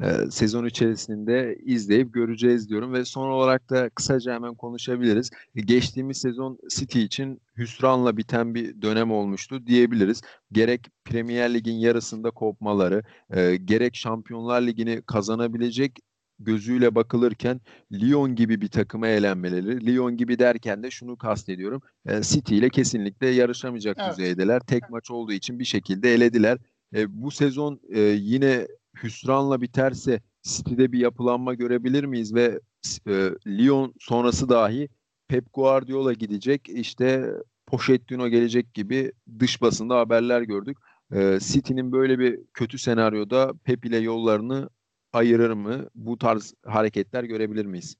Ee, 0.02 0.30
sezon 0.30 0.64
içerisinde 0.64 1.58
izleyip 1.64 2.14
göreceğiz 2.14 2.68
diyorum 2.68 2.92
ve 2.92 3.04
son 3.04 3.28
olarak 3.28 3.70
da 3.70 3.88
kısaca 3.88 4.34
hemen 4.34 4.54
konuşabiliriz. 4.54 5.30
Geçtiğimiz 5.54 6.18
sezon 6.18 6.58
City 6.70 7.02
için 7.02 7.40
hüsranla 7.56 8.16
biten 8.16 8.54
bir 8.54 8.82
dönem 8.82 9.12
olmuştu 9.12 9.66
diyebiliriz. 9.66 10.22
Gerek 10.52 10.86
Premier 11.04 11.54
Lig'in 11.54 11.78
yarısında 11.78 12.30
kopmaları, 12.30 13.02
e, 13.30 13.56
gerek 13.56 13.96
Şampiyonlar 13.96 14.62
Ligi'ni 14.62 15.02
kazanabilecek 15.02 15.98
gözüyle 16.38 16.94
bakılırken 16.94 17.60
Lyon 17.92 18.34
gibi 18.34 18.60
bir 18.60 18.68
takıma 18.68 19.08
eğlenmeleri. 19.08 19.86
Lyon 19.86 20.16
gibi 20.16 20.38
derken 20.38 20.82
de 20.82 20.90
şunu 20.90 21.16
kastediyorum. 21.16 21.82
E, 22.06 22.22
City 22.22 22.58
ile 22.58 22.68
kesinlikle 22.68 23.28
yarışamayacak 23.28 23.96
evet. 24.00 24.10
düzeydeler. 24.10 24.60
Tek 24.60 24.90
maç 24.90 25.10
olduğu 25.10 25.32
için 25.32 25.58
bir 25.58 25.64
şekilde 25.64 26.14
elediler. 26.14 26.58
E, 26.94 27.22
bu 27.22 27.30
sezon 27.30 27.80
e, 27.88 28.00
yine 28.00 28.68
hüsranla 29.02 29.60
biterse 29.60 30.20
City'de 30.42 30.92
bir 30.92 30.98
yapılanma 30.98 31.54
görebilir 31.54 32.04
miyiz 32.04 32.34
ve 32.34 32.60
e, 33.06 33.30
Lyon 33.46 33.94
sonrası 33.98 34.48
dahi 34.48 34.88
Pep 35.28 35.54
Guardiola 35.54 36.12
gidecek 36.12 36.68
işte 36.68 37.34
Pochettino 37.66 38.28
gelecek 38.28 38.74
gibi 38.74 39.12
dış 39.38 39.62
basında 39.62 39.98
haberler 39.98 40.42
gördük. 40.42 40.78
E, 41.12 41.38
City'nin 41.40 41.92
böyle 41.92 42.18
bir 42.18 42.40
kötü 42.54 42.78
senaryoda 42.78 43.52
Pep 43.64 43.84
ile 43.84 43.98
yollarını 43.98 44.68
ayırır 45.12 45.50
mı? 45.50 45.88
Bu 45.94 46.18
tarz 46.18 46.54
hareketler 46.66 47.24
görebilir 47.24 47.66
miyiz? 47.66 47.96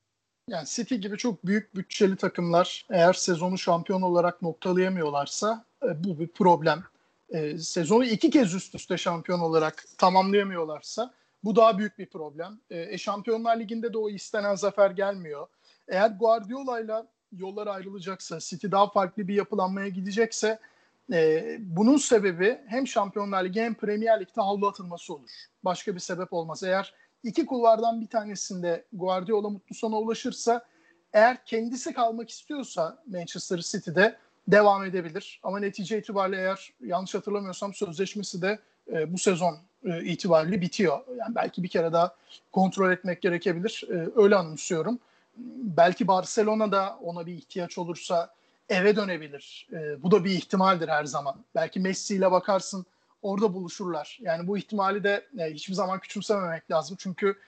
Yani 0.48 0.66
City 0.66 0.94
gibi 0.94 1.16
çok 1.16 1.46
büyük 1.46 1.76
bütçeli 1.76 2.16
takımlar 2.16 2.86
eğer 2.90 3.12
sezonu 3.12 3.58
şampiyon 3.58 4.02
olarak 4.02 4.42
noktalayamıyorlarsa 4.42 5.64
e, 5.82 6.04
bu 6.04 6.18
bir 6.18 6.28
problem. 6.28 6.84
E, 7.30 7.58
sezonu 7.58 8.04
iki 8.04 8.30
kez 8.30 8.54
üst 8.54 8.74
üste 8.74 8.96
şampiyon 8.96 9.40
olarak 9.40 9.84
tamamlayamıyorlarsa 9.98 11.14
bu 11.44 11.56
daha 11.56 11.78
büyük 11.78 11.98
bir 11.98 12.06
problem. 12.06 12.60
E, 12.70 12.80
e 12.80 12.98
Şampiyonlar 12.98 13.60
Ligi'nde 13.60 13.92
de 13.92 13.98
o 13.98 14.10
istenen 14.10 14.54
zafer 14.54 14.90
gelmiyor. 14.90 15.46
Eğer 15.88 16.10
Guardiola'yla 16.10 17.06
yollar 17.32 17.66
ayrılacaksa, 17.66 18.38
City 18.40 18.66
daha 18.70 18.90
farklı 18.90 19.28
bir 19.28 19.34
yapılanmaya 19.34 19.88
gidecekse 19.88 20.58
e, 21.12 21.56
bunun 21.60 21.96
sebebi 21.96 22.58
hem 22.66 22.86
Şampiyonlar 22.86 23.44
Ligi 23.44 23.60
hem 23.60 23.74
Premier 23.74 24.20
Lig'de 24.20 24.40
havlu 24.40 24.68
atılması 24.68 25.14
olur. 25.14 25.30
Başka 25.64 25.94
bir 25.94 26.00
sebep 26.00 26.32
olmaz. 26.32 26.62
Eğer 26.62 26.94
iki 27.24 27.46
kulvardan 27.46 28.00
bir 28.00 28.06
tanesinde 28.06 28.84
Guardiola 28.92 29.50
mutlu 29.50 29.74
sona 29.74 29.96
ulaşırsa 29.98 30.64
eğer 31.12 31.44
kendisi 31.44 31.92
kalmak 31.92 32.30
istiyorsa 32.30 33.02
Manchester 33.06 33.58
City'de 33.58 34.16
devam 34.48 34.84
edebilir. 34.84 35.40
Ama 35.42 35.58
netice 35.58 35.98
itibariyle 35.98 36.36
eğer 36.36 36.72
yanlış 36.80 37.14
hatırlamıyorsam 37.14 37.74
sözleşmesi 37.74 38.42
de 38.42 38.58
e, 38.92 39.12
bu 39.12 39.18
sezon 39.18 39.58
e, 39.84 40.04
itibariyle 40.04 40.60
bitiyor. 40.60 40.98
Yani 41.16 41.34
belki 41.34 41.62
bir 41.62 41.68
kere 41.68 41.92
daha 41.92 42.14
kontrol 42.52 42.92
etmek 42.92 43.22
gerekebilir. 43.22 43.84
E, 43.90 44.08
öyle 44.16 44.36
anımsıyorum. 44.36 44.98
Belki 45.76 46.08
Barcelona 46.08 46.72
da 46.72 46.98
ona 47.02 47.26
bir 47.26 47.32
ihtiyaç 47.32 47.78
olursa 47.78 48.34
eve 48.68 48.96
dönebilir. 48.96 49.68
E, 49.72 50.02
bu 50.02 50.10
da 50.10 50.24
bir 50.24 50.30
ihtimaldir 50.30 50.88
her 50.88 51.04
zaman. 51.04 51.44
Belki 51.54 51.80
Messi 51.80 52.14
ile 52.14 52.30
bakarsın 52.30 52.86
orada 53.22 53.54
buluşurlar. 53.54 54.18
Yani 54.20 54.46
bu 54.46 54.58
ihtimali 54.58 55.04
de 55.04 55.26
e, 55.38 55.44
hiçbir 55.44 55.74
zaman 55.74 56.00
küçümsememek 56.00 56.70
lazım. 56.70 56.96
Çünkü 57.00 57.38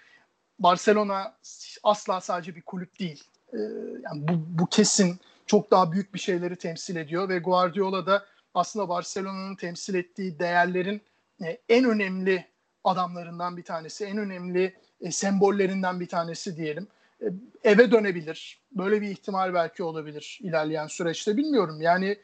Barcelona 0.58 1.36
asla 1.82 2.20
sadece 2.20 2.56
bir 2.56 2.62
kulüp 2.62 3.00
değil. 3.00 3.24
E, 3.52 3.58
yani 4.02 4.28
bu, 4.28 4.32
bu 4.58 4.66
kesin 4.66 5.20
çok 5.46 5.70
daha 5.70 5.92
büyük 5.92 6.14
bir 6.14 6.18
şeyleri 6.18 6.56
temsil 6.56 6.96
ediyor 6.96 7.28
ve 7.28 7.38
Guardiola 7.38 8.06
da 8.06 8.26
aslında 8.54 8.88
Barcelona'nın 8.88 9.56
temsil 9.56 9.94
ettiği 9.94 10.38
değerlerin 10.38 11.02
e, 11.44 11.58
en 11.68 11.84
önemli 11.84 12.46
adamlarından 12.84 13.56
bir 13.56 13.62
tanesi, 13.62 14.04
en 14.04 14.18
önemli 14.18 14.76
e, 15.00 15.10
sembollerinden 15.10 16.00
bir 16.00 16.08
tanesi 16.08 16.56
diyelim. 16.56 16.88
E, 17.22 17.26
eve 17.64 17.90
dönebilir. 17.90 18.60
Böyle 18.72 19.00
bir 19.00 19.08
ihtimal 19.08 19.54
belki 19.54 19.82
olabilir 19.82 20.38
ilerleyen 20.42 20.86
süreçte 20.86 21.36
bilmiyorum. 21.36 21.80
Yani 21.80 22.18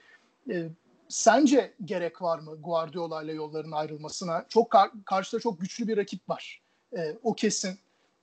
e, 0.51 0.69
sence 1.09 1.73
gerek 1.85 2.23
var 2.23 2.39
mı 2.39 2.57
Guardiola 2.61 3.23
ile 3.23 3.33
yolların 3.33 3.73
ayrılmasına? 3.73 4.47
Çok 4.49 4.71
kar- 4.71 4.91
karşıda 5.05 5.41
çok 5.41 5.61
güçlü 5.61 5.89
bir 5.89 5.97
rakip 5.97 6.29
var. 6.29 6.61
E, 6.97 7.17
o 7.23 7.35
kesin. 7.35 7.79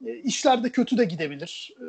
E, 0.05 0.15
işler 0.15 0.63
de 0.63 0.69
kötü 0.69 0.97
de 0.97 1.05
gidebilir. 1.05 1.73
E, 1.79 1.85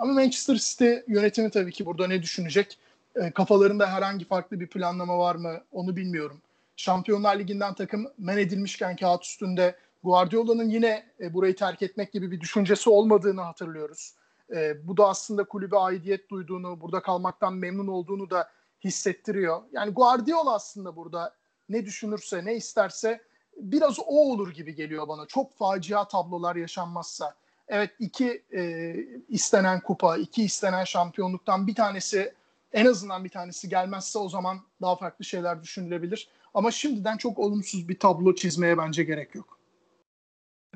ama 0.00 0.12
Manchester 0.12 0.54
City 0.56 0.92
yönetimi 1.08 1.50
tabii 1.50 1.72
ki 1.72 1.86
burada 1.86 2.06
ne 2.06 2.22
düşünecek? 2.22 2.78
E, 3.16 3.30
kafalarında 3.30 3.92
herhangi 3.92 4.24
farklı 4.24 4.60
bir 4.60 4.66
planlama 4.66 5.18
var 5.18 5.34
mı? 5.34 5.60
Onu 5.72 5.96
bilmiyorum. 5.96 6.42
Şampiyonlar 6.76 7.38
Ligi'nden 7.38 7.74
takım 7.74 8.06
men 8.18 8.38
edilmişken 8.38 8.96
kağıt 8.96 9.24
üstünde 9.24 9.74
Guardiola'nın 10.02 10.68
yine 10.68 11.06
e, 11.20 11.34
burayı 11.34 11.56
terk 11.56 11.82
etmek 11.82 12.12
gibi 12.12 12.30
bir 12.30 12.40
düşüncesi 12.40 12.90
olmadığını 12.90 13.40
hatırlıyoruz. 13.40 14.14
E, 14.54 14.88
bu 14.88 14.96
da 14.96 15.08
aslında 15.08 15.44
kulübe 15.44 15.76
aidiyet 15.76 16.30
duyduğunu, 16.30 16.80
burada 16.80 17.02
kalmaktan 17.02 17.54
memnun 17.54 17.88
olduğunu 17.88 18.30
da 18.30 18.50
hissettiriyor. 18.84 19.62
Yani 19.72 19.92
Guardiola 19.92 20.54
aslında 20.54 20.96
burada 20.96 21.34
ne 21.68 21.84
düşünürse, 21.84 22.44
ne 22.44 22.54
isterse 22.56 23.22
biraz 23.56 23.98
o 23.98 24.30
olur 24.32 24.52
gibi 24.52 24.74
geliyor 24.74 25.08
bana. 25.08 25.26
Çok 25.26 25.54
facia 25.54 26.08
tablolar 26.08 26.56
yaşanmazsa. 26.56 27.34
Evet 27.68 27.90
iki 27.98 28.42
e, 28.54 28.94
istenen 29.28 29.80
kupa, 29.80 30.16
iki 30.16 30.44
istenen 30.44 30.84
şampiyonluktan 30.84 31.66
bir 31.66 31.74
tanesi 31.74 32.34
en 32.72 32.86
azından 32.86 33.24
bir 33.24 33.28
tanesi 33.28 33.68
gelmezse 33.68 34.18
o 34.18 34.28
zaman 34.28 34.60
daha 34.82 34.96
farklı 34.96 35.24
şeyler 35.24 35.62
düşünülebilir. 35.62 36.28
Ama 36.54 36.70
şimdiden 36.70 37.16
çok 37.16 37.38
olumsuz 37.38 37.88
bir 37.88 37.98
tablo 37.98 38.34
çizmeye 38.34 38.78
bence 38.78 39.04
gerek 39.04 39.34
yok. 39.34 39.57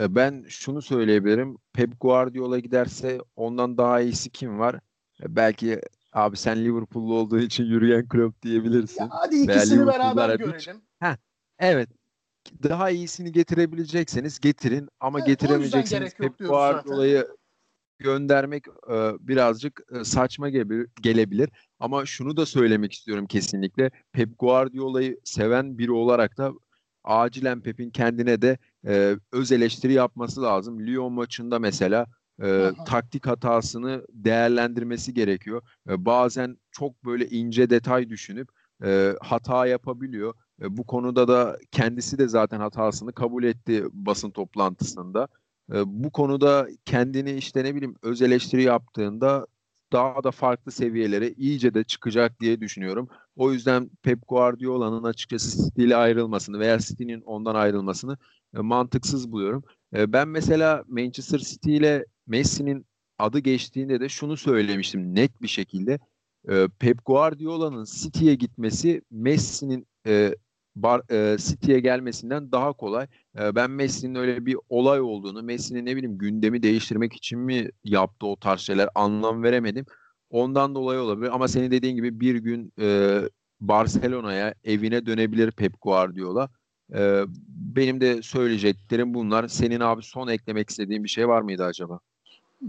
E, 0.01 0.15
ben 0.15 0.45
şunu 0.49 0.83
söyleyebilirim. 0.83 1.59
Pep 1.73 2.01
Guardiola 2.01 2.59
giderse 2.59 3.19
ondan 3.37 3.79
daha 3.79 4.01
iyisi 4.01 4.31
kim 4.31 4.59
var? 4.59 4.75
E, 5.23 5.37
belki 5.37 5.81
Abi 6.13 6.37
sen 6.37 6.65
Liverpool'lu 6.65 7.15
olduğu 7.15 7.39
için 7.39 7.65
yürüyen 7.65 8.09
Klopp 8.09 8.43
diyebilirsin. 8.43 9.03
Ya 9.03 9.09
hadi 9.13 9.37
ikisini 9.37 9.87
beraber 9.87 10.39
görelim. 10.39 10.83
Heh, 10.99 11.17
evet. 11.59 11.89
Daha 12.63 12.91
iyisini 12.91 13.33
getirebilecekseniz 13.33 14.41
getirin 14.41 14.89
ama 15.01 15.19
evet, 15.19 15.29
getiremeyecekseniz 15.29 16.15
Pep 16.15 16.39
Guardiola'yı 16.39 17.29
göndermek 17.99 18.67
e, 18.69 19.13
birazcık 19.21 19.83
e, 20.01 20.05
saçma 20.05 20.49
gibi 20.49 20.87
gelebilir. 21.03 21.51
Ama 21.79 22.07
şunu 22.07 22.37
da 22.37 22.47
söylemek 22.47 22.93
istiyorum 22.93 23.27
kesinlikle. 23.27 23.91
Pep 24.13 24.39
Guardiola'yı 24.39 25.21
seven 25.25 25.79
biri 25.79 25.93
olarak 25.93 26.39
da 26.39 26.53
acilen 27.05 27.61
Pep'in 27.61 27.91
kendine 27.91 28.43
de 28.43 28.59
e, 28.87 29.17
öz 29.33 29.53
eleştiri 29.53 29.93
yapması 29.93 30.43
lazım. 30.43 30.87
Lyon 30.87 31.13
maçında 31.13 31.59
mesela 31.59 32.07
e, 32.43 32.71
taktik 32.87 33.27
hatasını 33.27 34.07
değerlendirmesi 34.13 35.15
gerekiyor. 35.15 35.63
E, 35.89 36.05
bazen 36.05 36.57
çok 36.71 37.05
böyle 37.05 37.29
ince 37.29 37.71
detay 37.71 38.09
düşünüp 38.09 38.49
e, 38.85 39.15
hata 39.21 39.67
yapabiliyor. 39.67 40.35
E, 40.63 40.77
bu 40.77 40.87
konuda 40.87 41.29
da 41.29 41.59
kendisi 41.71 42.19
de 42.19 42.29
zaten 42.29 42.61
hatasını 42.61 43.13
kabul 43.13 43.45
etti 43.45 43.85
basın 43.93 44.31
toplantısında. 44.31 45.29
E, 45.73 45.83
bu 45.87 46.11
konuda 46.11 46.69
kendini 46.85 47.33
işte 47.33 47.65
ne 47.65 47.75
bileyim 47.75 47.97
öz 48.03 48.23
eleştiri 48.23 48.63
yaptığında 48.63 49.47
daha 49.93 50.25
da 50.25 50.31
farklı 50.31 50.73
seviyelere 50.73 51.31
iyice 51.33 51.75
de 51.75 51.85
çıkacak 51.85 52.41
diye 52.41 52.61
düşünüyorum. 52.61 53.09
O 53.37 53.53
yüzden 53.53 53.91
Pep 54.03 54.29
Guardiola'nın 54.29 55.03
açıkçası 55.03 55.65
City 55.65 55.85
ile 55.85 55.97
ayrılmasını 55.97 56.59
veya 56.59 56.79
City'nin 56.79 57.21
ondan 57.21 57.55
ayrılmasını 57.55 58.17
e, 58.57 58.61
mantıksız 58.61 59.33
buluyorum. 59.33 59.65
E, 59.97 60.13
ben 60.13 60.29
mesela 60.29 60.85
Manchester 60.89 61.39
City 61.39 61.77
ile 61.77 62.05
Messi'nin 62.27 62.87
adı 63.19 63.39
geçtiğinde 63.39 64.01
de 64.01 64.09
şunu 64.09 64.37
söylemiştim 64.37 65.15
net 65.15 65.43
bir 65.43 65.49
şekilde. 65.49 65.99
E, 66.49 66.69
Pep 66.79 67.05
Guardiola'nın 67.07 67.85
City'ye 67.85 68.35
gitmesi 68.35 69.03
Messi'nin 69.11 69.87
e, 70.07 70.35
City'ye 71.39 71.81
gelmesinden 71.81 72.53
daha 72.53 72.73
kolay. 72.73 73.07
Ben 73.35 73.71
Messi'nin 73.71 74.15
öyle 74.15 74.47
bir 74.47 74.57
olay 74.69 75.01
olduğunu, 75.01 75.43
Messi'nin 75.43 75.87
ne 75.87 75.97
bileyim 75.97 76.19
gündemi 76.19 76.63
değiştirmek 76.63 77.13
için 77.13 77.39
mi 77.39 77.71
yaptı 77.85 78.27
o 78.27 78.37
tarz 78.37 78.61
şeyler 78.61 78.89
anlam 78.95 79.43
veremedim. 79.43 79.87
Ondan 80.31 80.75
dolayı 80.75 81.01
olabilir 81.01 81.31
ama 81.35 81.49
senin 81.49 81.71
dediğin 81.71 81.97
gibi 81.97 82.21
bir 82.21 82.35
gün 82.35 82.73
Barcelona'ya 83.61 84.55
evine 84.65 85.07
dönebilir 85.07 85.51
Pep 85.51 85.73
Guardiola. 85.81 86.49
E, 86.95 87.23
benim 87.49 88.01
de 88.01 88.23
söyleyeceklerim 88.23 89.15
bunlar. 89.15 89.49
Senin 89.49 89.81
abi 89.81 90.03
son 90.03 90.29
eklemek 90.29 90.71
istediğin 90.71 91.05
bir 91.05 91.09
şey 91.09 91.29
var 91.29 91.43
mıydı 91.43 91.65
acaba? 91.65 92.01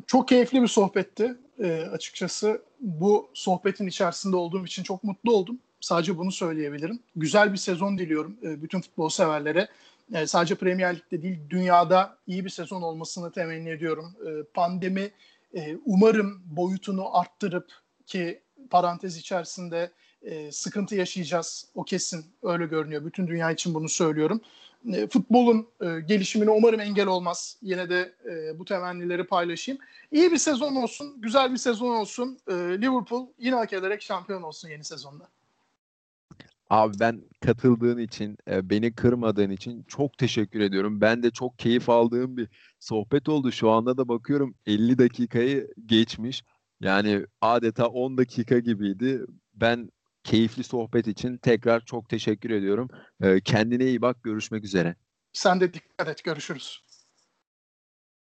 Çok 0.07 0.27
keyifli 0.27 0.61
bir 0.61 0.67
sohbetti 0.67 1.35
e, 1.59 1.73
açıkçası. 1.73 2.61
Bu 2.79 3.29
sohbetin 3.33 3.87
içerisinde 3.87 4.35
olduğum 4.35 4.65
için 4.65 4.83
çok 4.83 5.03
mutlu 5.03 5.35
oldum. 5.35 5.59
Sadece 5.79 6.17
bunu 6.17 6.31
söyleyebilirim. 6.31 6.99
Güzel 7.15 7.51
bir 7.51 7.57
sezon 7.57 7.97
diliyorum 7.97 8.37
e, 8.43 8.61
bütün 8.61 8.81
futbol 8.81 9.09
severlere. 9.09 9.67
E, 10.13 10.27
sadece 10.27 10.55
Premier 10.55 10.95
Lig'de 10.95 11.21
değil, 11.21 11.39
dünyada 11.49 12.17
iyi 12.27 12.45
bir 12.45 12.49
sezon 12.49 12.81
olmasını 12.81 13.31
temenni 13.31 13.69
ediyorum. 13.69 14.15
E, 14.25 14.43
pandemi 14.53 15.11
e, 15.55 15.77
umarım 15.85 16.41
boyutunu 16.45 17.17
arttırıp 17.17 17.71
ki 18.05 18.41
parantez 18.69 19.17
içerisinde 19.17 19.91
e, 20.23 20.51
sıkıntı 20.51 20.95
yaşayacağız. 20.95 21.67
O 21.75 21.83
kesin 21.83 22.25
öyle 22.43 22.65
görünüyor. 22.65 23.05
Bütün 23.05 23.27
dünya 23.27 23.51
için 23.51 23.73
bunu 23.73 23.89
söylüyorum. 23.89 24.41
E, 24.93 25.07
futbolun 25.07 25.67
e, 25.81 25.99
gelişimine 25.99 26.49
umarım 26.49 26.79
engel 26.79 27.07
olmaz. 27.07 27.57
Yine 27.61 27.89
de 27.89 28.13
e, 28.31 28.59
bu 28.59 28.65
temennileri 28.65 29.23
paylaşayım. 29.23 29.81
İyi 30.11 30.31
bir 30.31 30.37
sezon 30.37 30.75
olsun, 30.75 31.21
güzel 31.21 31.51
bir 31.51 31.57
sezon 31.57 31.95
olsun. 31.95 32.37
E, 32.47 32.53
Liverpool 32.53 33.27
yine 33.39 33.55
hak 33.55 33.73
ederek 33.73 34.01
şampiyon 34.01 34.41
olsun 34.41 34.69
yeni 34.69 34.83
sezonda. 34.83 35.27
Abi 36.69 36.99
ben 36.99 37.21
katıldığın 37.41 37.97
için, 37.97 38.37
e, 38.49 38.69
beni 38.69 38.93
kırmadığın 38.93 39.49
için 39.49 39.83
çok 39.83 40.17
teşekkür 40.17 40.59
ediyorum. 40.59 41.01
Ben 41.01 41.23
de 41.23 41.31
çok 41.31 41.59
keyif 41.59 41.89
aldığım 41.89 42.37
bir 42.37 42.49
sohbet 42.79 43.29
oldu. 43.29 43.51
Şu 43.51 43.69
anda 43.69 43.97
da 43.97 44.07
bakıyorum 44.07 44.55
50 44.65 44.97
dakikayı 44.97 45.73
geçmiş. 45.85 46.43
Yani 46.81 47.25
adeta 47.41 47.87
10 47.87 48.17
dakika 48.17 48.59
gibiydi. 48.59 49.25
Ben 49.53 49.89
keyifli 50.23 50.63
sohbet 50.63 51.07
için 51.07 51.37
tekrar 51.37 51.85
çok 51.85 52.09
teşekkür 52.09 52.49
ediyorum. 52.49 52.89
E, 53.21 53.41
kendine 53.41 53.85
iyi 53.85 54.01
bak, 54.01 54.23
görüşmek 54.23 54.63
üzere. 54.63 54.95
Sen 55.33 55.59
de 55.59 55.73
dikkat 55.73 56.07
et, 56.07 56.23
görüşürüz. 56.23 56.83